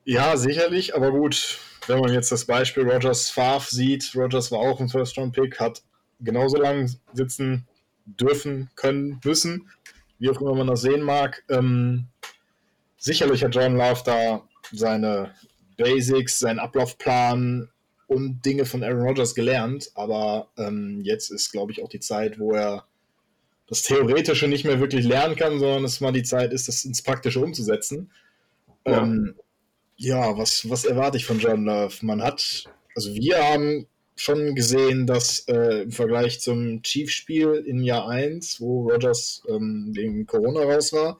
Ja, 0.05 0.35
sicherlich, 0.37 0.95
aber 0.95 1.11
gut, 1.11 1.59
wenn 1.87 1.99
man 1.99 2.13
jetzt 2.13 2.31
das 2.31 2.45
Beispiel 2.45 2.89
Rogers 2.89 3.29
Favre 3.29 3.65
sieht, 3.69 4.13
Rogers 4.15 4.51
war 4.51 4.59
auch 4.59 4.79
ein 4.79 4.89
First-Round-Pick, 4.89 5.59
hat 5.59 5.81
genauso 6.19 6.57
lange 6.57 6.89
sitzen 7.13 7.67
dürfen, 8.05 8.69
können, 8.75 9.19
müssen, 9.23 9.69
wie 10.19 10.29
auch 10.29 10.41
immer 10.41 10.55
man 10.55 10.67
das 10.67 10.81
sehen 10.81 11.01
mag. 11.01 11.43
Ähm, 11.49 12.07
sicherlich 13.03 13.43
hat 13.43 13.53
John 13.53 13.75
Love 13.75 14.01
da 14.05 14.47
seine 14.71 15.35
Basics, 15.77 16.39
seinen 16.39 16.59
Ablaufplan 16.59 17.69
und 18.07 18.45
Dinge 18.45 18.65
von 18.65 18.81
Aaron 18.81 19.05
Rodgers 19.05 19.35
gelernt, 19.35 19.91
aber 19.93 20.47
ähm, 20.57 21.01
jetzt 21.03 21.29
ist, 21.29 21.51
glaube 21.51 21.73
ich, 21.73 21.83
auch 21.83 21.89
die 21.89 21.99
Zeit, 21.99 22.39
wo 22.39 22.53
er 22.53 22.85
das 23.67 23.81
Theoretische 23.81 24.47
nicht 24.47 24.63
mehr 24.63 24.79
wirklich 24.79 25.05
lernen 25.05 25.35
kann, 25.35 25.59
sondern 25.59 25.83
es 25.83 25.99
mal 25.99 26.13
die 26.13 26.23
Zeit 26.23 26.53
ist, 26.53 26.67
das 26.67 26.85
ins 26.85 27.01
Praktische 27.01 27.41
umzusetzen. 27.41 28.11
Ja, 28.85 29.03
ähm, 29.03 29.35
ja 29.97 30.37
was, 30.37 30.69
was 30.69 30.85
erwarte 30.85 31.17
ich 31.17 31.25
von 31.25 31.39
John 31.39 31.65
Love? 31.65 32.05
Man 32.05 32.23
hat, 32.23 32.63
also 32.95 33.13
wir 33.13 33.43
haben 33.43 33.85
schon 34.15 34.55
gesehen, 34.55 35.07
dass 35.07 35.39
äh, 35.47 35.83
im 35.83 35.91
Vergleich 35.91 36.39
zum 36.39 36.81
Chiefs-Spiel 36.83 37.65
in 37.67 37.83
Jahr 37.83 38.07
1, 38.07 38.61
wo 38.61 38.89
Rodgers 38.89 39.43
ähm, 39.49 39.91
wegen 39.93 40.25
Corona 40.25 40.61
raus 40.61 40.93
war, 40.93 41.17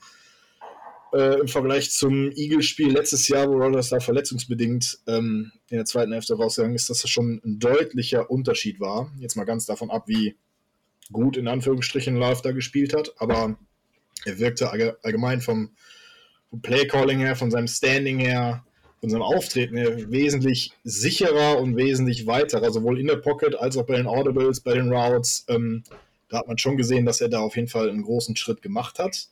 äh, 1.13 1.39
im 1.39 1.47
Vergleich 1.47 1.91
zum 1.91 2.32
Eagle-Spiel 2.32 2.91
letztes 2.91 3.28
Jahr, 3.28 3.47
wo 3.47 3.54
Rodgers 3.54 3.89
da 3.89 3.99
verletzungsbedingt 3.99 4.99
ähm, 5.08 5.52
in 5.69 5.78
der 5.78 5.86
zweiten 5.86 6.12
Hälfte 6.12 6.36
rausgegangen 6.36 6.76
ist, 6.76 6.89
dass 6.89 7.02
das 7.02 7.10
schon 7.10 7.41
ein 7.45 7.60
deutlicher 7.60 8.30
Unterschied 8.32 8.80
war. 8.80 9.12
Jetzt 9.19 9.36
mal 9.36 9.45
ganz 9.45 9.65
davon 9.65 9.91
ab, 9.91 10.08
wie 10.08 10.36
gut 11.12 11.38
in 11.38 11.47
Anführungsstrichen 11.47 12.15
Love 12.15 12.41
da 12.43 12.52
gespielt 12.52 12.93
hat, 12.93 13.13
aber 13.17 13.58
er 14.26 14.39
wirkte 14.39 14.71
allgemein 15.04 15.41
vom, 15.41 15.71
vom 16.49 16.62
Play-Calling 16.62 17.19
her, 17.19 17.36
von 17.36 17.52
seinem 17.52 17.67
Standing 17.67 18.19
her, 18.19 18.63
von 19.02 19.10
seinem 19.10 19.21
Auftreten 19.21 19.76
her 19.76 20.12
wesentlich 20.12 20.71
sicherer 20.84 21.60
und 21.60 21.76
wesentlich 21.76 22.26
weiterer, 22.26 22.71
sowohl 22.71 22.99
in 22.99 23.08
der 23.08 23.17
Pocket 23.17 23.56
als 23.56 23.78
auch 23.78 23.86
bei 23.86 23.97
den 23.97 24.08
Audibles, 24.08 24.62
bei 24.62 24.73
den 24.73 24.93
Routes. 24.93 25.45
Ähm, 25.49 25.84
da 26.30 26.39
hat 26.39 26.47
man 26.47 26.58
schon 26.58 26.78
gesehen, 26.78 27.06
dass 27.06 27.21
er 27.21 27.30
da 27.30 27.41
auf 27.41 27.56
jeden 27.58 27.67
Fall 27.67 27.89
einen 27.89 28.04
großen 28.04 28.36
Schritt 28.36 28.62
gemacht 28.62 28.99
hat. 28.99 29.28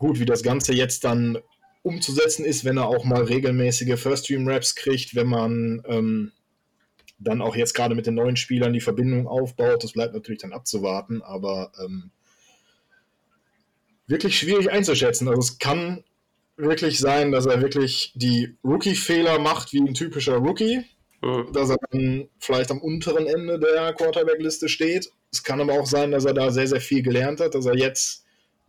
Gut, 0.00 0.18
wie 0.18 0.24
das 0.24 0.42
Ganze 0.42 0.72
jetzt 0.72 1.04
dann 1.04 1.38
umzusetzen 1.82 2.44
ist, 2.44 2.64
wenn 2.64 2.78
er 2.78 2.88
auch 2.88 3.04
mal 3.04 3.22
regelmäßige 3.22 4.00
First-Stream-Raps 4.00 4.74
kriegt, 4.74 5.14
wenn 5.14 5.28
man 5.28 5.82
ähm, 5.86 6.32
dann 7.18 7.40
auch 7.40 7.54
jetzt 7.54 7.74
gerade 7.74 7.94
mit 7.94 8.06
den 8.06 8.14
neuen 8.14 8.36
Spielern 8.36 8.72
die 8.72 8.80
Verbindung 8.80 9.28
aufbaut, 9.28 9.84
das 9.84 9.92
bleibt 9.92 10.14
natürlich 10.14 10.40
dann 10.40 10.52
abzuwarten, 10.52 11.22
aber 11.22 11.70
ähm, 11.84 12.10
wirklich 14.08 14.38
schwierig 14.38 14.72
einzuschätzen. 14.72 15.28
Also 15.28 15.40
es 15.40 15.58
kann 15.58 16.02
wirklich 16.56 16.98
sein, 16.98 17.30
dass 17.30 17.46
er 17.46 17.62
wirklich 17.62 18.12
die 18.16 18.56
Rookie-Fehler 18.64 19.38
macht 19.38 19.72
wie 19.72 19.80
ein 19.80 19.94
typischer 19.94 20.36
Rookie 20.36 20.84
mhm. 21.22 21.52
dass 21.52 21.70
er 21.70 21.76
dann 21.90 22.28
vielleicht 22.38 22.70
am 22.70 22.80
unteren 22.80 23.26
Ende 23.26 23.58
der 23.58 23.92
Quarterback-Liste 23.92 24.68
steht. 24.68 25.10
Es 25.32 25.42
kann 25.42 25.60
aber 25.60 25.74
auch 25.74 25.86
sein, 25.86 26.10
dass 26.10 26.24
er 26.24 26.34
da 26.34 26.50
sehr, 26.50 26.66
sehr 26.66 26.80
viel 26.80 27.02
gelernt 27.02 27.40
hat, 27.40 27.54
dass 27.54 27.66
er 27.66 27.76
jetzt 27.76 28.19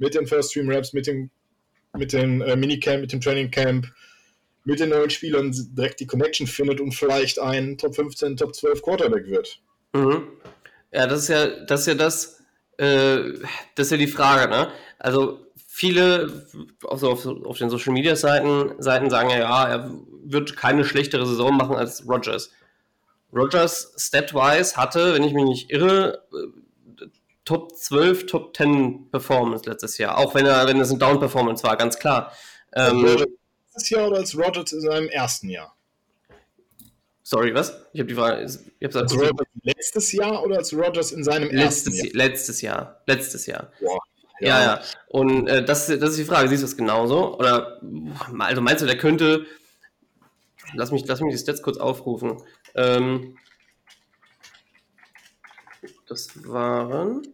mit 0.01 0.15
den 0.15 0.25
First 0.25 0.51
Stream 0.51 0.69
Raps, 0.69 0.93
mit 0.93 1.05
dem, 1.05 1.29
mit 1.95 2.11
dem 2.11 2.41
äh, 2.41 2.55
Minicamp, 2.55 3.01
mit 3.01 3.13
dem 3.13 3.21
Training 3.21 3.51
Camp, 3.51 3.87
mit 4.65 4.79
den 4.79 4.89
neuen 4.89 5.11
Spielern 5.11 5.53
direkt 5.77 5.99
die 5.99 6.07
Connection 6.07 6.47
findet 6.47 6.81
und 6.81 6.93
vielleicht 6.93 7.39
ein 7.39 7.77
Top 7.77 7.95
15, 7.95 8.35
Top 8.35 8.55
12 8.55 8.81
Quarterback 8.81 9.27
wird. 9.27 9.61
Mhm. 9.93 10.23
Ja, 10.91 11.05
das 11.05 11.21
ist 11.21 11.27
ja 11.29 11.47
das, 11.65 11.81
ist 11.81 11.87
ja 11.87 11.93
das, 11.93 12.41
äh, 12.77 13.33
das 13.75 13.87
ist 13.87 13.91
ja 13.91 13.97
die 13.97 14.07
Frage, 14.07 14.49
ne? 14.49 14.71
Also 14.97 15.45
viele 15.67 16.47
also 16.87 17.11
auf, 17.11 17.25
auf 17.25 17.57
den 17.59 17.69
Social 17.69 17.93
Media 17.93 18.15
Seiten, 18.15 18.81
Seiten 18.81 19.09
sagen 19.09 19.29
ja, 19.29 19.39
ja, 19.39 19.67
er 19.67 19.91
wird 20.23 20.57
keine 20.57 20.83
schlechtere 20.83 21.27
Saison 21.27 21.55
machen 21.55 21.75
als 21.75 22.07
Rogers. 22.07 22.51
Rogers 23.31 23.93
statwise 23.97 24.75
hatte, 24.77 25.13
wenn 25.13 25.23
ich 25.23 25.33
mich 25.33 25.45
nicht 25.45 25.71
irre, 25.71 26.23
äh, 26.33 26.47
Top 27.51 27.75
12, 27.75 28.27
Top 28.27 28.55
10 28.55 29.11
Performance 29.11 29.69
letztes 29.69 29.97
Jahr. 29.97 30.17
Auch 30.17 30.33
wenn 30.35 30.45
er, 30.45 30.65
wenn 30.67 30.79
es 30.79 30.89
ein 30.89 30.99
Down 30.99 31.19
Performance 31.19 31.61
war, 31.65 31.75
ganz 31.75 31.99
klar. 31.99 32.31
Ähm, 32.73 33.03
letztes 33.03 33.89
Jahr 33.89 34.07
oder 34.07 34.19
als 34.19 34.37
Rogers 34.37 34.71
in 34.71 34.79
seinem 34.79 35.09
ersten 35.09 35.49
Jahr? 35.49 35.75
Sorry, 37.23 37.53
was? 37.53 37.75
Ich 37.91 37.99
habe 37.99 38.07
die 38.07 38.15
Frage. 38.15 38.49
Ich 38.79 38.95
als 38.95 39.13
Rogers 39.13 39.47
letztes 39.63 40.13
Jahr 40.13 40.41
oder 40.45 40.59
als 40.59 40.73
Rogers 40.73 41.11
in 41.11 41.25
seinem 41.25 41.49
letztes 41.49 41.93
ersten 41.93 42.05
Jahr? 42.05 42.15
Letztes 42.15 42.61
Jahr. 42.61 43.01
Letztes 43.05 43.45
Jahr. 43.47 43.71
Boah. 43.81 43.99
Ja, 44.39 44.47
ja. 44.47 44.63
ja. 44.63 44.81
Und 45.09 45.49
äh, 45.49 45.65
das, 45.65 45.87
das 45.87 46.11
ist 46.11 46.19
die 46.19 46.23
Frage. 46.23 46.47
Siehst 46.47 46.63
du 46.63 46.67
das 46.67 46.77
genauso? 46.77 47.37
Oder 47.37 47.81
also 48.39 48.61
meinst 48.61 48.81
du, 48.81 48.85
der 48.85 48.97
könnte. 48.97 49.45
Lass 50.73 50.91
mich, 50.91 51.05
lass 51.05 51.19
mich 51.19 51.33
die 51.33 51.37
Stats 51.37 51.61
kurz 51.61 51.75
aufrufen. 51.75 52.41
Ähm, 52.75 53.37
das 56.07 56.29
waren. 56.47 57.27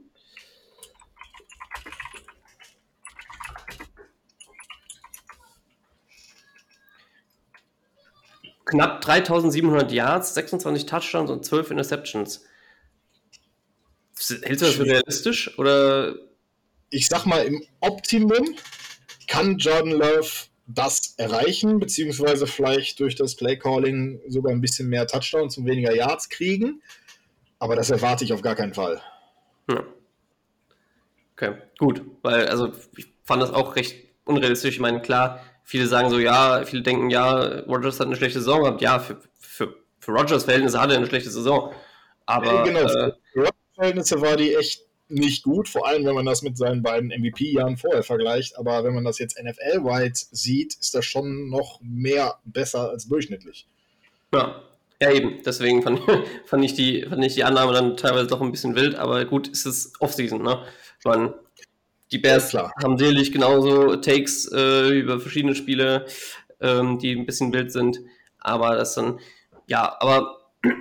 Knapp 8.68 9.02
3700 9.02 9.92
Yards, 9.92 10.34
26 10.34 10.86
Touchdowns 10.86 11.32
und 11.32 11.46
12 11.46 11.72
Interceptions. 11.72 12.44
Hältst 14.44 14.62
du 14.62 14.66
das 14.66 14.76
für 14.76 14.86
realistisch? 14.86 15.58
Oder 15.58 16.16
ich 16.90 17.08
sag 17.08 17.26
mal, 17.26 17.46
im 17.46 17.64
Optimum 17.80 18.56
kann 19.28 19.58
Jordan 19.58 19.94
Love 19.94 20.30
das 20.68 21.14
erreichen, 21.18 21.80
beziehungsweise 21.80 22.46
vielleicht 22.46 23.00
durch 23.00 23.16
das 23.16 23.36
Playcalling 23.36 24.20
sogar 24.28 24.52
ein 24.52 24.60
bisschen 24.60 24.90
mehr 24.90 25.08
Touchdowns 25.08 25.58
und 25.58 25.66
weniger 25.66 25.96
Yards 25.96 26.28
kriegen. 26.28 26.82
Aber 27.60 27.76
das 27.76 27.90
erwarte 27.90 28.26
ich 28.26 28.34
auf 28.34 28.42
gar 28.42 28.56
keinen 28.56 28.74
Fall. 28.74 29.02
Ja. 29.70 29.84
Okay, 31.34 31.54
gut, 31.78 32.02
weil 32.22 32.48
also 32.48 32.74
ich 32.98 33.08
fand 33.24 33.42
das 33.42 33.52
auch 33.52 33.76
recht 33.76 33.96
unrealistisch. 34.26 34.76
Ich 34.76 34.80
meine, 34.82 35.02
klar, 35.02 35.40
viele 35.68 35.86
sagen 35.86 36.10
so, 36.10 36.18
ja, 36.18 36.64
viele 36.66 36.82
denken, 36.82 37.10
ja, 37.10 37.60
Rogers 37.68 38.00
hat 38.00 38.08
eine 38.08 38.16
schlechte 38.16 38.40
Saison 38.40 38.62
gehabt. 38.62 38.82
Ja, 38.82 39.00
für, 39.00 39.18
für, 39.38 39.76
für 40.00 40.12
Rogers 40.12 40.46
Verhältnisse 40.46 40.80
hat 40.80 40.90
er 40.90 40.98
eine 40.98 41.08
schlechte 41.08 41.30
Saison. 41.30 41.74
Aber 42.26 42.64
genau, 42.64 42.80
äh, 42.84 43.12
für 43.34 43.40
Rogers 43.40 43.52
Verhältnisse 43.76 44.22
war 44.22 44.38
die 44.38 44.56
echt 44.56 44.84
nicht 45.10 45.44
gut, 45.44 45.68
vor 45.68 45.86
allem 45.86 46.06
wenn 46.06 46.16
man 46.16 46.26
das 46.26 46.42
mit 46.42 46.58
seinen 46.58 46.84
beiden 46.84 47.10
MVP-Jahren 47.10 47.76
vorher 47.76 48.04
vergleicht. 48.04 48.58
Aber 48.58 48.86
wenn 48.86 48.96
man 48.96 49.04
das 49.04 49.20
jetzt 49.20 49.38
NFL-wide 49.38 50.14
sieht, 50.32 50.76
ist 50.80 50.96
das 50.96 51.06
schon 51.06 51.50
noch 51.50 51.80
mehr 51.82 52.40
besser 52.46 52.90
als 52.90 53.10
durchschnittlich. 53.10 53.68
Ja, 54.34 54.64
ja 55.02 55.12
eben. 55.12 55.42
Deswegen 55.46 55.84
fand, 55.84 56.00
fand, 56.46 56.64
ich 56.64 56.76
die, 56.76 57.06
fand 57.10 57.24
ich 57.26 57.34
die 57.34 57.44
Annahme 57.44 57.74
dann 57.74 57.98
teilweise 57.98 58.28
doch 58.28 58.40
ein 58.40 58.52
bisschen 58.52 58.76
wild. 58.76 58.96
Aber 58.96 59.26
gut, 59.26 59.50
ist 59.50 59.66
es 59.66 59.92
Offseason, 60.00 60.42
ne? 60.42 60.64
Man, 61.04 61.34
die 62.12 62.18
Bears 62.20 62.54
haben 62.54 62.98
sicherlich 62.98 63.32
genauso 63.32 63.96
Takes 63.98 64.50
äh, 64.52 64.90
über 65.00 65.20
verschiedene 65.20 65.56
Spiele, 65.56 66.06
ähm, 66.62 67.00
die 67.00 67.16
ein 67.16 67.26
bisschen 67.26 67.54
wild 67.54 67.72
sind. 67.72 68.00
Aber 68.40 68.76
das 68.76 68.96
dann, 68.96 69.20
ja, 69.68 69.96
aber 70.00 70.52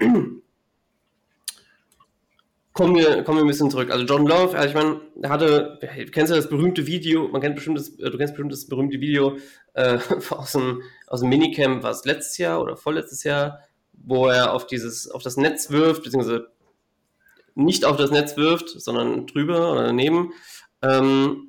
kommen 2.72 2.94
wir, 2.94 3.24
kommen 3.24 3.38
wir 3.38 3.44
ein 3.44 3.48
bisschen 3.48 3.70
zurück. 3.70 3.90
Also 3.90 4.04
John 4.04 4.26
Love, 4.26 4.56
also 4.56 4.68
ich 4.68 4.74
meine, 4.74 5.00
er 5.22 5.30
hatte, 5.30 5.78
du 5.80 6.10
kennst 6.10 6.30
ja 6.30 6.36
das 6.36 6.48
berühmte 6.48 6.86
Video, 6.86 7.26
man 7.28 7.40
kennt 7.40 7.56
bestimmt 7.56 7.78
das, 7.78 7.88
äh, 7.98 8.10
du 8.10 8.18
kennst 8.18 8.34
bestimmt 8.34 8.52
das 8.52 8.66
berühmte 8.66 9.00
Video 9.00 9.38
äh, 9.74 9.98
aus, 10.30 10.52
dem, 10.52 10.82
aus 11.06 11.20
dem 11.20 11.30
Minicamp, 11.30 11.82
war 11.82 11.90
es 11.90 12.04
letztes 12.04 12.38
Jahr 12.38 12.60
oder 12.62 12.76
vorletztes 12.76 13.24
Jahr, 13.24 13.60
wo 13.92 14.28
er 14.28 14.52
auf 14.52 14.66
dieses, 14.66 15.10
auf 15.10 15.22
das 15.22 15.36
Netz 15.36 15.70
wirft, 15.70 16.04
beziehungsweise 16.04 16.48
nicht 17.54 17.84
auf 17.86 17.96
das 17.96 18.10
Netz 18.10 18.36
wirft, 18.36 18.68
sondern 18.68 19.26
drüber 19.26 19.72
oder 19.72 19.84
daneben. 19.84 20.32
Ähm, 20.86 21.48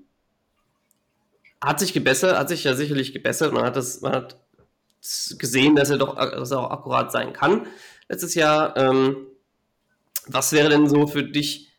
hat 1.62 1.80
sich 1.80 1.94
gebessert, 1.94 2.38
hat 2.38 2.50
sich 2.50 2.64
ja 2.64 2.76
sicherlich 2.76 3.14
gebessert. 3.14 3.54
Man 3.54 3.64
hat 3.64 3.76
das, 3.76 4.02
man 4.02 4.14
hat 4.14 4.38
gesehen, 5.38 5.76
dass 5.76 5.90
er 5.90 5.98
doch, 5.98 6.16
dass 6.16 6.52
er 6.52 6.60
auch 6.60 6.72
akkurat 6.72 7.12
sein 7.12 7.34
kann. 7.34 7.68
Letztes 8.08 8.36
Jahr 8.36 8.78
ähm, 8.78 9.28
was 10.30 10.52
wäre 10.52 10.70
denn 10.70 10.88
so 10.88 11.08
für 11.08 11.24
dich 11.24 11.72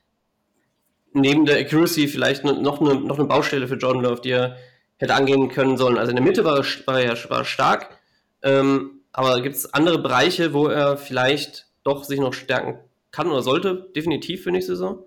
neben 1.12 1.44
der 1.44 1.58
Accuracy 1.58 2.08
vielleicht 2.08 2.44
noch 2.44 2.80
eine, 2.80 2.94
noch 2.94 3.18
eine 3.18 3.28
Baustelle 3.28 3.68
für 3.68 3.76
Jordan 3.76 4.02
Love, 4.02 4.20
die 4.22 4.30
er 4.30 4.56
hätte 4.96 5.14
angehen 5.14 5.48
können 5.48 5.76
sollen? 5.76 5.98
Also 5.98 6.10
in 6.10 6.16
der 6.16 6.24
Mitte 6.24 6.44
war, 6.44 6.64
war 6.86 7.00
er 7.00 7.30
war 7.30 7.44
stark, 7.44 7.98
ähm, 8.42 9.02
aber 9.12 9.40
gibt 9.42 9.56
es 9.56 9.72
andere 9.74 9.98
Bereiche, 9.98 10.52
wo 10.52 10.66
er 10.68 10.96
vielleicht 10.96 11.66
doch 11.84 12.04
sich 12.04 12.20
noch 12.20 12.34
stärken 12.34 12.78
kann 13.10 13.30
oder 13.30 13.42
sollte? 13.42 13.90
Definitiv 13.94 14.44
für 14.44 14.50
nächste 14.50 14.72
Saison? 14.72 15.04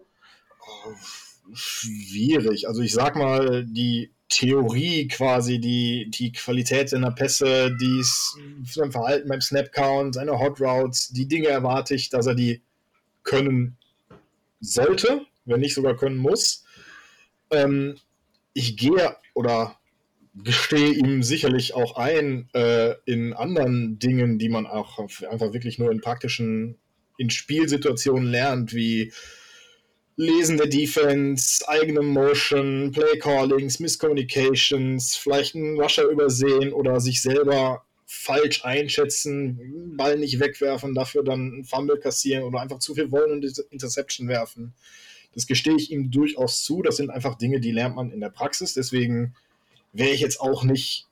Schwierig. 1.53 2.67
Also 2.67 2.81
ich 2.81 2.93
sag 2.93 3.15
mal, 3.15 3.65
die 3.65 4.11
Theorie 4.29 5.07
quasi, 5.07 5.59
die, 5.59 6.09
die 6.09 6.31
Qualität 6.31 6.89
seiner 6.89 7.11
Pässe, 7.11 7.75
die 7.79 8.01
sein 8.65 8.91
Verhalten 8.91 9.27
beim 9.27 9.41
Snap-Count, 9.41 10.15
seine 10.15 10.39
Hot 10.39 10.61
Routes, 10.61 11.09
die 11.09 11.27
Dinge 11.27 11.49
erwarte 11.49 11.95
ich, 11.95 12.09
dass 12.09 12.27
er 12.27 12.35
die 12.35 12.61
können 13.23 13.77
sollte, 14.61 15.25
wenn 15.45 15.59
nicht 15.59 15.73
sogar 15.73 15.97
können 15.97 16.17
muss. 16.17 16.63
Ähm, 17.49 17.97
ich 18.53 18.77
gehe 18.77 19.17
oder 19.33 19.77
gestehe 20.35 20.93
ihm 20.93 21.23
sicherlich 21.23 21.73
auch 21.73 21.97
ein 21.97 22.49
äh, 22.53 22.95
in 23.05 23.33
anderen 23.33 23.99
Dingen, 23.99 24.39
die 24.39 24.49
man 24.49 24.65
auch 24.65 24.97
einfach 24.99 25.53
wirklich 25.53 25.77
nur 25.77 25.91
in 25.91 25.99
praktischen, 25.99 26.77
in 27.17 27.29
Spielsituationen 27.29 28.29
lernt, 28.29 28.73
wie 28.73 29.11
Lesen 30.21 30.57
der 30.57 30.67
Defense, 30.67 31.67
eigene 31.67 32.03
Motion, 32.03 32.91
Play 32.91 33.17
Callings, 33.17 33.79
Miscommunications, 33.79 35.15
vielleicht 35.15 35.55
einen 35.55 35.81
Rusher 35.81 36.07
übersehen 36.07 36.73
oder 36.73 36.99
sich 36.99 37.23
selber 37.23 37.83
falsch 38.05 38.63
einschätzen, 38.63 39.95
Ball 39.97 40.19
nicht 40.19 40.39
wegwerfen, 40.39 40.93
dafür 40.93 41.23
dann 41.23 41.61
ein 41.61 41.63
Fumble 41.63 41.97
kassieren 41.97 42.43
oder 42.43 42.61
einfach 42.61 42.77
zu 42.77 42.93
viel 42.93 43.09
wollen 43.09 43.31
und 43.31 43.63
Interception 43.71 44.27
werfen. 44.27 44.75
Das 45.33 45.47
gestehe 45.47 45.75
ich 45.75 45.91
ihm 45.91 46.11
durchaus 46.11 46.63
zu. 46.63 46.83
Das 46.83 46.97
sind 46.97 47.09
einfach 47.09 47.33
Dinge, 47.33 47.59
die 47.59 47.71
lernt 47.71 47.95
man 47.95 48.11
in 48.11 48.19
der 48.19 48.29
Praxis. 48.29 48.75
Deswegen 48.75 49.33
wäre 49.91 50.11
ich 50.11 50.19
jetzt 50.19 50.39
auch 50.39 50.63
nicht 50.63 51.07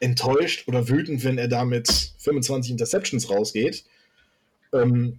enttäuscht 0.00 0.66
oder 0.68 0.88
wütend, 0.88 1.22
wenn 1.22 1.36
er 1.36 1.48
da 1.48 1.66
mit 1.66 1.90
25 2.16 2.70
Interceptions 2.70 3.28
rausgeht. 3.28 3.84
Ähm, 4.72 5.18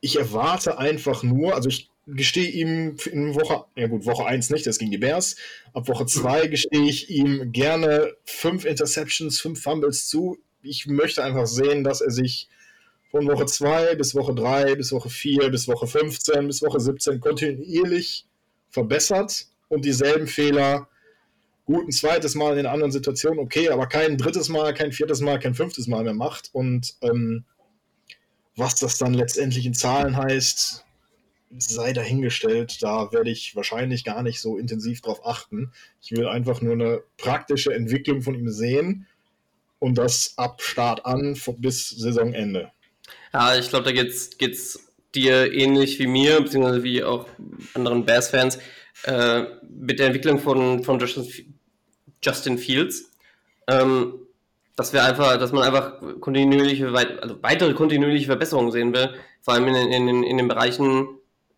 ich 0.00 0.20
erwarte 0.20 0.78
einfach 0.78 1.24
nur, 1.24 1.56
also 1.56 1.68
ich 1.68 1.90
gestehe 2.06 2.48
ihm 2.48 2.96
in 3.10 3.34
Woche, 3.34 3.64
ja 3.76 3.86
gut, 3.86 4.06
Woche 4.06 4.26
1 4.26 4.50
nicht, 4.50 4.66
das 4.66 4.78
ging 4.78 4.90
die 4.90 4.98
Bears. 4.98 5.36
Ab 5.72 5.88
Woche 5.88 6.06
2 6.06 6.48
gestehe 6.48 6.84
ich 6.88 7.10
ihm 7.10 7.52
gerne 7.52 8.14
fünf 8.24 8.64
Interceptions, 8.64 9.40
fünf 9.40 9.62
Fumbles 9.62 10.08
zu. 10.08 10.38
Ich 10.62 10.86
möchte 10.86 11.22
einfach 11.22 11.46
sehen, 11.46 11.84
dass 11.84 12.00
er 12.00 12.10
sich 12.10 12.48
von 13.10 13.26
Woche 13.26 13.46
2 13.46 13.94
bis 13.94 14.14
Woche 14.14 14.34
3 14.34 14.74
bis 14.74 14.92
Woche 14.92 15.08
4 15.08 15.50
bis 15.50 15.68
Woche 15.68 15.86
15 15.86 16.46
bis 16.46 16.62
Woche 16.62 16.80
17 16.80 17.20
kontinuierlich 17.20 18.26
verbessert 18.70 19.46
und 19.68 19.84
dieselben 19.84 20.26
Fehler 20.26 20.88
gut 21.64 21.88
ein 21.88 21.92
zweites 21.92 22.34
Mal 22.34 22.54
in 22.54 22.60
einer 22.60 22.72
anderen 22.72 22.92
Situation, 22.92 23.38
okay, 23.38 23.70
aber 23.70 23.86
kein 23.86 24.18
drittes 24.18 24.48
Mal, 24.48 24.74
kein 24.74 24.92
viertes 24.92 25.20
Mal, 25.20 25.38
kein 25.38 25.54
fünftes 25.54 25.86
Mal 25.86 26.04
mehr 26.04 26.14
macht. 26.14 26.50
Und 26.52 26.94
ähm, 27.00 27.44
was 28.56 28.76
das 28.76 28.98
dann 28.98 29.14
letztendlich 29.14 29.64
in 29.66 29.74
Zahlen 29.74 30.16
heißt, 30.16 30.84
sei 31.58 31.92
dahingestellt. 31.92 32.82
Da 32.82 33.12
werde 33.12 33.30
ich 33.30 33.54
wahrscheinlich 33.56 34.04
gar 34.04 34.22
nicht 34.22 34.40
so 34.40 34.56
intensiv 34.56 35.00
drauf 35.00 35.26
achten. 35.26 35.72
Ich 36.02 36.12
will 36.12 36.26
einfach 36.26 36.60
nur 36.60 36.72
eine 36.72 37.02
praktische 37.16 37.72
Entwicklung 37.74 38.22
von 38.22 38.34
ihm 38.34 38.50
sehen 38.50 39.06
und 39.78 39.96
das 39.96 40.34
ab 40.36 40.62
Start 40.62 41.04
an 41.06 41.36
bis 41.58 41.90
Saisonende. 41.90 42.72
Ja, 43.32 43.56
ich 43.56 43.68
glaube, 43.68 43.84
da 43.84 43.92
geht's, 43.92 44.38
geht's 44.38 44.92
dir 45.14 45.52
ähnlich 45.52 45.98
wie 45.98 46.06
mir, 46.06 46.40
beziehungsweise 46.40 46.82
wie 46.82 47.02
auch 47.04 47.26
anderen 47.74 48.04
Bears-Fans, 48.04 48.58
äh, 49.04 49.44
mit 49.68 49.98
der 49.98 50.06
Entwicklung 50.06 50.38
von, 50.38 50.82
von 50.82 50.98
Justin, 52.22 52.58
Fields. 52.58 53.10
Ähm, 53.68 54.14
dass 54.76 54.92
wir 54.92 55.04
einfach, 55.04 55.38
dass 55.38 55.52
man 55.52 55.62
einfach 55.62 56.00
kontinuierliche, 56.20 56.88
also 56.88 57.42
weitere 57.42 57.74
kontinuierliche 57.74 58.26
Verbesserungen 58.26 58.72
sehen 58.72 58.92
will, 58.92 59.14
vor 59.40 59.54
allem 59.54 59.68
in, 59.68 59.74
in, 59.74 60.24
in 60.24 60.36
den 60.36 60.48
Bereichen, 60.48 61.06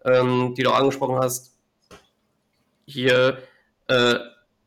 ähm, 0.06 0.54
die 0.56 0.62
du 0.62 0.70
angesprochen 0.70 1.16
hast. 1.16 1.58
Hier 2.86 3.38
äh, 3.88 4.14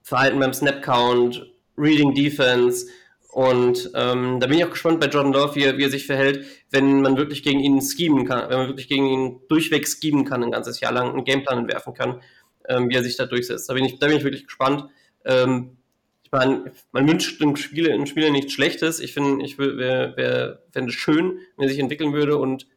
Verhalten 0.04 0.40
beim 0.40 0.54
Snap-Count, 0.54 1.46
Reading 1.78 2.14
Defense 2.14 2.88
und 3.32 3.92
ähm, 3.94 4.40
da 4.40 4.48
bin 4.48 4.58
ich 4.58 4.66
auch 4.66 4.72
gespannt 4.72 5.00
bei 5.00 5.08
Jordan 5.08 5.34
Love, 5.34 5.56
wie 5.56 5.64
er, 5.64 5.78
wie 5.78 5.84
er 5.84 5.90
sich 5.90 6.08
verhält, 6.08 6.46
wenn 6.72 7.02
man 7.02 7.16
wirklich 7.16 7.44
gegen 7.44 7.60
ihn 7.60 7.80
schemen 7.82 8.26
kann, 8.26 8.50
wenn 8.50 8.58
man 8.58 8.68
wirklich 8.68 8.88
gegen 8.88 9.06
ihn 9.06 9.42
durchweg 9.48 9.88
schemen 9.88 10.26
kann, 10.26 10.44
ein 10.44 10.52
ganzes 10.52 10.80
Jahr 10.80 10.92
lang 10.92 11.12
einen 11.12 11.26
Gameplan 11.26 11.60
entwerfen 11.60 11.94
kann, 11.94 12.22
ähm, 12.68 12.90
wie 12.90 12.96
er 12.96 13.04
sich 13.04 13.18
da 13.18 13.28
durchsetzt. 13.28 13.70
Da 13.70 13.76
bin 13.76 13.86
ich, 13.86 14.00
da 14.00 14.08
bin 14.08 14.18
ich 14.18 14.24
wirklich 14.24 14.46
gespannt. 14.46 14.86
Ähm, 15.26 15.78
ich 16.24 16.32
meine, 16.32 16.72
man 16.92 17.08
wünscht 17.08 17.42
einem 17.42 17.56
Spieler, 17.56 17.94
einem 17.94 18.08
Spieler 18.08 18.32
nichts 18.32 18.54
Schlechtes. 18.54 19.00
Ich 19.00 19.14
finde, 19.14 19.44
ich 19.46 19.58
wäre 19.58 20.64
fände 20.72 20.90
es 20.90 20.96
schön, 20.96 21.40
wenn 21.56 21.68
er 21.68 21.70
sich 21.70 21.80
entwickeln 21.80 22.14
würde 22.14 22.38
und 22.38 22.68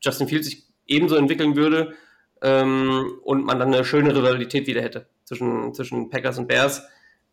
Justin 0.00 0.28
Fields 0.28 0.48
sich 0.48 0.67
ebenso 0.88 1.16
entwickeln 1.16 1.54
würde 1.54 1.94
ähm, 2.42 3.20
und 3.22 3.44
man 3.44 3.58
dann 3.58 3.72
eine 3.72 3.84
schöne 3.84 4.14
Rivalität 4.14 4.66
wieder 4.66 4.82
hätte 4.82 5.06
zwischen, 5.24 5.74
zwischen 5.74 6.10
Packers 6.10 6.38
und 6.38 6.48
Bears, 6.48 6.82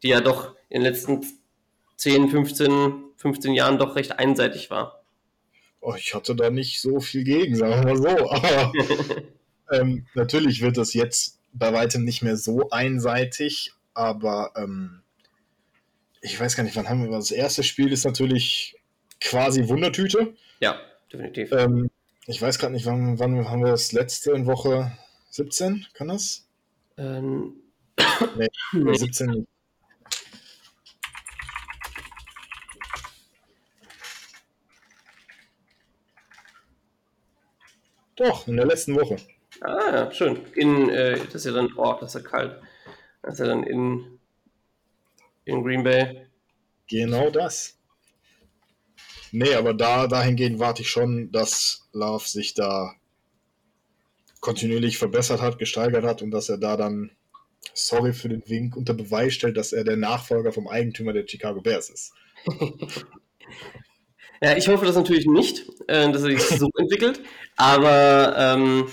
die 0.03 0.09
ja 0.09 0.21
doch 0.21 0.55
in 0.69 0.81
den 0.83 0.91
letzten 0.91 1.25
10, 1.97 2.29
15, 2.29 2.93
15 3.17 3.53
Jahren 3.53 3.79
doch 3.79 3.95
recht 3.95 4.19
einseitig 4.19 4.69
war. 4.69 5.03
Oh, 5.79 5.93
ich 5.97 6.13
hatte 6.13 6.35
da 6.35 6.49
nicht 6.49 6.81
so 6.81 6.99
viel 6.99 7.23
gegen, 7.23 7.55
sagen 7.55 7.73
wir 7.73 7.93
mal 7.93 7.97
so. 7.97 8.29
Aber 8.29 8.73
ähm, 9.71 10.05
natürlich 10.13 10.61
wird 10.61 10.77
das 10.77 10.93
jetzt 10.93 11.39
bei 11.53 11.73
weitem 11.73 12.03
nicht 12.03 12.21
mehr 12.21 12.37
so 12.37 12.69
einseitig, 12.69 13.71
aber 13.93 14.51
ähm, 14.57 15.01
ich 16.21 16.39
weiß 16.39 16.55
gar 16.55 16.63
nicht, 16.63 16.75
wann 16.75 16.89
haben 16.89 17.03
wir 17.03 17.11
das 17.11 17.31
erste 17.31 17.63
Spiel 17.63 17.91
ist 17.91 18.03
natürlich 18.03 18.75
quasi 19.21 19.67
Wundertüte. 19.69 20.35
Ja, 20.59 20.79
definitiv. 21.11 21.51
Ähm, 21.53 21.89
ich 22.27 22.41
weiß 22.41 22.59
gerade 22.59 22.73
nicht, 22.73 22.85
wann, 22.85 23.19
wann 23.19 23.49
haben 23.49 23.63
wir 23.63 23.71
das 23.71 23.91
letzte 23.91 24.31
in 24.31 24.45
Woche 24.45 24.91
17? 25.29 25.85
Kann 25.93 26.07
das? 26.07 26.47
Ähm, 26.97 27.55
nee, 28.37 28.47
nee. 28.73 28.95
17 28.95 29.29
nicht. 29.29 29.47
Doch, 38.15 38.47
in 38.47 38.55
der 38.55 38.65
letzten 38.65 38.95
Woche. 38.95 39.17
Ah, 39.61 40.09
schön. 40.11 40.45
In, 40.55 40.89
äh, 40.89 41.17
das 41.25 41.35
ist 41.35 41.45
ja 41.45 41.51
dann, 41.51 41.73
oh, 41.75 41.97
das 41.99 42.15
ist 42.15 42.23
ja 42.23 42.29
kalt. 42.29 42.61
Das 43.21 43.33
ist 43.33 43.39
ja 43.39 43.47
dann 43.47 43.63
in 43.63 44.15
in 45.45 45.63
Green 45.63 45.83
Bay. 45.83 46.27
Genau 46.87 47.29
das. 47.29 47.77
Nee, 49.37 49.53
aber 49.55 49.73
da 49.73 50.07
dahingehend 50.07 50.59
warte 50.59 50.81
ich 50.81 50.89
schon, 50.89 51.29
dass 51.29 51.89
Love 51.91 52.25
sich 52.25 52.53
da 52.53 52.93
kontinuierlich 54.39 54.97
verbessert 54.97 55.41
hat, 55.41 55.59
gesteigert 55.59 56.05
hat 56.05 56.21
und 56.21 56.31
dass 56.31 56.47
er 56.47 56.57
da 56.57 56.77
dann, 56.77 57.11
sorry 57.73 58.13
für 58.13 58.29
den 58.29 58.47
Wink, 58.47 58.77
unter 58.77 58.93
Beweis 58.93 59.33
stellt, 59.33 59.57
dass 59.57 59.73
er 59.73 59.83
der 59.83 59.97
Nachfolger 59.97 60.53
vom 60.53 60.69
Eigentümer 60.69 61.11
der 61.11 61.27
Chicago 61.27 61.59
Bears 61.59 61.89
ist. 61.89 62.13
ja, 64.41 64.55
ich 64.55 64.69
hoffe 64.69 64.85
das 64.85 64.95
natürlich 64.95 65.25
nicht, 65.25 65.65
äh, 65.87 66.09
dass 66.09 66.23
er 66.23 66.29
sich 66.29 66.41
so 66.57 66.69
entwickelt, 66.77 67.19
aber 67.57 68.35
ähm, 68.37 68.87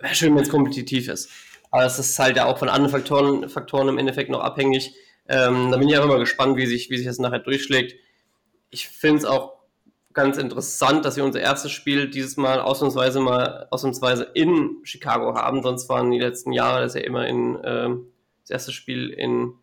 wäre 0.00 0.14
schön, 0.14 0.34
wenn 0.34 0.44
es 0.44 0.48
kompetitiv 0.48 1.08
ist. 1.08 1.28
Aber 1.70 1.84
es 1.84 1.98
ist 1.98 2.18
halt 2.18 2.38
ja 2.38 2.46
auch 2.46 2.56
von 2.56 2.70
anderen 2.70 2.90
Faktoren, 2.90 3.50
Faktoren 3.50 3.88
im 3.88 3.98
Endeffekt 3.98 4.30
noch 4.30 4.40
abhängig. 4.40 4.94
Ähm, 5.28 5.70
da 5.70 5.76
bin 5.76 5.90
ich 5.90 5.94
einfach 5.94 6.08
mal 6.08 6.20
gespannt, 6.20 6.56
wie 6.56 6.64
sich, 6.64 6.88
wie 6.88 6.96
sich 6.96 7.06
das 7.06 7.18
nachher 7.18 7.40
durchschlägt. 7.40 7.96
Ich 8.70 8.88
finde 8.88 9.18
es 9.18 9.24
auch 9.26 9.63
ganz 10.14 10.38
interessant, 10.38 11.04
dass 11.04 11.16
wir 11.16 11.24
unser 11.24 11.40
erstes 11.40 11.72
Spiel 11.72 12.08
dieses 12.08 12.36
Mal 12.36 12.60
ausnahmsweise 12.60 13.20
mal 13.20 13.66
ausnahmsweise 13.70 14.30
in 14.34 14.78
Chicago 14.84 15.34
haben. 15.34 15.62
Sonst 15.62 15.88
waren 15.88 16.10
die 16.10 16.20
letzten 16.20 16.52
Jahre 16.52 16.82
das 16.82 16.94
ja 16.94 17.00
immer 17.00 17.26
in 17.26 17.58
ähm, 17.64 18.06
das 18.42 18.50
erste 18.50 18.72
Spiel 18.72 19.10
in, 19.10 19.54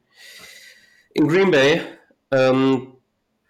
in 1.14 1.28
Green 1.28 1.52
Bay. 1.52 1.82
Ähm, 2.32 2.94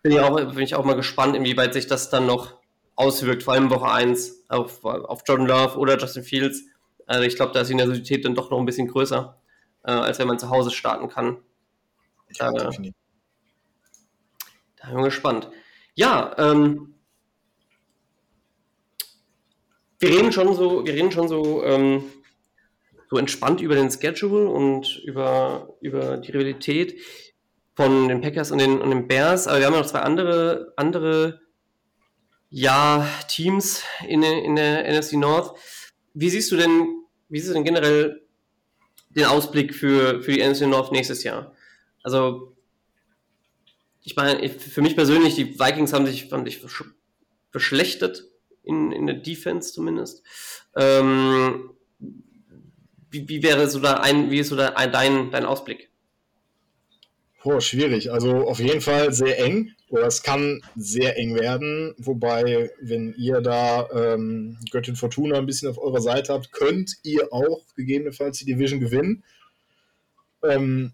bin, 0.04 0.14
ich 0.14 0.20
auch, 0.20 0.36
bin 0.36 0.60
ich 0.60 0.76
auch 0.76 0.86
mal 0.86 0.96
gespannt, 0.96 1.36
inwieweit 1.36 1.74
sich 1.74 1.88
das 1.88 2.10
dann 2.10 2.28
noch 2.28 2.62
auswirkt, 2.96 3.44
vor 3.44 3.56
allem 3.56 3.70
Woche 3.72 3.90
1 3.90 4.46
auf, 4.50 4.84
auf 4.86 5.24
Jordan 5.28 5.48
Love 5.48 5.78
oder 5.78 5.98
Justin 5.98 6.24
Fields. 6.24 6.64
Also 7.08 7.24
ich 7.24 7.36
glaube, 7.36 7.52
da 7.52 7.62
ist 7.62 7.70
die 7.70 7.76
Nervosität 7.76 8.24
dann 8.26 8.36
doch 8.36 8.52
noch 8.52 8.60
ein 8.60 8.66
bisschen 8.66 8.88
größer, 8.88 9.38
äh, 9.84 9.92
als 9.92 10.20
wenn 10.20 10.28
man 10.28 10.40
zu 10.40 10.50
Hause 10.50 10.72
starten 10.72 11.10
kann. 11.10 11.38
Da, 12.38 12.52
definitiv. 12.52 12.94
Da 14.78 14.90
bin 14.90 15.00
ich 15.00 15.06
gespannt. 15.06 15.50
Ja, 15.96 16.36
ähm, 16.38 16.96
wir 20.00 20.10
reden 20.10 20.32
schon 20.32 20.54
so, 20.56 20.86
wir 20.86 20.94
reden 20.94 21.12
schon 21.12 21.28
so, 21.28 21.64
ähm, 21.64 22.04
so 23.10 23.18
entspannt 23.18 23.62
über 23.62 23.76
den 23.76 23.92
Schedule 23.92 24.50
und 24.50 25.00
über, 25.06 25.76
über 25.82 26.18
die 26.18 26.32
Realität 26.32 27.00
von 27.76 28.08
den 28.08 28.22
Packers 28.22 28.52
und 28.52 28.60
den, 28.60 28.82
und 28.82 28.90
den 28.90 29.08
Bears, 29.08 29.48
aber 29.48 29.60
wir 29.60 29.66
haben 29.68 29.74
noch 29.74 29.86
zwei 29.86 30.00
andere, 30.00 30.74
andere 30.76 31.42
ja, 32.50 33.08
Teams 33.28 33.84
in, 34.08 34.24
in 34.24 34.56
der 34.56 34.92
NFC 34.92 35.14
North. 35.14 35.58
Wie 36.14 36.30
siehst 36.30 36.52
du 36.52 36.58
denn, 36.58 37.06
wie 37.30 37.40
siehst 37.40 37.52
du 37.52 37.54
denn 37.54 37.64
generell 37.64 38.22
den 39.10 39.26
Ausblick 39.26 39.74
für, 39.74 40.22
für 40.22 40.34
die 40.34 40.44
NFC 40.44 40.62
North 40.62 40.92
nächstes 40.92 41.24
Jahr? 41.24 41.56
Also, 42.04 42.56
ich 44.04 44.16
meine, 44.16 44.48
für 44.50 44.82
mich 44.82 44.96
persönlich, 44.96 45.36
die 45.36 45.60
Vikings 45.60 45.94
haben 45.94 46.06
sich, 46.06 46.28
fand 46.28 46.48
ich, 46.48 46.62
verschlechtert, 47.52 48.24
in, 48.64 48.92
in 48.92 49.08
der 49.08 49.16
Defense 49.16 49.74
zumindest. 49.74 50.24
Ähm, 50.76 51.72
wie, 53.10 53.28
wie 53.28 53.44
wäre 53.44 53.70
so 53.70 53.80
da 53.80 53.96
ein, 53.96 54.32
wie 54.32 54.40
ist 54.40 54.50
so 54.50 54.56
da 54.56 54.70
ein, 54.70 54.92
dein, 54.92 55.32
dein 55.32 55.46
Ausblick? 55.46 55.90
Boah, 57.44 57.60
schwierig. 57.60 58.12
Also 58.12 58.48
auf 58.48 58.60
jeden 58.60 58.82
Fall 58.82 59.14
sehr 59.14 59.40
eng. 59.40 59.74
Oder 59.90 60.06
es 60.06 60.24
kann 60.24 60.62
sehr 60.76 61.18
eng 61.18 61.36
werden. 61.36 61.94
Wobei, 61.98 62.72
wenn 62.80 63.14
ihr 63.16 63.42
da 63.42 63.90
ähm, 63.90 64.58
Göttin 64.72 64.96
Fortuna 64.96 65.38
ein 65.38 65.46
bisschen 65.46 65.70
auf 65.70 65.80
eurer 65.80 66.02
Seite 66.02 66.34
habt, 66.34 66.52
könnt 66.54 66.98
ihr 67.04 67.34
auch 67.34 67.66
gegebenenfalls 67.76 68.38
die 68.38 68.46
Division 68.46 68.80
gewinnen. 68.80 69.24
Ähm, 70.44 70.94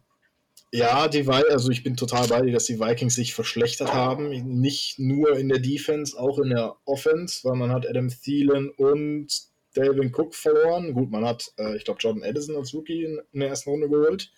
ja, 0.77 1.07
die 1.07 1.27
also 1.27 1.71
ich 1.71 1.83
bin 1.83 1.95
total 1.95 2.27
bei 2.27 2.41
dir, 2.41 2.51
dass 2.51 2.65
die 2.65 2.79
Vikings 2.79 3.15
sich 3.15 3.33
verschlechtert 3.33 3.93
haben. 3.93 4.29
Nicht 4.59 4.99
nur 4.99 5.37
in 5.37 5.49
der 5.49 5.59
Defense, 5.59 6.17
auch 6.17 6.39
in 6.39 6.49
der 6.49 6.75
Offense, 6.85 7.43
weil 7.43 7.57
man 7.57 7.71
hat 7.71 7.87
Adam 7.87 8.09
Thielen 8.09 8.69
und 8.69 9.27
Dalvin 9.73 10.13
Cook 10.13 10.35
verloren. 10.35 10.93
Gut, 10.93 11.09
man 11.11 11.25
hat, 11.25 11.51
äh, 11.57 11.75
ich 11.75 11.85
glaube, 11.85 11.99
Jordan 11.99 12.23
Edison 12.23 12.55
als 12.55 12.73
Rookie 12.73 13.03
in, 13.03 13.19
in, 13.31 13.39
der 13.39 13.49
ersten 13.49 13.69
Runde 13.71 13.89
geholt. 13.89 14.31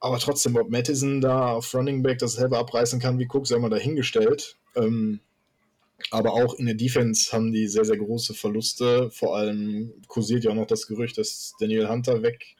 Aber 0.00 0.18
trotzdem, 0.18 0.56
ob 0.56 0.70
Madison 0.70 1.20
da 1.20 1.52
auf 1.52 1.74
Running 1.74 2.02
Back 2.02 2.18
dasselbe 2.18 2.56
abreißen 2.56 3.00
kann 3.00 3.18
wie 3.18 3.28
Cook, 3.30 3.46
sei 3.46 3.58
mal 3.58 3.68
dahingestellt. 3.68 4.56
Ähm, 4.76 5.20
aber 6.10 6.32
auch 6.32 6.54
in 6.54 6.66
der 6.66 6.76
Defense 6.76 7.32
haben 7.32 7.52
die 7.52 7.66
sehr, 7.66 7.84
sehr 7.84 7.96
große 7.96 8.32
Verluste. 8.32 9.10
Vor 9.10 9.36
allem 9.36 9.92
kursiert 10.06 10.44
ja 10.44 10.52
auch 10.52 10.54
noch 10.54 10.66
das 10.66 10.86
Gerücht, 10.86 11.18
dass 11.18 11.54
Daniel 11.58 11.88
Hunter 11.88 12.22
weg 12.22 12.56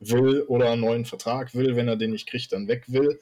will 0.00 0.42
oder 0.42 0.70
einen 0.70 0.82
neuen 0.82 1.04
Vertrag 1.04 1.54
will, 1.54 1.76
wenn 1.76 1.88
er 1.88 1.96
den 1.96 2.12
nicht 2.12 2.28
kriegt, 2.28 2.52
dann 2.52 2.68
weg 2.68 2.84
will. 2.88 3.18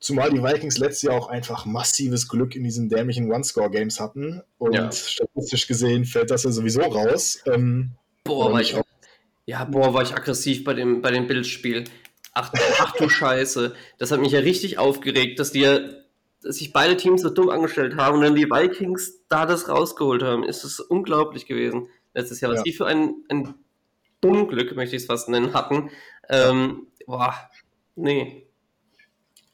Zumal 0.00 0.30
die 0.30 0.42
Vikings 0.42 0.78
letztes 0.78 1.02
Jahr 1.02 1.16
auch 1.16 1.28
einfach 1.28 1.66
massives 1.66 2.28
Glück 2.28 2.54
in 2.54 2.62
diesen 2.62 2.88
dämlichen 2.88 3.32
One-Score-Games 3.32 3.98
hatten. 3.98 4.42
Und 4.58 4.74
ja. 4.74 4.92
statistisch 4.92 5.66
gesehen 5.66 6.04
fällt 6.04 6.30
das 6.30 6.44
ja 6.44 6.52
sowieso 6.52 6.82
raus. 6.82 7.42
Ähm, 7.46 7.90
boah, 8.22 8.52
war 8.52 8.60
ich, 8.60 8.76
auch, 8.76 8.84
ja, 9.46 9.64
boah, 9.64 9.92
war 9.94 10.02
ich 10.02 10.14
aggressiv 10.14 10.62
bei 10.62 10.74
dem, 10.74 11.02
bei 11.02 11.10
dem 11.10 11.26
Bildspiel. 11.26 11.84
Ach, 12.32 12.52
ach 12.78 12.92
du 12.96 13.08
Scheiße. 13.08 13.74
Das 13.98 14.12
hat 14.12 14.20
mich 14.20 14.32
ja 14.32 14.40
richtig 14.40 14.78
aufgeregt, 14.78 15.40
dass 15.40 15.50
die 15.50 15.60
ja, 15.60 15.80
dass 16.42 16.56
sich 16.56 16.72
beide 16.72 16.96
Teams 16.96 17.22
so 17.22 17.30
dumm 17.30 17.50
angestellt 17.50 17.96
haben 17.96 18.18
und 18.18 18.22
dann 18.22 18.36
die 18.36 18.48
Vikings 18.48 19.24
da 19.28 19.46
das 19.46 19.68
rausgeholt 19.68 20.22
haben. 20.22 20.44
Ist 20.44 20.62
das 20.62 20.78
unglaublich 20.78 21.46
gewesen 21.46 21.88
letztes 22.14 22.40
Jahr. 22.40 22.52
Was 22.52 22.58
ja. 22.58 22.62
die 22.64 22.72
für 22.72 22.86
ein, 22.86 23.14
ein 23.28 23.54
Unglück, 24.24 24.74
möchte 24.74 24.96
ich 24.96 25.02
es 25.02 25.06
fast 25.06 25.28
nennen, 25.28 25.54
hatten. 25.54 25.90
Ähm, 26.28 26.88
boah, 27.06 27.34
nee. 27.94 28.46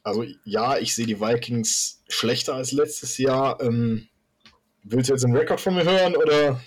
Also 0.03 0.25
ja, 0.45 0.77
ich 0.79 0.95
sehe 0.95 1.07
die 1.07 1.21
Vikings 1.21 2.03
schlechter 2.09 2.55
als 2.55 2.73
letztes 2.73 3.19
Jahr. 3.19 3.61
Ähm, 3.61 4.09
willst 4.83 5.09
du 5.09 5.15
jetzt 5.15 5.25
einen 5.25 5.37
Rekord 5.37 5.61
von 5.61 5.75
mir 5.75 5.85
hören 5.85 6.17
oder? 6.17 6.61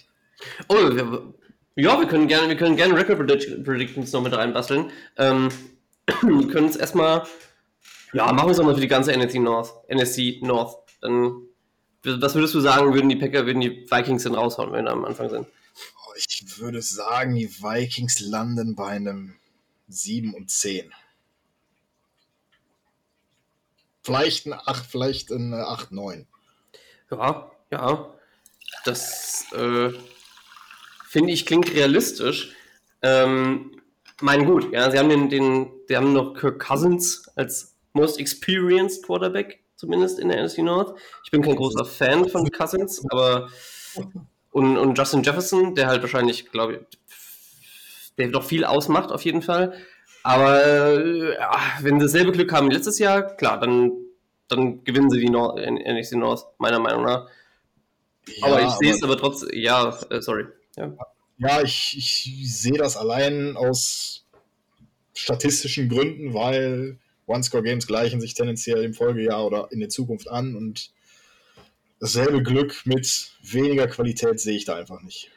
Oh, 0.69 0.75
wir, 0.75 1.33
ja, 1.75 1.99
wir 1.99 2.07
können 2.07 2.27
gerne, 2.27 2.49
wir 2.49 2.57
können 2.57 2.75
gerne 2.75 2.95
Record 2.95 3.17
Predictions 3.63 4.11
noch 4.11 4.23
mit 4.23 4.35
reinbasteln. 4.35 4.91
Ähm, 5.17 5.49
wir 6.23 6.47
können 6.47 6.69
es 6.69 6.75
erstmal, 6.75 7.23
ja, 8.13 8.31
machen 8.33 8.47
wir 8.47 8.51
es 8.51 8.57
nochmal 8.57 8.75
für 8.75 8.81
die 8.81 8.87
ganze 8.87 9.15
NFC 9.15 9.35
North. 9.35 9.73
NFC 9.87 10.41
North. 10.41 10.77
Dann, 11.01 11.43
was 12.03 12.33
würdest 12.33 12.55
du 12.55 12.59
sagen, 12.59 12.95
würden 12.95 13.09
die 13.09 13.15
Packer, 13.15 13.45
würden 13.45 13.61
die 13.61 13.85
Vikings 13.89 14.23
denn 14.23 14.33
raushauen, 14.33 14.71
wenn 14.71 14.85
wir 14.85 14.91
am 14.91 15.05
Anfang 15.05 15.29
sind? 15.29 15.47
Ich 16.17 16.59
würde 16.59 16.81
sagen, 16.81 17.35
die 17.35 17.49
Vikings 17.61 18.19
landen 18.19 18.75
bei 18.75 18.87
einem 18.87 19.35
7 19.87 20.33
und 20.33 20.49
10. 20.49 20.91
vielleicht 24.07 24.45
ein 24.45 24.53
8, 24.53 24.85
vielleicht 24.85 25.31
ein 25.31 25.53
8, 25.53 25.91
9. 25.91 26.25
Ja, 27.11 27.51
ja. 27.71 28.13
Das 28.85 29.45
äh, 29.51 29.89
finde 31.09 31.33
ich 31.33 31.45
klingt 31.45 31.73
realistisch. 31.73 32.55
Ähm, 33.01 33.81
mein 34.21 34.45
gut, 34.45 34.71
ja, 34.71 34.89
sie 34.89 34.97
haben 34.97 35.09
den, 35.09 35.29
den, 35.29 35.71
sie 35.89 35.97
haben 35.97 36.13
noch 36.13 36.35
Kirk 36.35 36.65
Cousins 36.65 37.29
als 37.35 37.75
most 37.91 38.17
experienced 38.17 39.05
Quarterback, 39.05 39.59
zumindest 39.75 40.19
in 40.19 40.29
der 40.29 40.41
NFC 40.41 40.59
North. 40.59 40.97
Ich 41.25 41.31
bin 41.31 41.41
kein 41.41 41.57
großer 41.57 41.83
Fan 41.83 42.29
von 42.29 42.49
Cousins, 42.49 43.03
aber 43.09 43.49
und, 44.57 44.75
und 44.75 44.97
Justin 44.97 45.21
Jefferson, 45.21 45.75
der 45.75 45.85
halt 45.85 46.01
wahrscheinlich, 46.01 46.51
glaube 46.51 46.73
ich, 46.73 46.79
der 48.17 48.29
doch 48.29 48.43
viel 48.43 48.65
ausmacht 48.65 49.11
auf 49.11 49.23
jeden 49.23 49.43
Fall. 49.43 49.77
Aber 50.23 50.65
äh, 50.65 51.35
ja, 51.35 51.51
wenn 51.81 51.99
sie 51.99 52.07
dasselbe 52.07 52.31
Glück 52.31 52.51
haben 52.51 52.67
wie 52.67 52.73
letztes 52.73 52.97
Jahr, 52.97 53.21
klar, 53.37 53.59
dann, 53.59 53.91
dann 54.47 54.83
gewinnen 54.83 55.11
sie 55.11 55.19
die 55.19 55.29
Nord 55.29 55.59
NFC 55.59 56.13
North, 56.13 56.43
meiner 56.57 56.79
Meinung 56.79 57.03
nach. 57.03 57.29
Ja, 58.25 58.47
aber 58.47 58.63
ich 58.63 58.71
sehe 58.71 58.91
es 58.93 59.03
aber 59.03 59.15
trotzdem, 59.15 59.49
ja, 59.53 59.95
äh, 60.09 60.21
sorry. 60.23 60.45
Ja, 60.75 60.91
ja 61.37 61.61
ich, 61.61 61.95
ich 61.95 62.57
sehe 62.57 62.79
das 62.79 62.97
allein 62.97 63.55
aus 63.55 64.25
statistischen 65.13 65.87
Gründen, 65.87 66.33
weil 66.33 66.97
One-Score-Games 67.27 67.85
gleichen 67.85 68.21
sich 68.21 68.33
tendenziell 68.33 68.83
im 68.83 68.95
Folgejahr 68.95 69.45
oder 69.45 69.67
in 69.71 69.81
der 69.81 69.89
Zukunft 69.89 70.27
an 70.27 70.55
und 70.55 70.89
dasselbe 71.99 72.43
Glück 72.43 72.85
mit 72.85 73.31
weniger 73.41 73.87
Qualität 73.87 74.39
sehe 74.39 74.55
ich 74.55 74.65
da 74.65 74.75
einfach 74.75 75.01
nicht. 75.01 75.31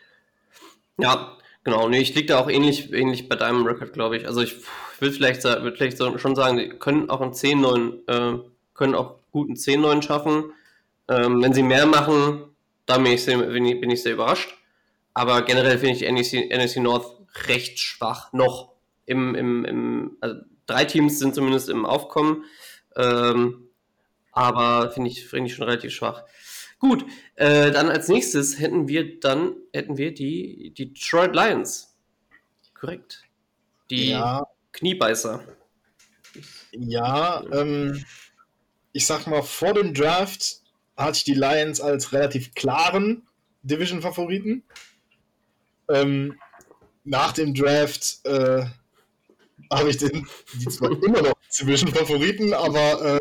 Ja, 0.99 1.37
genau. 1.65 1.89
Nee, 1.89 2.01
ich 2.01 2.15
liege 2.15 2.27
da 2.27 2.41
auch 2.41 2.51
ähnlich, 2.51 2.93
ähnlich 2.93 3.29
bei 3.29 3.37
deinem 3.37 3.65
Record, 3.65 3.93
glaube 3.93 4.17
ich. 4.17 4.27
Also 4.27 4.41
ich 4.43 4.57
will 4.99 5.13
vielleicht, 5.13 5.45
will 5.45 5.75
vielleicht 5.75 5.99
schon 5.99 6.37
sagen, 6.37 6.59
die 6.59 6.69
können 6.69 7.11
auch 7.11 7.21
einen 7.21 7.33
10-9, 7.33 8.09
äh, 8.09 8.39
können 8.75 8.95
auch 8.95 9.17
guten 9.33 9.55
10-9 9.55 10.03
schaffen. 10.03 10.53
Ähm, 11.09 11.43
wenn 11.43 11.55
sie 11.55 11.63
mehr 11.63 11.87
machen, 11.87 12.45
da 12.87 12.99
bin 12.99 13.13
ich 13.13 13.25
sehr, 13.25 13.39
bin 13.39 13.65
ich, 13.65 13.81
bin 13.81 13.91
ich 13.91 14.03
sehr 14.03 14.13
überrascht. 14.13 14.57
Aber 15.15 15.43
generell 15.43 15.79
finde 15.79 15.97
ich 15.97 16.11
NEC, 16.11 16.51
NEC 16.51 16.77
North 16.77 17.17
recht 17.49 17.79
schwach 17.79 18.33
noch. 18.33 18.73
Im, 19.07 19.35
im, 19.35 19.65
im, 19.65 20.17
also 20.21 20.41
drei 20.67 20.85
Teams 20.85 21.19
sind 21.19 21.35
zumindest 21.35 21.69
im 21.69 21.85
Aufkommen. 21.85 22.45
Ähm, 22.97 23.69
aber 24.33 24.91
finde 24.91 25.11
ich, 25.11 25.27
find 25.27 25.47
ich 25.47 25.55
schon 25.55 25.65
relativ 25.65 25.93
schwach. 25.93 26.23
Gut, 26.81 27.05
äh, 27.37 27.71
dann 27.71 27.91
als 27.91 28.09
nächstes 28.09 28.59
hätten 28.59 28.89
wir 28.89 29.21
dann 29.21 29.55
hätten 29.73 29.99
wir 29.99 30.15
die, 30.15 30.73
die 30.77 30.95
Detroit 30.95 31.35
Lions. 31.35 31.95
Korrekt. 32.75 33.23
Die 33.91 34.11
ja. 34.11 34.47
Kniebeißer. 34.73 35.45
Ja, 36.73 37.45
ähm, 37.53 38.03
ich 38.93 39.05
sag 39.07 39.27
mal, 39.27 39.43
vor 39.43 39.75
dem 39.75 39.93
Draft 39.93 40.63
hatte 40.97 41.19
ich 41.19 41.25
die 41.25 41.35
Lions 41.35 41.83
als 41.83 42.15
relativ 42.15 42.55
klaren 42.55 43.27
Division-Favoriten. 43.63 44.65
Ähm, 45.89 46.39
nach 47.05 47.33
dem 47.33 47.53
Draft 47.55 48.21
äh, 48.25 48.65
habe 49.71 49.91
ich 49.91 49.99
den, 49.99 50.27
die 50.55 50.69
zwar 50.69 50.91
immer 51.03 51.21
noch 51.21 51.35
Division-Favoriten, 51.59 52.55
aber 52.55 53.21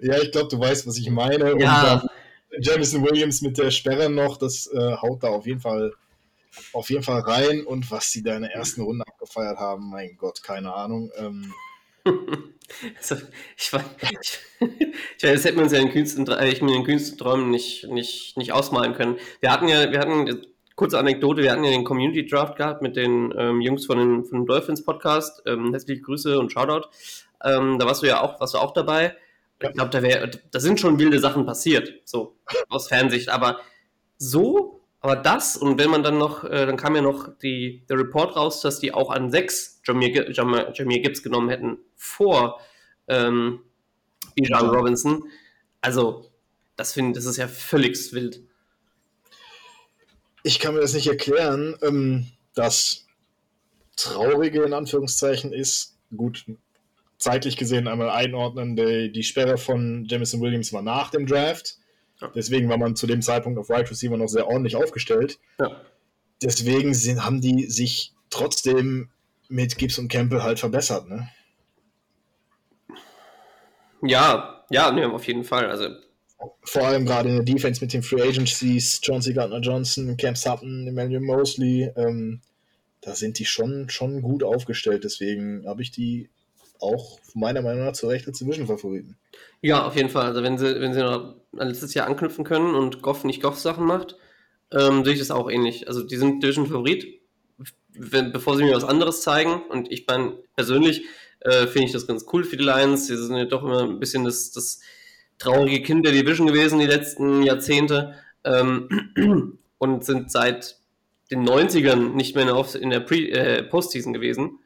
ja, 0.00 0.18
ich 0.18 0.32
glaube, 0.32 0.48
du 0.48 0.58
weißt, 0.58 0.86
was 0.86 0.98
ich 0.98 1.10
meine. 1.10 1.58
Ja. 1.58 1.94
Und 1.94 2.10
äh, 2.50 2.60
Jamison 2.60 3.04
Williams 3.04 3.42
mit 3.42 3.58
der 3.58 3.70
Sperre 3.70 4.10
noch, 4.10 4.36
das 4.36 4.66
äh, 4.66 4.96
haut 4.96 5.22
da 5.22 5.28
auf 5.28 5.46
jeden 5.46 5.60
Fall 5.60 5.92
auf 6.72 6.90
jeden 6.90 7.02
Fall 7.02 7.20
rein. 7.20 7.64
Und 7.64 7.90
was 7.90 8.10
sie 8.10 8.22
da 8.22 8.36
in 8.36 8.42
der 8.42 8.52
ersten 8.52 8.82
Runde 8.82 9.06
abgefeiert 9.06 9.58
haben, 9.58 9.90
mein 9.90 10.16
Gott, 10.16 10.42
keine 10.42 10.74
Ahnung. 10.74 11.10
Ähm, 11.16 11.52
also, 12.96 13.16
ich 13.56 13.72
weiß, 13.72 13.84
ich, 14.00 14.38
ich 15.18 15.24
weiß, 15.24 15.32
das 15.34 15.44
hätten 15.44 15.56
wir 15.56 15.64
uns 15.64 15.72
ja 15.72 15.78
in 15.78 15.86
den 15.86 15.92
kühnsten, 15.92 16.26
ich 16.44 16.62
mir 16.62 16.76
in 16.76 16.84
kühnsten 16.84 17.18
Träumen 17.18 17.50
nicht, 17.50 17.88
nicht, 17.88 18.36
nicht 18.36 18.52
ausmalen 18.52 18.94
können. 18.94 19.16
Wir 19.40 19.52
hatten 19.52 19.68
ja, 19.68 19.90
wir 19.90 19.98
hatten, 19.98 20.46
kurze 20.74 20.98
Anekdote, 20.98 21.42
wir 21.42 21.52
hatten 21.52 21.64
ja 21.64 21.70
den 21.70 21.84
Community 21.84 22.26
Draft 22.26 22.56
gehabt 22.56 22.82
mit 22.82 22.96
den 22.96 23.32
ähm, 23.36 23.60
Jungs 23.60 23.86
von, 23.86 23.98
den, 23.98 24.24
von 24.24 24.40
dem 24.40 24.46
Dolphins 24.46 24.84
Podcast. 24.84 25.42
Ähm, 25.46 25.70
herzliche 25.70 26.02
Grüße 26.02 26.38
und 26.38 26.52
Shoutout. 26.52 26.88
Ähm, 27.44 27.78
da 27.78 27.86
warst 27.86 28.02
du 28.02 28.06
ja 28.06 28.20
auch, 28.20 28.40
warst 28.40 28.54
du 28.54 28.58
auch 28.58 28.72
dabei. 28.72 29.16
Ich 29.62 29.72
glaube, 29.72 29.90
da, 29.90 30.02
wär, 30.02 30.26
da 30.26 30.60
sind 30.60 30.80
schon 30.80 30.98
wilde 30.98 31.18
Sachen 31.18 31.46
passiert, 31.46 31.92
so 32.04 32.36
aus 32.68 32.88
Fernsicht. 32.88 33.28
Aber 33.28 33.60
so, 34.18 34.80
aber 35.00 35.16
das, 35.16 35.56
und 35.56 35.78
wenn 35.78 35.90
man 35.90 36.02
dann 36.02 36.18
noch, 36.18 36.44
äh, 36.44 36.66
dann 36.66 36.76
kam 36.76 36.94
ja 36.94 37.02
noch 37.02 37.36
die, 37.38 37.84
der 37.88 37.98
Report 37.98 38.36
raus, 38.36 38.60
dass 38.60 38.78
die 38.78 38.94
auch 38.94 39.10
an 39.10 39.30
sechs 39.30 39.80
Jameer, 39.84 40.30
Jameer, 40.30 40.72
Jameer 40.74 41.00
Gibbs 41.00 41.22
genommen 41.22 41.48
hätten 41.48 41.78
vor 41.96 42.60
ähm, 43.08 43.60
Bijan 44.34 44.68
Robinson. 44.68 45.24
Also, 45.80 46.30
das 46.76 46.92
finde 46.92 47.18
das 47.18 47.26
ist 47.26 47.36
ja 47.36 47.48
völlig 47.48 48.12
wild. 48.12 48.42
Ich 50.44 50.58
kann 50.58 50.74
mir 50.74 50.80
das 50.80 50.94
nicht 50.94 51.08
erklären. 51.08 51.76
Ähm, 51.82 52.26
das 52.54 53.06
Traurige 53.96 54.62
in 54.62 54.72
Anführungszeichen 54.72 55.52
ist, 55.52 55.98
gut, 56.16 56.44
zeitlich 57.22 57.56
gesehen 57.56 57.86
einmal 57.86 58.10
einordnen, 58.10 58.74
die, 58.74 59.12
die 59.12 59.22
Sperre 59.22 59.56
von 59.56 60.04
Jamison 60.06 60.40
Williams 60.40 60.72
war 60.72 60.82
nach 60.82 61.10
dem 61.10 61.26
Draft. 61.26 61.76
Ja. 62.20 62.30
Deswegen 62.34 62.68
war 62.68 62.78
man 62.78 62.96
zu 62.96 63.06
dem 63.06 63.22
Zeitpunkt 63.22 63.58
auf 63.58 63.68
Wide 63.68 63.90
Receiver 63.90 64.16
noch 64.16 64.26
sehr 64.26 64.48
ordentlich 64.48 64.76
aufgestellt. 64.76 65.38
Ja. 65.60 65.80
Deswegen 66.42 66.94
sind, 66.94 67.24
haben 67.24 67.40
die 67.40 67.66
sich 67.66 68.12
trotzdem 68.28 69.10
mit 69.48 69.78
Gibbs 69.78 69.98
und 69.98 70.08
Campbell 70.08 70.42
halt 70.42 70.58
verbessert, 70.58 71.08
ne? 71.08 71.28
Ja, 74.04 74.64
ja, 74.70 74.90
ne, 74.90 75.08
auf 75.12 75.26
jeden 75.28 75.44
Fall. 75.44 75.70
Also 75.70 75.88
vor 76.64 76.82
allem 76.82 77.06
gerade 77.06 77.28
in 77.28 77.36
der 77.36 77.44
Defense 77.44 77.80
mit 77.80 77.92
den 77.92 78.02
Free 78.02 78.22
Agencies, 78.22 79.00
John 79.00 79.22
C. 79.22 79.32
Gardner 79.32 79.60
Johnson, 79.60 80.16
Cam 80.16 80.34
Sutton, 80.34 80.88
Emmanuel 80.88 81.20
Mosley, 81.20 81.92
ähm, 81.94 82.40
da 83.00 83.14
sind 83.14 83.38
die 83.38 83.44
schon, 83.44 83.88
schon 83.90 84.22
gut 84.22 84.42
aufgestellt. 84.42 85.04
Deswegen 85.04 85.64
habe 85.68 85.82
ich 85.82 85.92
die 85.92 86.30
auch 86.82 87.18
meiner 87.34 87.62
Meinung 87.62 87.84
nach 87.84 87.92
zu 87.92 88.06
Recht 88.08 88.26
als 88.26 88.38
Division-Favoriten. 88.38 89.16
Ja, 89.60 89.86
auf 89.86 89.96
jeden 89.96 90.10
Fall. 90.10 90.26
Also 90.26 90.42
wenn 90.42 90.58
sie, 90.58 90.80
wenn 90.80 90.92
sie 90.92 91.00
noch 91.00 91.36
an 91.56 91.68
letztes 91.68 91.94
Jahr 91.94 92.06
anknüpfen 92.06 92.44
können 92.44 92.74
und 92.74 93.02
Goff 93.02 93.24
nicht 93.24 93.42
Goff-Sachen 93.42 93.86
macht, 93.86 94.16
ähm, 94.72 95.04
sehe 95.04 95.14
ich 95.14 95.18
das 95.18 95.30
auch 95.30 95.50
ähnlich. 95.50 95.88
Also 95.88 96.02
die 96.02 96.16
sind 96.16 96.42
Division-Favorit, 96.42 97.20
bevor 97.94 98.56
sie 98.56 98.64
mir 98.64 98.74
was 98.74 98.84
anderes 98.84 99.22
zeigen. 99.22 99.62
Und 99.68 99.90
ich 99.92 100.06
meine, 100.06 100.34
persönlich 100.56 101.04
äh, 101.40 101.66
finde 101.66 101.86
ich 101.86 101.92
das 101.92 102.06
ganz 102.06 102.26
cool 102.32 102.44
für 102.44 102.56
die 102.56 102.64
Lions. 102.64 103.06
Sie 103.06 103.16
sind 103.16 103.36
ja 103.36 103.44
doch 103.44 103.62
immer 103.62 103.82
ein 103.82 104.00
bisschen 104.00 104.24
das, 104.24 104.50
das 104.50 104.80
traurige 105.38 105.82
Kind 105.82 106.04
der 106.06 106.12
Division 106.12 106.46
gewesen 106.46 106.78
die 106.78 106.86
letzten 106.86 107.42
Jahrzehnte 107.42 108.14
ähm, 108.44 109.58
und 109.78 110.04
sind 110.04 110.30
seit 110.30 110.76
den 111.30 111.48
90ern 111.48 112.14
nicht 112.14 112.36
mehr 112.36 112.46
in 112.80 112.90
der, 112.90 113.00
Pre 113.00 113.16
äh, 113.16 113.62
Postseason 113.62 114.12
gewesen 114.12 114.58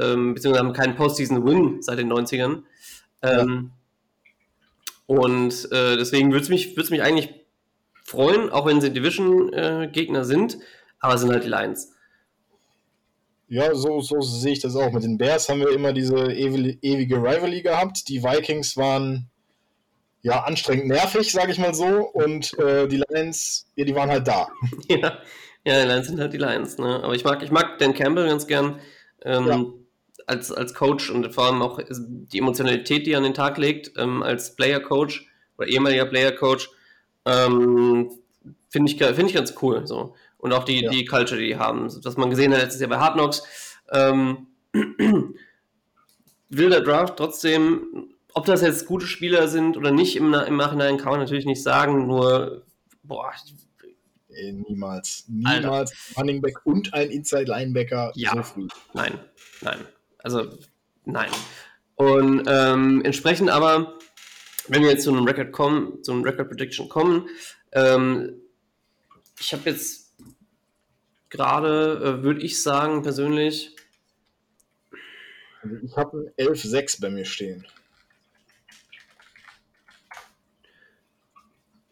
ähm, 0.00 0.34
beziehungsweise 0.34 0.64
haben 0.64 0.74
keinen 0.74 0.96
Postseason-Win 0.96 1.82
seit 1.82 1.98
den 1.98 2.12
90ern. 2.12 2.62
Ähm, 3.22 3.70
ja. 3.70 5.16
Und 5.16 5.70
äh, 5.72 5.96
deswegen 5.96 6.32
würde 6.32 6.44
es 6.44 6.48
mich, 6.48 6.76
mich 6.76 7.02
eigentlich 7.02 7.34
freuen, 8.04 8.50
auch 8.50 8.66
wenn 8.66 8.80
sie 8.80 8.92
Division-Gegner 8.92 10.20
äh, 10.20 10.24
sind, 10.24 10.58
aber 11.00 11.18
sind 11.18 11.30
halt 11.30 11.44
die 11.44 11.48
Lions. 11.48 11.92
Ja, 13.48 13.74
so, 13.74 14.00
so 14.00 14.20
sehe 14.22 14.52
ich 14.52 14.60
das 14.60 14.76
auch. 14.76 14.92
Mit 14.92 15.02
den 15.02 15.18
Bears 15.18 15.48
haben 15.48 15.60
wir 15.60 15.70
immer 15.70 15.92
diese 15.92 16.16
ewige 16.32 17.16
Rivalry 17.16 17.60
gehabt. 17.60 18.08
Die 18.08 18.22
Vikings 18.22 18.78
waren 18.78 19.28
ja 20.22 20.44
anstrengend 20.44 20.86
nervig, 20.86 21.30
sage 21.30 21.52
ich 21.52 21.58
mal 21.58 21.74
so. 21.74 22.08
Und 22.08 22.58
äh, 22.58 22.88
die 22.88 23.02
Lions, 23.06 23.66
ja, 23.76 23.84
die 23.84 23.94
waren 23.94 24.08
halt 24.08 24.26
da. 24.26 24.48
ja, 24.88 25.18
ja, 25.64 25.82
die 25.82 25.88
Lions 25.88 26.06
sind 26.06 26.20
halt 26.20 26.32
die 26.32 26.38
Lions. 26.38 26.78
Ne? 26.78 27.02
Aber 27.02 27.14
ich 27.14 27.24
mag, 27.24 27.42
ich 27.42 27.50
mag 27.50 27.78
Dan 27.78 27.92
Campbell 27.92 28.26
ganz 28.26 28.46
gern. 28.46 28.80
Ähm, 29.22 29.46
ja 29.46 29.64
als, 30.26 30.52
als 30.52 30.74
Coach 30.74 31.10
und 31.10 31.34
vor 31.34 31.46
allem 31.46 31.62
auch 31.62 31.80
die 31.88 32.38
Emotionalität, 32.38 33.06
die 33.06 33.12
er 33.12 33.18
an 33.18 33.24
den 33.24 33.34
Tag 33.34 33.58
legt, 33.58 33.92
ähm, 33.96 34.22
als 34.22 34.54
Player-Coach 34.56 35.26
oder 35.58 35.68
ehemaliger 35.68 36.06
Player-Coach, 36.06 36.70
ähm, 37.26 38.10
finde 38.68 38.92
ich, 38.92 38.98
find 38.98 39.28
ich 39.28 39.34
ganz 39.34 39.54
cool. 39.62 39.86
So. 39.86 40.14
Und 40.38 40.52
auch 40.52 40.64
die, 40.64 40.82
ja. 40.82 40.90
die 40.90 41.04
Culture, 41.04 41.40
die 41.40 41.48
die 41.48 41.56
haben. 41.56 41.88
Was 42.04 42.16
man 42.16 42.30
gesehen 42.30 42.52
hat 42.52 42.60
letztes 42.60 42.80
Jahr 42.80 42.90
bei 42.90 42.98
Hard 42.98 43.14
Knocks. 43.14 43.42
Ähm, 43.92 44.48
wilder 46.48 46.80
Draft 46.80 47.16
trotzdem, 47.16 48.14
ob 48.34 48.46
das 48.46 48.62
jetzt 48.62 48.86
gute 48.86 49.06
Spieler 49.06 49.48
sind 49.48 49.76
oder 49.76 49.90
nicht 49.90 50.16
im, 50.16 50.32
im 50.34 50.56
Nachhinein, 50.56 50.96
kann 50.96 51.10
man 51.10 51.20
natürlich 51.20 51.46
nicht 51.46 51.62
sagen. 51.62 52.06
Nur, 52.06 52.64
boah, 53.02 53.32
Ey, 54.34 54.52
niemals. 54.52 55.24
Niemals 55.28 55.92
Alter. 55.92 55.92
Running 56.16 56.40
Back 56.40 56.64
und 56.64 56.92
ein 56.94 57.10
Inside 57.10 57.44
Linebacker 57.44 58.12
ja. 58.14 58.34
so 58.34 58.42
früh. 58.42 58.68
Nein, 58.94 59.18
nein. 59.60 59.78
Also, 60.22 60.58
nein. 61.04 61.30
Und 61.96 62.44
ähm, 62.46 63.02
entsprechend 63.04 63.50
aber, 63.50 63.98
wenn 64.68 64.82
wir 64.82 64.90
jetzt 64.90 65.04
zu 65.04 65.10
einem 65.10 65.24
Record 65.24 65.52
kommen, 65.52 66.02
zu 66.02 66.12
einem 66.12 66.22
Record 66.22 66.48
Prediction 66.48 66.88
kommen, 66.88 67.28
ähm, 67.72 68.40
ich 69.38 69.52
habe 69.52 69.70
jetzt 69.70 70.14
gerade, 71.30 72.18
äh, 72.20 72.22
würde 72.22 72.42
ich 72.42 72.62
sagen, 72.62 73.02
persönlich, 73.02 73.74
Also 75.62 75.76
ich 75.76 75.96
habe 75.96 76.32
ein 76.36 76.46
11-6 76.46 77.00
bei 77.00 77.10
mir 77.10 77.24
stehen. 77.24 77.66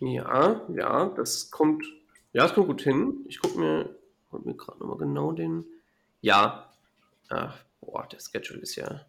Ja, 0.00 0.66
ja, 0.74 1.06
das 1.10 1.50
kommt, 1.50 1.84
ja, 2.32 2.42
das 2.42 2.54
kommt 2.54 2.68
gut 2.68 2.82
hin. 2.82 3.24
Ich 3.28 3.38
gucke 3.38 3.58
mir, 3.58 3.94
guck 4.30 4.46
mir 4.46 4.54
gerade 4.54 4.78
nochmal 4.78 4.98
genau 4.98 5.32
den. 5.32 5.64
Ja, 6.20 6.72
ach, 7.28 7.58
boah, 7.90 8.06
der 8.10 8.18
Schedule 8.20 8.60
ist 8.60 8.76
ja 8.76 9.06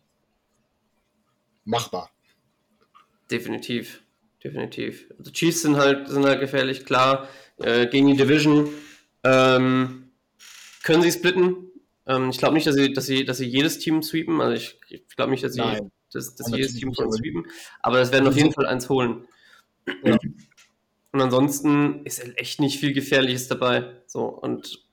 Machbar. 1.64 2.12
definitiv, 3.30 4.02
definitiv. 4.44 5.08
Also 5.18 5.32
Chiefs 5.32 5.62
sind 5.62 5.78
halt, 5.78 6.08
sind 6.08 6.26
halt 6.26 6.40
gefährlich, 6.40 6.86
klar, 6.86 7.28
äh, 7.58 7.88
gegen 7.88 8.08
die 8.08 8.18
Division. 8.18 8.70
Ähm, 9.24 10.12
können 10.84 11.02
sie 11.02 11.12
splitten? 11.12 11.72
Ähm, 12.08 12.30
ich 12.30 12.38
glaube 12.38 12.56
nicht, 12.56 12.68
dass 12.68 12.76
sie, 12.76 12.94
dass, 12.94 13.06
sie, 13.06 13.26
dass 13.26 13.38
sie 13.38 13.46
jedes 13.46 13.80
Team 13.80 14.02
sweepen. 14.02 14.42
Also 14.42 14.54
ich, 14.54 14.80
ich 14.90 15.16
glaube 15.16 15.32
nicht, 15.32 15.44
dass 15.44 15.54
sie, 15.54 15.60
Nein. 15.60 15.92
dass, 16.12 16.36
dass 16.36 16.50
jedes 16.52 16.74
Team 16.74 16.94
von 16.94 17.12
sweepen. 17.12 17.46
Aber 17.82 18.00
das 18.00 18.12
werden 18.12 18.28
auf 18.28 18.36
jeden 18.36 18.52
Fall 18.52 18.66
eins 18.66 18.90
holen. 18.90 19.28
Ja. 20.04 20.18
Und 21.12 21.22
ansonsten 21.22 22.06
ist 22.06 22.24
halt 22.24 22.38
echt 22.38 22.60
nicht 22.60 22.80
viel 22.80 22.94
Gefährliches 22.94 23.48
dabei. 23.48 24.02
So, 24.08 24.26
und 24.26 24.84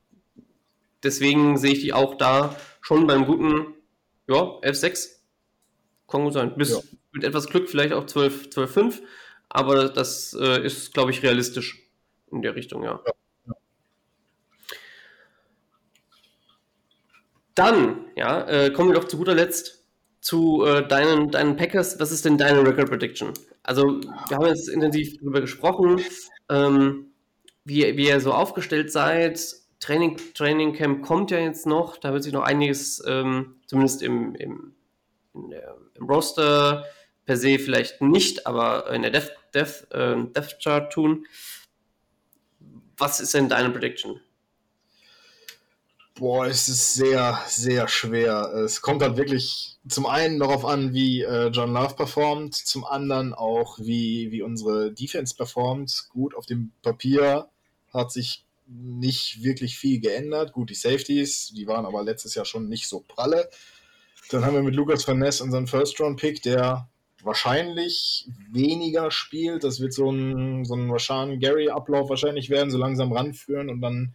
deswegen 1.02 1.56
sehe 1.56 1.72
ich 1.72 1.80
die 1.80 1.92
auch 1.92 2.16
da 2.16 2.56
schon 2.80 3.06
beim 3.06 3.24
guten, 3.24 3.74
ja, 4.28 4.58
11-6. 4.62 5.20
Kann 6.08 6.24
gut 6.24 6.32
sein. 6.34 6.54
Bis 6.56 6.70
Ja. 6.70 6.78
mit 7.12 7.24
etwas 7.24 7.46
Glück 7.48 7.68
vielleicht 7.68 7.92
auch 7.92 8.06
12, 8.06 8.48
12-5. 8.50 9.02
Aber 9.48 9.88
das 9.88 10.36
äh, 10.38 10.64
ist, 10.64 10.92
glaube 10.94 11.10
ich, 11.10 11.22
realistisch 11.22 11.82
in 12.30 12.42
der 12.42 12.54
Richtung, 12.54 12.84
ja. 12.84 13.00
Dann, 17.54 18.04
ja, 18.16 18.46
äh, 18.46 18.70
kommen 18.70 18.90
wir 18.90 18.94
doch 18.94 19.08
zu 19.08 19.16
guter 19.18 19.34
Letzt 19.34 19.84
zu 20.20 20.64
äh, 20.64 20.86
deinen, 20.86 21.30
deinen 21.30 21.56
Packers. 21.56 21.98
Was 21.98 22.12
ist 22.12 22.24
denn 22.24 22.38
deine 22.38 22.64
Record 22.66 22.88
Prediction? 22.88 23.32
Also, 23.62 24.00
wir 24.00 24.36
haben 24.36 24.46
jetzt 24.46 24.68
intensiv 24.68 25.16
darüber 25.18 25.40
gesprochen, 25.40 26.00
ähm, 26.48 27.12
wie, 27.64 27.96
wie 27.96 28.08
ihr 28.08 28.20
so 28.20 28.32
aufgestellt 28.32 28.92
seid. 28.92 29.40
Training, 29.80 30.16
Training 30.34 30.72
Camp 30.72 31.04
kommt 31.04 31.30
ja 31.30 31.38
jetzt 31.38 31.66
noch. 31.66 31.96
Da 31.96 32.12
wird 32.12 32.22
sich 32.24 32.32
noch 32.32 32.42
einiges, 32.42 33.02
ähm, 33.06 33.56
zumindest 33.66 34.02
im, 34.02 34.34
im, 34.34 34.74
der, 35.34 35.76
im 35.94 36.06
Roster 36.06 36.84
per 37.24 37.36
se 37.36 37.58
vielleicht 37.58 38.00
nicht, 38.00 38.46
aber 38.46 38.90
in 38.90 39.02
der 39.02 39.10
Death, 39.10 39.32
Death, 39.54 39.86
äh, 39.92 40.16
Death 40.34 40.58
Chart 40.62 40.92
tun. 40.92 41.26
Was 42.96 43.20
ist 43.20 43.34
denn 43.34 43.48
deine 43.48 43.70
Prediction? 43.70 44.20
Boah, 46.18 46.46
es 46.46 46.68
ist 46.68 46.94
sehr, 46.94 47.38
sehr 47.46 47.86
schwer. 47.86 48.52
Es 48.64 48.80
kommt 48.80 49.02
halt 49.02 49.16
wirklich 49.16 49.78
zum 49.86 50.06
einen 50.06 50.40
darauf 50.40 50.64
an, 50.64 50.92
wie 50.92 51.22
äh, 51.22 51.46
John 51.48 51.72
Love 51.72 51.94
performt, 51.94 52.56
zum 52.56 52.84
anderen 52.84 53.34
auch, 53.34 53.78
wie, 53.78 54.32
wie 54.32 54.42
unsere 54.42 54.92
Defense 54.92 55.36
performt. 55.36 56.08
Gut, 56.08 56.34
auf 56.34 56.44
dem 56.44 56.72
Papier 56.82 57.48
hat 57.92 58.10
sich 58.10 58.44
nicht 58.68 59.42
wirklich 59.42 59.78
viel 59.78 60.00
geändert. 60.00 60.52
Gut, 60.52 60.70
die 60.70 60.74
Safeties, 60.74 61.52
die 61.54 61.66
waren 61.66 61.86
aber 61.86 62.02
letztes 62.02 62.34
Jahr 62.34 62.44
schon 62.44 62.68
nicht 62.68 62.88
so 62.88 63.00
pralle. 63.00 63.48
Dann 64.30 64.44
haben 64.44 64.54
wir 64.54 64.62
mit 64.62 64.74
Lucas 64.74 65.08
Van 65.08 65.18
Ness 65.18 65.40
unseren 65.40 65.66
First-Round-Pick, 65.66 66.42
der 66.42 66.88
wahrscheinlich 67.22 68.28
weniger 68.50 69.10
spielt. 69.10 69.64
Das 69.64 69.80
wird 69.80 69.92
so 69.92 70.10
ein, 70.10 70.64
so 70.64 70.74
ein 70.74 70.90
Rashan 70.90 71.40
Gary-Ablauf 71.40 72.10
wahrscheinlich 72.10 72.50
werden, 72.50 72.70
so 72.70 72.78
langsam 72.78 73.12
ranführen 73.12 73.70
und 73.70 73.80
dann 73.80 74.14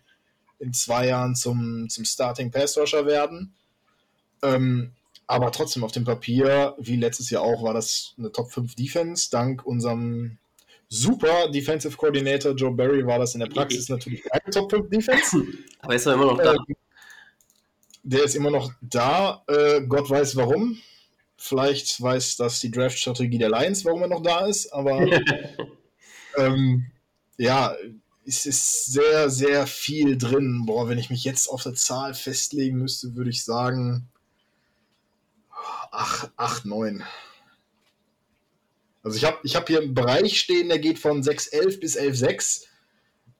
in 0.59 0.73
zwei 0.73 1.07
Jahren 1.07 1.35
zum, 1.35 1.89
zum 1.89 2.05
Starting 2.05 2.51
Pass 2.51 2.77
Rusher 2.77 3.05
werden. 3.05 3.53
Ähm, 4.43 4.91
aber 5.25 5.51
trotzdem 5.51 5.83
auf 5.83 5.91
dem 5.91 6.03
Papier, 6.03 6.75
wie 6.79 6.95
letztes 6.95 7.29
Jahr 7.29 7.43
auch, 7.43 7.63
war 7.63 7.73
das 7.73 8.13
eine 8.17 8.31
Top 8.31 8.51
5 8.51 8.75
Defense. 8.75 9.29
Dank 9.31 9.65
unserem 9.65 10.37
super 10.89 11.49
Defensive 11.49 11.95
Coordinator 11.97 12.53
Joe 12.53 12.71
Barry 12.71 13.05
war 13.05 13.19
das 13.19 13.33
in 13.33 13.39
der 13.39 13.47
Praxis 13.47 13.89
natürlich 13.89 14.23
keine 14.23 14.51
Top 14.51 14.71
5 14.71 14.89
Defense. 14.89 15.43
Aber 15.79 15.95
ist 15.95 16.05
er 16.05 16.13
immer 16.13 16.25
noch 16.25 16.37
da? 16.37 16.53
Äh, 16.53 16.57
der 18.03 18.23
ist 18.23 18.35
immer 18.35 18.51
noch 18.51 18.71
da. 18.81 19.43
Äh, 19.47 19.81
Gott 19.87 20.09
weiß 20.09 20.35
warum. 20.35 20.77
Vielleicht 21.37 22.01
weiß 22.01 22.37
das 22.37 22.59
die 22.59 22.71
Draft-Strategie 22.71 23.37
der 23.37 23.49
Lions, 23.49 23.83
warum 23.85 24.01
er 24.01 24.07
noch 24.07 24.21
da 24.21 24.45
ist. 24.45 24.71
Aber 24.71 25.01
ähm, 26.37 26.85
ja, 27.37 27.75
es 28.25 28.45
ist 28.45 28.85
sehr, 28.85 29.29
sehr 29.29 29.67
viel 29.67 30.17
drin. 30.17 30.63
Boah, 30.65 30.87
wenn 30.87 30.97
ich 30.97 31.09
mich 31.09 31.23
jetzt 31.23 31.47
auf 31.47 31.63
der 31.63 31.73
Zahl 31.73 32.13
festlegen 32.13 32.77
müsste, 32.77 33.15
würde 33.15 33.29
ich 33.29 33.43
sagen 33.43 34.07
8, 35.91 36.31
8 36.35 36.65
9. 36.65 37.03
Also 39.03 39.17
ich 39.17 39.25
habe 39.25 39.37
ich 39.43 39.55
hab 39.55 39.67
hier 39.67 39.81
einen 39.81 39.93
Bereich 39.93 40.39
stehen, 40.39 40.69
der 40.69 40.79
geht 40.79 40.97
von 40.97 41.21
6,11 41.21 41.79
bis 41.79 41.99
11,6. 41.99 42.63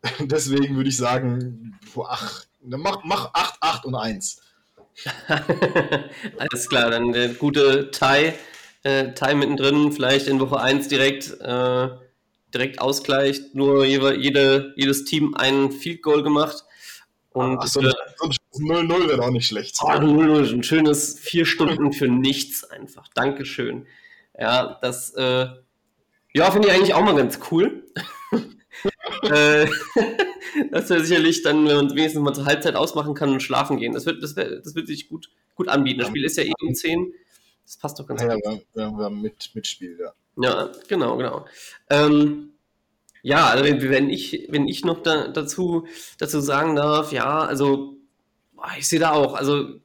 Deswegen 0.28 0.76
würde 0.76 0.90
ich 0.90 0.98
sagen, 0.98 1.80
ach, 2.06 2.46
mach, 2.62 3.04
mach 3.06 3.34
8, 3.34 3.56
8 3.62 3.86
und 3.86 3.96
1. 3.96 4.42
Alles 6.38 6.70
klar, 6.70 6.92
dann 6.92 7.14
der 7.14 7.30
gute 7.30 7.90
Tai, 7.92 8.36
äh, 8.84 9.36
mittendrin, 9.36 9.92
vielleicht 9.92 10.28
in 10.28 10.40
Woche 10.40 10.60
1 10.60 10.90
direkt, 10.90 11.32
äh, 11.40 11.90
direkt 12.54 12.80
ausgleicht, 12.80 13.56
nur 13.56 13.86
jede, 13.86 14.16
jede, 14.18 14.74
jedes 14.76 15.06
Team 15.06 15.34
ein 15.36 15.72
Field 15.72 16.04
Goal 16.04 16.24
gemacht. 16.24 16.66
Und 17.32 17.60
Ach, 17.60 17.68
so 17.68 17.82
äh, 17.82 17.86
ein 17.86 18.32
so 18.52 18.62
ein 18.62 18.88
0-0 18.88 19.08
wäre 19.08 19.24
auch 19.24 19.32
nicht 19.32 19.48
schlecht. 19.48 19.78
oh, 19.82 19.88
0-0, 19.88 20.54
ein 20.54 20.64
schönes 20.64 21.18
vier 21.18 21.46
Stunden 21.46 21.92
für 21.92 22.08
nichts 22.08 22.64
einfach. 22.66 23.08
Dankeschön. 23.16 23.88
Ja, 24.38 24.78
das 24.82 25.14
äh, 25.16 25.48
ja, 26.34 26.50
finde 26.52 26.68
ich 26.68 26.74
eigentlich 26.74 26.94
auch 26.94 27.04
mal 27.04 27.16
ganz 27.16 27.40
cool. 27.52 27.86
äh, 29.24 29.68
das 30.72 30.90
wäre 30.90 31.04
sicherlich 31.04 31.44
dann, 31.44 31.68
wenn 31.68 31.76
man 31.76 31.90
wenigstens 31.92 32.22
mal 32.22 32.34
zur 32.34 32.46
Halbzeit 32.46 32.76
ausmachen 32.76 33.14
kann 33.14 33.30
und 33.30 33.42
schlafen 33.42 33.78
gehen. 33.78 33.94
Das 33.94 34.06
wird, 34.06 34.24
das 34.24 34.36
wär, 34.36 34.60
das 34.60 34.76
wird 34.76 34.88
sich 34.88 35.10
gut, 35.10 35.30
gut 35.56 35.70
anbieten. 35.70 36.00
Das 36.00 36.08
Spiel 36.10 36.26
ist 36.26 36.38
ja 36.38 36.44
eh 36.44 36.52
um 36.62 36.74
10. 36.74 37.14
Das 37.66 37.78
passt 37.78 38.00
doch 38.00 38.08
ganz 38.08 38.22
Ja, 38.22 38.34
gut. 38.36 38.44
wir, 38.44 38.62
wir, 38.74 38.92
wir 38.98 39.06
haben 39.06 39.22
mit, 39.22 39.52
Mitspiel, 39.54 39.98
ja. 40.00 40.14
Ja, 40.36 40.72
genau, 40.88 41.16
genau. 41.18 41.46
Ähm, 41.90 42.54
ja, 43.22 43.46
also 43.48 43.64
wenn, 43.64 44.10
ich, 44.10 44.48
wenn 44.50 44.68
ich 44.68 44.84
noch 44.84 45.02
da, 45.04 45.28
dazu, 45.28 45.86
dazu 46.18 46.42
sagen 46.42 46.76
darf, 46.76 47.12
ja, 47.12 47.40
also 47.40 47.98
ich 48.78 48.88
sehe 48.88 49.00
da 49.00 49.12
auch, 49.12 49.36
also 49.36 49.80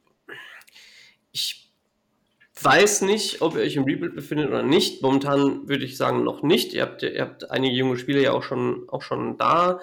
weiß 2.65 3.03
nicht, 3.03 3.43
ob 3.43 3.55
ihr 3.55 3.63
euch 3.63 3.77
im 3.77 3.85
Rebuild 3.85 4.15
befindet 4.15 4.49
oder 4.49 4.63
nicht. 4.63 5.03
Momentan 5.03 5.69
würde 5.69 5.85
ich 5.85 5.97
sagen, 5.97 6.25
noch 6.25 6.43
nicht. 6.43 6.73
Ihr 6.73 6.83
habt, 6.83 7.03
ihr 7.03 7.21
habt 7.21 7.51
einige 7.51 7.75
junge 7.75 7.97
Spieler 7.99 8.21
ja 8.21 8.33
auch 8.33 8.43
schon, 8.43 8.89
auch 8.89 9.03
schon 9.03 9.37
da. 9.39 9.81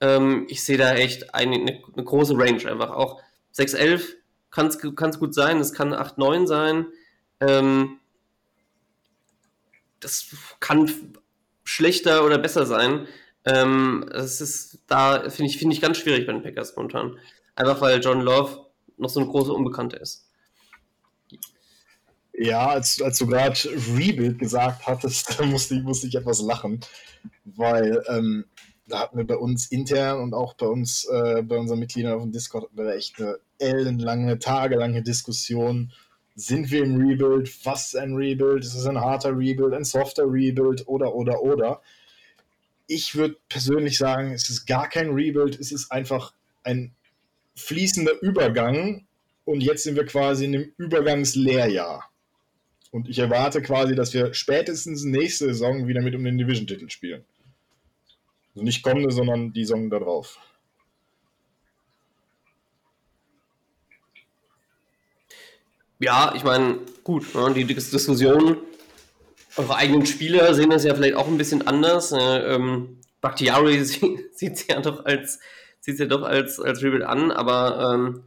Ähm, 0.00 0.46
ich 0.48 0.62
sehe 0.62 0.78
da 0.78 0.94
echt 0.94 1.34
eine, 1.34 1.56
eine, 1.56 2.04
große 2.04 2.34
Range 2.36 2.70
einfach. 2.70 2.90
Auch 2.90 3.22
6-11 3.54 4.02
kann 4.50 4.66
es 4.66 5.18
gut 5.18 5.34
sein, 5.34 5.58
es 5.58 5.72
kann 5.72 5.94
8-9 5.94 6.46
sein. 6.46 6.86
Ähm, 7.40 7.98
das 10.00 10.26
kann 10.60 10.90
schlechter 11.64 12.24
oder 12.24 12.38
besser 12.38 12.66
sein. 12.66 13.06
Ähm, 13.44 14.08
es 14.12 14.40
ist 14.40 14.82
da, 14.88 15.30
finde 15.30 15.50
ich, 15.50 15.58
finde 15.58 15.74
ich 15.74 15.80
ganz 15.80 15.98
schwierig 15.98 16.26
bei 16.26 16.32
den 16.32 16.42
Packers 16.42 16.76
momentan. 16.76 17.18
Einfach 17.54 17.80
weil 17.80 18.00
John 18.00 18.20
Love 18.20 18.66
noch 18.96 19.10
so 19.10 19.20
eine 19.20 19.28
große 19.28 19.52
Unbekannte 19.52 19.96
ist. 19.96 20.31
Ja, 22.34 22.68
als, 22.68 23.00
als 23.02 23.18
du 23.18 23.26
gerade 23.26 23.58
Rebuild 23.96 24.38
gesagt 24.38 24.86
hattest, 24.86 25.34
da 25.38 25.44
musste 25.44 25.74
ich, 25.74 25.82
musste 25.82 26.06
ich 26.06 26.14
etwas 26.14 26.40
lachen, 26.40 26.80
weil 27.44 28.02
ähm, 28.08 28.46
da 28.88 29.00
hatten 29.00 29.16
wir 29.16 29.26
bei 29.26 29.36
uns 29.36 29.66
intern 29.66 30.20
und 30.20 30.34
auch 30.34 30.54
bei 30.54 30.66
uns, 30.66 31.04
äh, 31.06 31.42
bei 31.42 31.56
unseren 31.56 31.78
Mitgliedern 31.78 32.14
auf 32.14 32.22
dem 32.22 32.32
Discord 32.32 32.68
echt 32.78 33.20
eine 33.20 33.38
ellenlange, 33.58 34.38
tagelange 34.38 35.02
Diskussion. 35.02 35.92
Sind 36.34 36.70
wir 36.70 36.82
im 36.82 36.96
Rebuild? 36.96 37.50
Was 37.64 37.88
ist 37.88 37.96
ein 37.96 38.14
Rebuild? 38.14 38.64
Ist 38.64 38.74
es 38.74 38.86
ein 38.86 39.00
harter 39.00 39.36
Rebuild, 39.36 39.74
ein 39.74 39.84
softer 39.84 40.24
Rebuild 40.24 40.88
oder, 40.88 41.14
oder, 41.14 41.42
oder? 41.42 41.82
Ich 42.86 43.14
würde 43.14 43.36
persönlich 43.48 43.98
sagen, 43.98 44.32
es 44.32 44.48
ist 44.50 44.66
gar 44.66 44.88
kein 44.88 45.10
Rebuild, 45.10 45.58
es 45.58 45.70
ist 45.72 45.92
einfach 45.92 46.34
ein 46.64 46.94
fließender 47.54 48.20
Übergang 48.22 49.06
und 49.44 49.62
jetzt 49.62 49.84
sind 49.84 49.96
wir 49.96 50.06
quasi 50.06 50.46
in 50.46 50.54
einem 50.54 50.72
Übergangslehrjahr. 50.76 52.11
Und 52.92 53.08
ich 53.08 53.18
erwarte 53.18 53.62
quasi, 53.62 53.94
dass 53.96 54.14
wir 54.14 54.34
spätestens 54.34 55.02
nächste 55.02 55.46
Saison 55.46 55.88
wieder 55.88 56.02
mit 56.02 56.14
um 56.14 56.22
den 56.22 56.38
Division-Titel 56.38 56.88
spielen. 56.90 57.24
Also 58.54 58.64
nicht 58.64 58.82
kommende, 58.82 59.10
sondern 59.10 59.52
die 59.52 59.64
Saison 59.64 59.90
darauf. 59.90 60.38
Ja, 65.98 66.34
ich 66.36 66.44
meine, 66.44 66.78
gut, 67.02 67.34
ne, 67.34 67.54
die 67.54 67.64
Dis- 67.64 67.90
Diskussion, 67.90 68.58
eure 69.56 69.76
eigenen 69.76 70.04
Spieler 70.06 70.52
sehen 70.54 70.70
das 70.70 70.84
ja 70.84 70.94
vielleicht 70.94 71.14
auch 71.14 71.28
ein 71.28 71.38
bisschen 71.38 71.66
anders. 71.66 72.12
Äh, 72.12 72.18
ähm, 72.54 72.98
Bakhtiari 73.20 73.82
sieht 73.84 74.30
es 74.40 74.66
ja 74.66 74.80
doch 74.80 75.04
als, 75.04 75.40
sieht's 75.80 76.00
ja 76.00 76.06
doch 76.06 76.22
als, 76.22 76.60
als 76.60 76.82
Rebuild 76.82 77.04
an, 77.04 77.30
aber 77.30 77.94
ähm, 77.94 78.24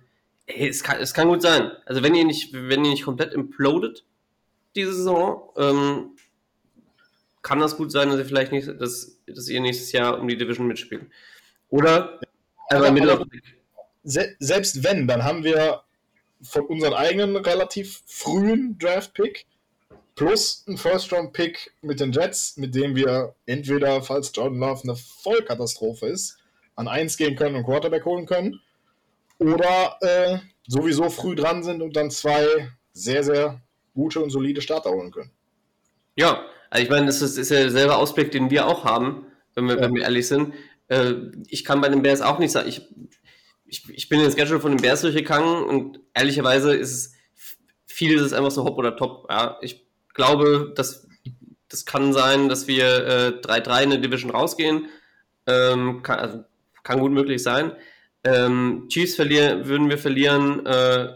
Hey, 0.47 0.70
es, 0.70 0.84
kann, 0.84 0.99
es 0.99 1.13
kann 1.16 1.28
gut 1.28 1.41
sein. 1.41 1.72
Also 1.86 2.03
wenn 2.03 2.13
ihr 2.13 2.24
nicht, 2.24 2.53
wenn 2.53 2.86
ihr 2.86 2.91
nicht 2.91 3.03
komplett 3.03 3.34
implodet 3.34 4.03
diese 4.76 4.93
Saison, 4.93 5.49
ähm, 5.57 6.11
kann 7.41 7.59
das 7.59 7.78
gut 7.78 7.91
sein, 7.91 8.09
dass 8.09 8.17
ihr 8.17 8.26
vielleicht 8.26 8.51
nicht, 8.51 8.67
dass, 8.80 9.17
dass 9.28 9.49
ihr 9.49 9.61
nächstes 9.61 9.91
Jahr 9.91 10.19
um 10.19 10.28
die 10.28 10.38
Division 10.38 10.67
mitspielt. 10.67 11.05
Oder 11.69 12.19
aber, 12.69 12.88
aber, 12.88 13.26
se 14.03 14.36
selbst 14.39 14.84
wenn, 14.84 15.07
dann 15.07 15.23
haben 15.23 15.43
wir 15.43 15.84
von 16.41 16.65
unseren 16.65 16.93
eigenen 16.93 17.36
relativ 17.36 18.01
frühen 18.07 18.78
Draft-Pick 18.80 19.45
plus 20.15 20.63
ein 20.67 20.78
First-Round-Pick 20.78 21.73
mit 21.82 21.99
den 21.99 22.11
Jets, 22.11 22.57
mit 22.57 22.73
dem 22.73 22.95
wir 22.95 23.36
entweder, 23.45 24.01
falls 24.01 24.32
Jordan 24.34 24.59
Love 24.59 24.82
eine 24.84 24.95
Vollkatastrophe 24.95 26.07
ist, 26.07 26.38
an 26.76 26.88
1 26.88 27.17
gehen 27.17 27.36
können 27.36 27.55
und 27.55 27.65
Quarterback 27.65 28.05
holen 28.05 28.26
können, 28.26 28.61
oder 29.38 29.97
äh, 30.01 30.39
sowieso 30.67 31.09
früh 31.09 31.36
dran 31.36 31.63
sind 31.63 31.82
und 31.82 31.95
dann 31.95 32.09
zwei 32.09 32.69
sehr, 32.93 33.23
sehr 33.23 33.61
gute 33.96 34.20
und 34.20 34.30
solide 34.30 34.62
Starter 34.62 34.91
holen 34.91 35.12
können. 35.12 35.32
Ja, 36.16 36.46
also 36.70 36.84
ich 36.84 36.89
meine, 36.89 37.08
das 37.08 37.22
ist, 37.22 37.38
ist 37.38 37.50
ja 37.50 37.62
derselbe 37.62 37.96
Ausblick, 37.96 38.32
den 38.32 38.52
wir 38.52 38.68
auch 38.68 38.84
haben, 38.84 39.26
wenn 39.56 39.68
wir, 39.68 39.76
ja. 39.76 39.82
wenn 39.82 39.96
wir 39.96 40.04
ehrlich 40.04 40.28
sind. 40.28 40.54
Äh, 40.88 41.14
ich 41.48 41.66
kann 41.66 41.82
bei 41.82 41.89
den 41.89 42.04
Bears 42.04 42.22
auch 42.22 42.38
nicht 42.38 42.52
sagen, 42.52 42.70
ich, 42.70 42.88
ich, 43.66 43.89
ich 43.89 44.10
bin 44.10 44.20
in 44.20 44.30
den 44.30 44.38
Schedule 44.38 44.60
von 44.60 44.72
den 44.72 44.82
Bears 44.82 45.02
durchgegangen 45.02 45.64
und 45.64 46.00
ehrlicherweise 46.14 46.76
ist 46.76 46.91
es, 46.91 47.14
vieles 47.88 48.22
ist 48.22 48.34
einfach 48.34 48.52
so 48.52 48.64
hopp 48.66 48.78
oder 48.78 48.96
top. 48.96 49.28
Ja, 49.30 49.58
ich 49.62 49.86
glaube, 50.14 50.74
dass 50.76 51.08
das 51.70 51.86
kann 51.86 52.14
sein, 52.14 52.48
dass 52.48 52.68
wir 52.68 52.86
äh, 52.86 53.28
3-3 53.41 53.84
in 53.84 53.89
der 53.89 54.00
Division 54.00 54.32
rausgehen. 54.32 54.88
Ähm, 55.48 56.04
kann, 56.04 56.20
also, 56.20 56.43
kann 56.84 57.00
gut 57.00 57.12
möglich 57.12 57.41
sein. 57.41 57.72
Ähm, 58.24 58.88
Chiefs 58.89 59.16
verlieren, 59.16 59.68
würden 59.68 59.89
wir 59.89 59.98
verlieren. 59.98 60.66
Äh, 60.66 61.14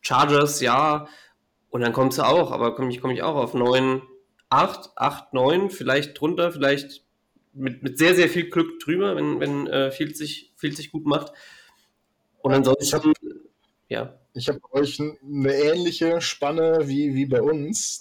Chargers, 0.00 0.60
ja. 0.60 1.08
Und 1.70 1.82
dann 1.82 1.92
kommst 1.92 2.18
du 2.18 2.22
auch, 2.22 2.50
aber 2.50 2.74
komme 2.74 2.90
ich, 2.90 3.00
komm 3.00 3.10
ich 3.10 3.22
auch 3.22 3.36
auf 3.36 3.54
9, 3.54 4.02
8, 4.48 4.90
8, 4.96 5.34
9, 5.34 5.70
vielleicht 5.70 6.18
drunter, 6.18 6.52
vielleicht 6.52 7.04
mit, 7.52 7.82
mit 7.82 7.98
sehr, 7.98 8.14
sehr 8.14 8.28
viel 8.28 8.48
Glück 8.48 8.80
drüber, 8.80 9.16
wenn, 9.16 9.40
wenn 9.40 9.66
äh, 9.66 9.90
Field, 9.90 10.16
sich, 10.16 10.52
Field 10.56 10.76
sich 10.76 10.90
gut 10.90 11.06
macht. 11.06 11.32
Und 12.40 12.54
ansonsten, 12.54 13.12
ja. 13.88 14.14
Ich 14.34 14.48
habe 14.48 14.60
euch 14.70 15.00
eine 15.00 15.52
ähnliche 15.52 16.20
Spanne 16.20 16.82
wie, 16.84 17.14
wie 17.14 17.26
bei 17.26 17.42
uns. 17.42 17.98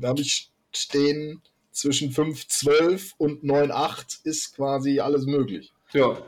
Da 0.00 0.08
habe 0.08 0.20
ich 0.20 0.50
stehen 0.72 1.42
zwischen 1.70 2.10
5, 2.10 2.48
12 2.48 3.14
und 3.18 3.44
9, 3.44 3.70
8 3.70 4.20
ist 4.24 4.56
quasi 4.56 5.00
alles 5.00 5.26
möglich. 5.26 5.72
Ja, 5.92 6.18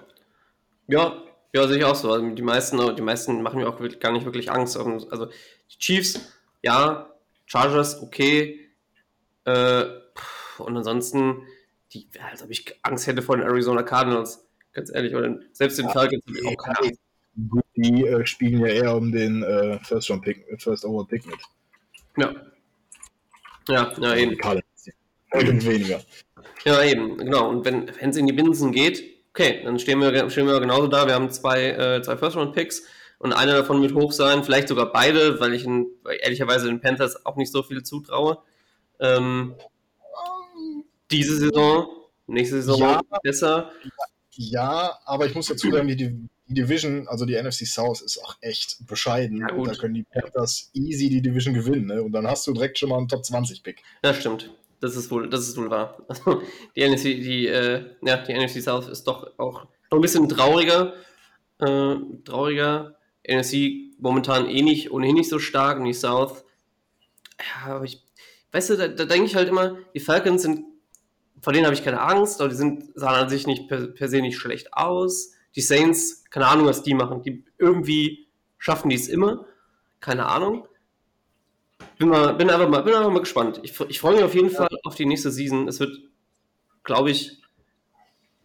ja, 0.88 1.22
ja, 1.52 1.66
sehe 1.66 1.78
ich 1.78 1.84
auch 1.84 1.94
so. 1.94 2.12
Also 2.12 2.28
die 2.30 2.42
meisten, 2.42 2.78
die 2.96 3.02
meisten 3.02 3.42
machen 3.42 3.60
mir 3.60 3.68
auch 3.68 3.80
gar 3.98 4.12
nicht 4.12 4.24
wirklich 4.24 4.50
Angst. 4.50 4.76
Also 4.76 5.26
die 5.26 5.78
Chiefs, 5.78 6.20
ja, 6.62 7.12
Chargers, 7.46 8.02
okay. 8.02 8.60
Äh, 9.44 9.84
und 10.58 10.76
ansonsten, 10.76 11.42
die, 11.92 12.08
als 12.30 12.42
ob 12.42 12.50
ich 12.50 12.74
Angst 12.82 13.06
hätte 13.06 13.22
vor 13.22 13.36
den 13.36 13.46
Arizona 13.46 13.82
Cardinals, 13.82 14.46
ganz 14.72 14.92
ehrlich. 14.92 15.14
Oder 15.14 15.38
selbst 15.52 15.78
den 15.78 15.86
ja, 15.86 15.92
Falcons 15.92 16.24
habe 16.26 16.38
ich 16.38 16.46
auch 16.46 16.64
keine 16.64 16.78
Angst. 16.78 17.00
Die 17.76 18.06
äh, 18.06 18.26
spielen 18.26 18.62
ja 18.62 18.68
eher 18.68 18.96
um 18.96 19.12
den 19.12 19.42
äh, 19.42 19.78
First 19.80 20.10
Round 20.10 20.22
Pick, 20.22 20.46
First 20.58 20.84
Overall 20.84 21.06
Pick 21.06 21.26
mit. 21.26 21.38
Ja. 22.16 22.34
Ja, 23.68 23.92
ja, 23.98 24.14
eben. 24.14 24.36
Cardinals, 24.38 24.90
weniger. 25.32 26.00
Ja, 26.64 26.82
eben, 26.82 27.18
genau. 27.18 27.50
Und 27.50 27.64
wenn 27.64 27.88
es 27.88 28.16
in 28.16 28.26
die 28.26 28.32
Binsen 28.32 28.72
geht, 28.72 29.16
Okay, 29.36 29.60
dann 29.64 29.78
stehen 29.78 30.00
wir, 30.00 30.30
stehen 30.30 30.46
wir 30.46 30.58
genauso 30.60 30.86
da. 30.86 31.06
Wir 31.06 31.12
haben 31.12 31.30
zwei, 31.30 31.68
äh, 31.68 32.00
zwei 32.00 32.16
First-Round-Picks 32.16 32.84
und 33.18 33.32
einer 33.32 33.54
davon 33.54 33.82
wird 33.82 33.94
hoch 33.94 34.12
sein, 34.12 34.44
vielleicht 34.44 34.68
sogar 34.68 34.92
beide, 34.92 35.40
weil 35.40 35.54
ich 35.54 35.64
in, 35.64 35.86
ehrlicherweise 36.20 36.66
den 36.66 36.80
Panthers 36.80 37.24
auch 37.24 37.36
nicht 37.36 37.50
so 37.50 37.62
viel 37.62 37.82
zutraue. 37.82 38.38
Ähm, 39.00 39.54
diese 41.10 41.36
Saison, 41.36 41.88
nächste 42.26 42.56
Saison 42.56 42.80
ja, 42.80 43.00
besser. 43.22 43.70
Ja, 44.32 44.98
aber 45.04 45.26
ich 45.26 45.34
muss 45.34 45.46
dazu 45.46 45.70
sagen, 45.70 45.88
die, 45.88 45.96
die 45.96 46.28
Division, 46.48 47.08
also 47.08 47.24
die 47.24 47.40
NFC 47.40 47.66
South, 47.66 48.02
ist 48.02 48.22
auch 48.22 48.36
echt 48.40 48.86
bescheiden. 48.86 49.38
Ja, 49.38 49.48
da 49.48 49.74
können 49.74 49.94
die 49.94 50.04
Panthers 50.04 50.70
easy 50.74 51.08
die 51.08 51.22
Division 51.22 51.54
gewinnen. 51.54 51.86
Ne? 51.86 52.02
Und 52.02 52.12
dann 52.12 52.26
hast 52.26 52.46
du 52.46 52.52
direkt 52.52 52.78
schon 52.78 52.90
mal 52.90 52.98
einen 52.98 53.08
Top 53.08 53.22
20-Pick. 53.22 53.82
Ja, 54.04 54.12
stimmt. 54.12 54.50
Das 54.80 54.94
ist 54.94 55.10
wohl, 55.10 55.28
das 55.30 55.48
ist 55.48 55.56
wohl 55.56 55.70
wahr. 55.70 55.98
Also 56.06 56.42
die 56.76 56.86
NFC, 56.86 57.02
die, 57.04 57.46
äh, 57.46 57.84
ja, 58.02 58.18
die 58.18 58.34
NFC 58.34 58.62
South 58.62 58.88
ist 58.88 59.04
doch 59.04 59.32
auch 59.38 59.66
ein 59.90 60.00
bisschen 60.00 60.28
trauriger. 60.28 60.94
Äh, 61.58 61.96
trauriger. 62.24 62.96
NFC 63.28 63.96
momentan 63.98 64.48
eh 64.48 64.62
nicht, 64.62 64.90
ohnehin 64.90 65.14
nicht 65.14 65.30
so 65.30 65.38
stark 65.38 65.78
und 65.78 65.84
die 65.84 65.92
South. 65.92 66.44
Ja, 67.38 67.74
aber 67.74 67.84
ich, 67.84 68.02
weißt 68.52 68.70
du, 68.70 68.76
da, 68.76 68.88
da 68.88 69.04
denke 69.04 69.26
ich 69.26 69.36
halt 69.36 69.48
immer, 69.48 69.78
die 69.94 70.00
Falcons 70.00 70.42
sind, 70.42 70.64
vor 71.40 71.52
denen 71.52 71.66
habe 71.66 71.74
ich 71.74 71.84
keine 71.84 72.00
Angst, 72.00 72.40
aber 72.40 72.48
die 72.48 72.56
sind, 72.56 72.90
sahen 72.94 73.24
an 73.24 73.28
sich 73.28 73.46
nicht 73.46 73.68
per, 73.68 73.88
per 73.88 74.08
se 74.08 74.20
nicht 74.20 74.38
schlecht 74.38 74.72
aus. 74.72 75.32
Die 75.54 75.60
Saints, 75.60 76.24
keine 76.30 76.46
Ahnung, 76.46 76.66
was 76.66 76.82
die 76.82 76.94
machen. 76.94 77.22
Die 77.22 77.44
irgendwie 77.58 78.28
schaffen 78.58 78.90
die 78.90 78.96
es 78.96 79.08
immer. 79.08 79.46
Keine 80.00 80.26
Ahnung 80.26 80.66
bin, 81.98 82.08
mal, 82.08 82.34
bin, 82.34 82.50
einfach 82.50 82.68
mal, 82.68 82.82
bin 82.82 82.94
einfach 82.94 83.10
mal 83.10 83.20
gespannt. 83.20 83.60
Ich, 83.62 83.78
ich 83.88 84.00
freue 84.00 84.14
mich 84.14 84.24
auf 84.24 84.34
jeden 84.34 84.50
ja. 84.50 84.56
Fall 84.56 84.68
auf 84.84 84.94
die 84.94 85.06
nächste 85.06 85.30
Season. 85.30 85.68
Es 85.68 85.80
wird, 85.80 85.98
glaube 86.84 87.10
ich, 87.10 87.42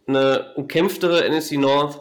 eine 0.06 0.52
umkämpftere 0.56 1.24
NSC 1.24 1.56
North, 1.58 2.00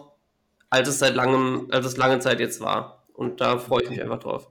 als 0.71 0.87
es 0.87 0.99
seit 0.99 1.13
langem, 1.13 1.67
als 1.69 1.85
es 1.85 1.97
lange 1.97 2.19
Zeit 2.19 2.39
jetzt 2.39 2.59
war. 2.61 3.03
Und 3.13 3.41
da 3.41 3.59
freue 3.59 3.83
ich 3.83 3.89
mich 3.91 4.01
einfach 4.01 4.19
drauf. 4.19 4.49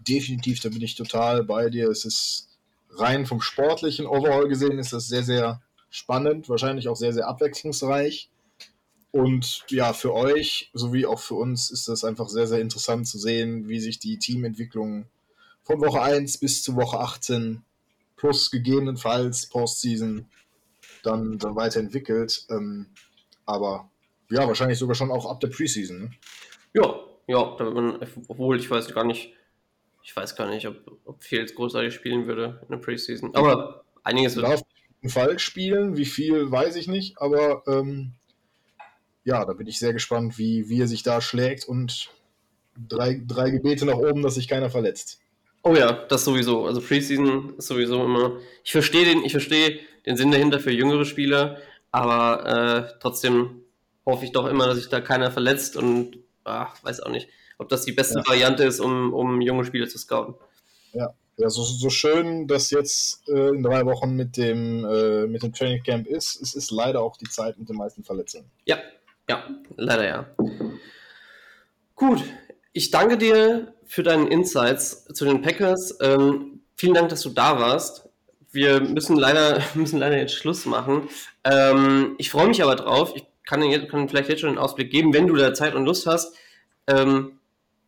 Definitiv, 0.00 0.58
da 0.60 0.70
bin 0.70 0.82
ich 0.82 0.96
total 0.96 1.44
bei 1.44 1.68
dir. 1.68 1.88
Es 1.88 2.04
ist 2.04 2.48
rein 2.90 3.26
vom 3.26 3.40
sportlichen 3.40 4.06
Overall 4.06 4.48
gesehen, 4.48 4.78
ist 4.78 4.92
das 4.92 5.06
sehr, 5.06 5.22
sehr 5.22 5.62
spannend, 5.90 6.48
wahrscheinlich 6.48 6.88
auch 6.88 6.96
sehr, 6.96 7.12
sehr 7.12 7.28
abwechslungsreich. 7.28 8.30
Und 9.12 9.64
ja, 9.68 9.92
für 9.92 10.14
euch 10.14 10.70
sowie 10.72 11.04
auch 11.04 11.20
für 11.20 11.34
uns 11.34 11.70
ist 11.70 11.88
das 11.88 12.04
einfach 12.04 12.28
sehr, 12.28 12.46
sehr 12.46 12.60
interessant 12.60 13.06
zu 13.06 13.18
sehen, 13.18 13.68
wie 13.68 13.80
sich 13.80 13.98
die 13.98 14.18
Teamentwicklung 14.18 15.06
von 15.62 15.80
Woche 15.80 16.00
1 16.00 16.38
bis 16.38 16.62
zu 16.62 16.74
Woche 16.76 17.00
18 17.00 17.62
plus 18.16 18.50
gegebenenfalls 18.50 19.46
Postseason 19.46 20.26
dann, 21.02 21.38
dann 21.38 21.54
weiterentwickelt. 21.54 22.46
Ähm, 22.50 22.86
aber 23.46 23.89
ja, 24.30 24.46
wahrscheinlich 24.46 24.78
sogar 24.78 24.94
schon 24.94 25.10
auch 25.10 25.26
ab 25.26 25.40
der 25.40 25.48
Preseason. 25.48 26.00
Ne? 26.00 26.10
Ja, 26.72 27.00
ja, 27.26 27.56
man, 27.58 27.98
obwohl 28.28 28.58
ich 28.58 28.70
weiß 28.70 28.92
gar 28.94 29.04
nicht, 29.04 29.34
ich 30.02 30.14
weiß 30.14 30.36
gar 30.36 30.48
nicht, 30.48 30.66
ob, 30.66 30.76
ob 31.04 31.22
Fields 31.22 31.54
großartig 31.54 31.94
spielen 31.94 32.26
würde 32.26 32.60
in 32.62 32.68
der 32.70 32.78
Preseason. 32.78 33.34
Aber 33.34 33.84
einiges 34.02 34.36
wird. 34.36 34.46
Auf 34.46 34.62
jeden 35.02 35.12
Fall 35.12 35.38
spielen, 35.38 35.96
wie 35.96 36.06
viel 36.06 36.50
weiß 36.50 36.76
ich 36.76 36.88
nicht, 36.88 37.20
aber 37.20 37.62
ähm, 37.66 38.12
ja, 39.24 39.44
da 39.44 39.52
bin 39.52 39.66
ich 39.66 39.78
sehr 39.78 39.92
gespannt, 39.92 40.38
wie, 40.38 40.68
wie 40.68 40.80
er 40.80 40.88
sich 40.88 41.02
da 41.02 41.20
schlägt 41.20 41.64
und 41.64 42.10
drei, 42.88 43.22
drei 43.26 43.50
Gebete 43.50 43.84
nach 43.84 43.98
oben, 43.98 44.22
dass 44.22 44.36
sich 44.36 44.48
keiner 44.48 44.70
verletzt. 44.70 45.20
Oh 45.62 45.74
ja, 45.74 45.92
das 45.92 46.24
sowieso. 46.24 46.66
Also 46.66 46.80
Preseason 46.80 47.54
ist 47.58 47.66
sowieso 47.66 48.02
immer. 48.04 48.38
Ich 48.64 48.72
verstehe 48.72 49.04
den, 49.04 49.24
ich 49.24 49.32
verstehe 49.32 49.80
den 50.06 50.16
Sinn 50.16 50.30
dahinter 50.30 50.58
für 50.58 50.72
jüngere 50.72 51.04
Spieler, 51.04 51.58
aber 51.92 52.88
äh, 52.88 52.98
trotzdem 53.00 53.59
hoffe 54.10 54.24
ich 54.24 54.32
doch 54.32 54.46
immer, 54.46 54.66
dass 54.66 54.76
sich 54.76 54.88
da 54.88 55.00
keiner 55.00 55.30
verletzt 55.30 55.76
und 55.76 56.18
ach, 56.44 56.82
weiß 56.82 57.00
auch 57.00 57.10
nicht, 57.10 57.28
ob 57.58 57.68
das 57.68 57.84
die 57.84 57.92
beste 57.92 58.18
ja. 58.18 58.26
Variante 58.26 58.64
ist, 58.64 58.80
um, 58.80 59.12
um 59.12 59.40
junge 59.40 59.64
Spieler 59.64 59.88
zu 59.88 59.98
scouten. 59.98 60.34
Ja, 60.92 61.14
ja 61.36 61.48
so, 61.48 61.62
so 61.62 61.90
schön 61.90 62.46
das 62.46 62.70
jetzt 62.70 63.28
äh, 63.28 63.48
in 63.48 63.62
drei 63.62 63.84
Wochen 63.86 64.14
mit 64.14 64.36
dem, 64.36 64.84
äh, 64.84 65.26
mit 65.26 65.42
dem 65.42 65.52
Training 65.52 65.82
Camp 65.82 66.06
ist, 66.06 66.40
es 66.40 66.54
ist 66.54 66.70
leider 66.70 67.00
auch 67.02 67.16
die 67.16 67.28
Zeit 67.28 67.58
mit 67.58 67.68
den 67.68 67.76
meisten 67.76 68.04
Verletzungen. 68.04 68.50
Ja, 68.64 68.78
ja, 69.28 69.44
leider 69.76 70.06
ja. 70.06 70.26
Gut, 71.94 72.24
ich 72.72 72.90
danke 72.90 73.18
dir 73.18 73.74
für 73.84 74.02
deinen 74.02 74.28
Insights 74.28 75.04
zu 75.12 75.24
den 75.24 75.42
Packers. 75.42 75.98
Ähm, 76.00 76.62
vielen 76.76 76.94
Dank, 76.94 77.08
dass 77.10 77.22
du 77.22 77.30
da 77.30 77.58
warst. 77.60 78.08
Wir 78.52 78.80
müssen 78.80 79.16
leider, 79.16 79.62
müssen 79.74 79.98
leider 79.98 80.16
jetzt 80.16 80.34
Schluss 80.34 80.64
machen. 80.64 81.08
Ähm, 81.44 82.14
ich 82.18 82.30
freue 82.30 82.48
mich 82.48 82.62
aber 82.62 82.76
drauf. 82.76 83.12
Ich 83.14 83.24
kann, 83.50 83.62
jetzt, 83.64 83.90
kann 83.90 84.08
vielleicht 84.08 84.28
jetzt 84.28 84.40
schon 84.40 84.50
einen 84.50 84.58
Ausblick 84.58 84.90
geben, 84.90 85.12
wenn 85.12 85.26
du 85.26 85.34
da 85.34 85.52
Zeit 85.52 85.74
und 85.74 85.84
Lust 85.84 86.06
hast, 86.06 86.36
ähm, 86.86 87.40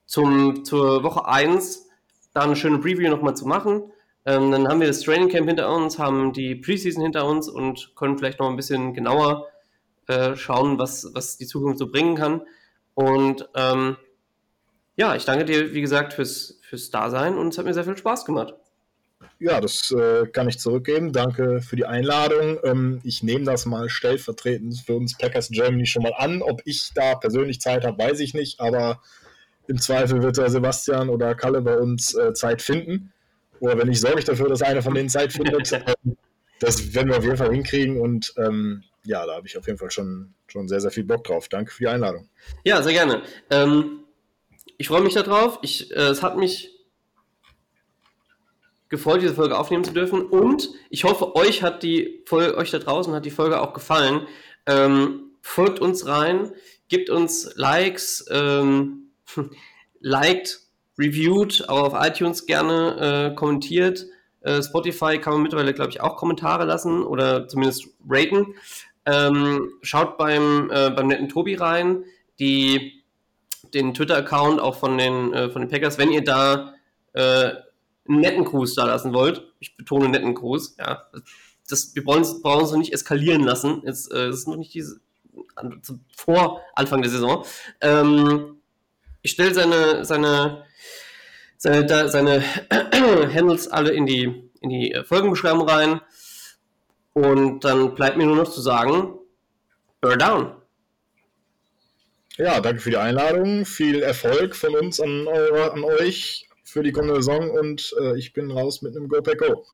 zum, 0.06 0.64
zur 0.64 1.04
Woche 1.04 1.26
1 1.26 1.88
da 2.34 2.40
eine 2.40 2.56
schöne 2.56 2.78
Preview 2.78 3.08
nochmal 3.08 3.36
zu 3.36 3.46
machen. 3.46 3.84
Ähm, 4.26 4.50
dann 4.50 4.68
haben 4.68 4.80
wir 4.80 4.88
das 4.88 5.00
Training 5.00 5.28
Camp 5.28 5.46
hinter 5.46 5.72
uns, 5.72 5.98
haben 5.98 6.32
die 6.32 6.56
Preseason 6.56 7.02
hinter 7.02 7.26
uns 7.26 7.48
und 7.48 7.94
können 7.94 8.18
vielleicht 8.18 8.40
noch 8.40 8.50
ein 8.50 8.56
bisschen 8.56 8.92
genauer 8.92 9.46
äh, 10.08 10.34
schauen, 10.34 10.78
was, 10.78 11.08
was 11.14 11.36
die 11.36 11.46
Zukunft 11.46 11.78
so 11.78 11.90
bringen 11.90 12.16
kann. 12.16 12.42
Und 12.94 13.48
ähm, 13.54 13.96
ja, 14.96 15.14
ich 15.14 15.24
danke 15.24 15.44
dir, 15.44 15.72
wie 15.72 15.80
gesagt, 15.80 16.12
fürs, 16.12 16.58
fürs 16.62 16.90
Dasein 16.90 17.38
und 17.38 17.48
es 17.48 17.58
hat 17.58 17.64
mir 17.64 17.74
sehr 17.74 17.84
viel 17.84 17.96
Spaß 17.96 18.24
gemacht. 18.24 18.54
Ja, 19.42 19.60
das 19.60 19.90
äh, 19.90 20.28
kann 20.28 20.48
ich 20.48 20.60
zurückgeben. 20.60 21.12
Danke 21.12 21.62
für 21.62 21.74
die 21.74 21.84
Einladung. 21.84 22.60
Ähm, 22.62 23.00
ich 23.02 23.24
nehme 23.24 23.44
das 23.44 23.66
mal 23.66 23.88
stellvertretend 23.88 24.78
für 24.86 24.94
uns 24.94 25.18
Packers 25.18 25.48
Germany 25.48 25.84
schon 25.84 26.04
mal 26.04 26.14
an. 26.16 26.42
Ob 26.42 26.62
ich 26.64 26.92
da 26.94 27.16
persönlich 27.16 27.60
Zeit 27.60 27.84
habe, 27.84 27.98
weiß 27.98 28.20
ich 28.20 28.34
nicht, 28.34 28.60
aber 28.60 29.02
Im 29.66 29.80
Zweifel 29.80 30.22
wird 30.22 30.36
der 30.36 30.50
Sebastian 30.50 31.08
oder 31.08 31.34
Kalle 31.34 31.60
bei 31.60 31.76
uns 31.78 32.14
äh, 32.14 32.32
Zeit 32.34 32.62
finden. 32.62 33.12
Oder 33.58 33.78
wenn 33.78 33.88
nicht, 33.88 34.00
sorge 34.00 34.20
ich 34.20 34.24
dafür, 34.24 34.48
dass 34.48 34.62
einer 34.62 34.82
von 34.82 34.94
denen 34.94 35.08
Zeit 35.08 35.32
findet. 35.32 35.72
das 36.60 36.94
werden 36.94 37.08
wir 37.08 37.18
auf 37.18 37.24
jeden 37.24 37.36
Fall 37.36 37.52
hinkriegen 37.52 38.00
und 38.00 38.34
ähm, 38.36 38.84
ja, 39.04 39.26
da 39.26 39.34
habe 39.34 39.46
ich 39.46 39.56
auf 39.58 39.66
jeden 39.66 39.78
Fall 39.78 39.90
schon, 39.90 40.34
schon 40.46 40.68
sehr, 40.68 40.80
sehr 40.80 40.90
viel 40.92 41.04
Bock 41.04 41.24
drauf. 41.24 41.48
Danke 41.48 41.72
für 41.72 41.78
die 41.78 41.88
Einladung. 41.88 42.28
Ja, 42.64 42.82
sehr 42.82 42.92
gerne. 42.92 43.22
Ähm, 43.50 44.00
ich 44.78 44.88
freue 44.88 45.00
mich 45.00 45.14
darauf. 45.14 45.58
Ich, 45.62 45.90
äh, 45.90 46.10
es 46.10 46.22
hat 46.22 46.36
mich 46.36 46.72
gefreut, 48.92 49.22
diese 49.22 49.34
Folge 49.34 49.58
aufnehmen 49.58 49.84
zu 49.84 49.92
dürfen. 49.92 50.20
Und 50.22 50.68
ich 50.90 51.04
hoffe, 51.04 51.34
euch 51.34 51.62
hat 51.62 51.82
die 51.82 52.22
Folge, 52.26 52.56
euch 52.58 52.70
da 52.70 52.78
draußen 52.78 53.12
hat 53.14 53.24
die 53.24 53.30
Folge 53.30 53.60
auch 53.60 53.72
gefallen. 53.72 54.26
Ähm, 54.66 55.32
folgt 55.40 55.80
uns 55.80 56.06
rein, 56.06 56.52
gibt 56.88 57.08
uns 57.08 57.52
Likes, 57.56 58.26
ähm, 58.30 59.10
liked, 60.00 60.60
reviewed, 60.98 61.68
auch 61.70 61.94
auf 61.94 62.06
iTunes 62.06 62.44
gerne 62.44 63.30
äh, 63.32 63.34
kommentiert. 63.34 64.06
Äh, 64.42 64.62
Spotify 64.62 65.18
kann 65.18 65.32
man 65.32 65.42
mittlerweile, 65.42 65.72
glaube 65.72 65.90
ich, 65.90 66.02
auch 66.02 66.16
Kommentare 66.16 66.66
lassen 66.66 67.02
oder 67.02 67.48
zumindest 67.48 67.88
raten. 68.06 68.54
Ähm, 69.06 69.70
schaut 69.80 70.18
beim, 70.18 70.70
äh, 70.70 70.90
beim 70.90 71.06
netten 71.06 71.30
Tobi 71.30 71.54
rein, 71.54 72.04
die, 72.38 73.02
den 73.72 73.94
Twitter-Account 73.94 74.60
auch 74.60 74.76
von 74.76 74.98
den, 74.98 75.32
äh, 75.32 75.48
von 75.48 75.62
den 75.62 75.70
Packers, 75.70 75.96
wenn 75.96 76.12
ihr 76.12 76.22
da 76.22 76.74
äh, 77.14 77.52
einen 78.08 78.20
netten 78.20 78.44
Gruß 78.44 78.74
da 78.74 78.86
lassen 78.86 79.12
wollt. 79.12 79.46
Ich 79.60 79.76
betone 79.76 80.08
netten 80.08 80.34
Gruß, 80.34 80.76
ja. 80.78 81.06
Das, 81.68 81.94
wir 81.94 82.04
brauchen 82.04 82.22
es 82.22 82.42
noch 82.42 82.78
nicht 82.78 82.92
eskalieren 82.92 83.42
lassen. 83.42 83.82
Es, 83.86 84.10
äh, 84.10 84.28
ist 84.28 84.48
noch 84.48 84.56
nicht 84.56 84.74
diese, 84.74 85.00
vor 86.16 86.60
Anfang 86.74 87.02
der 87.02 87.10
Saison. 87.10 87.44
Ähm, 87.80 88.56
ich 89.22 89.30
stelle 89.30 89.54
seine, 89.54 90.04
seine, 90.04 90.64
seine, 91.56 92.08
seine 92.08 92.42
Handles 93.34 93.68
alle 93.68 93.92
in 93.92 94.06
die, 94.06 94.50
in 94.60 94.70
die 94.70 95.00
Folgenbeschreibung 95.04 95.68
rein. 95.68 96.00
Und 97.14 97.60
dann 97.60 97.94
bleibt 97.94 98.16
mir 98.16 98.26
nur 98.26 98.36
noch 98.36 98.50
zu 98.50 98.60
sagen, 98.60 99.18
Bear 100.00 100.16
down. 100.16 100.56
Ja, 102.36 102.60
danke 102.60 102.80
für 102.80 102.90
die 102.90 102.96
Einladung. 102.96 103.64
Viel 103.64 104.02
Erfolg 104.02 104.56
von 104.56 104.74
uns 104.74 104.98
an, 104.98 105.28
eure, 105.28 105.72
an 105.72 105.84
euch 105.84 106.48
für 106.72 106.82
die 106.82 106.92
kommende 106.92 107.16
Saison 107.16 107.50
und 107.50 107.94
äh, 108.00 108.18
ich 108.18 108.32
bin 108.32 108.50
raus 108.50 108.80
mit 108.80 108.96
einem 108.96 109.08
Go 109.08 109.20
Pack 109.20 109.38
Go. 109.38 109.66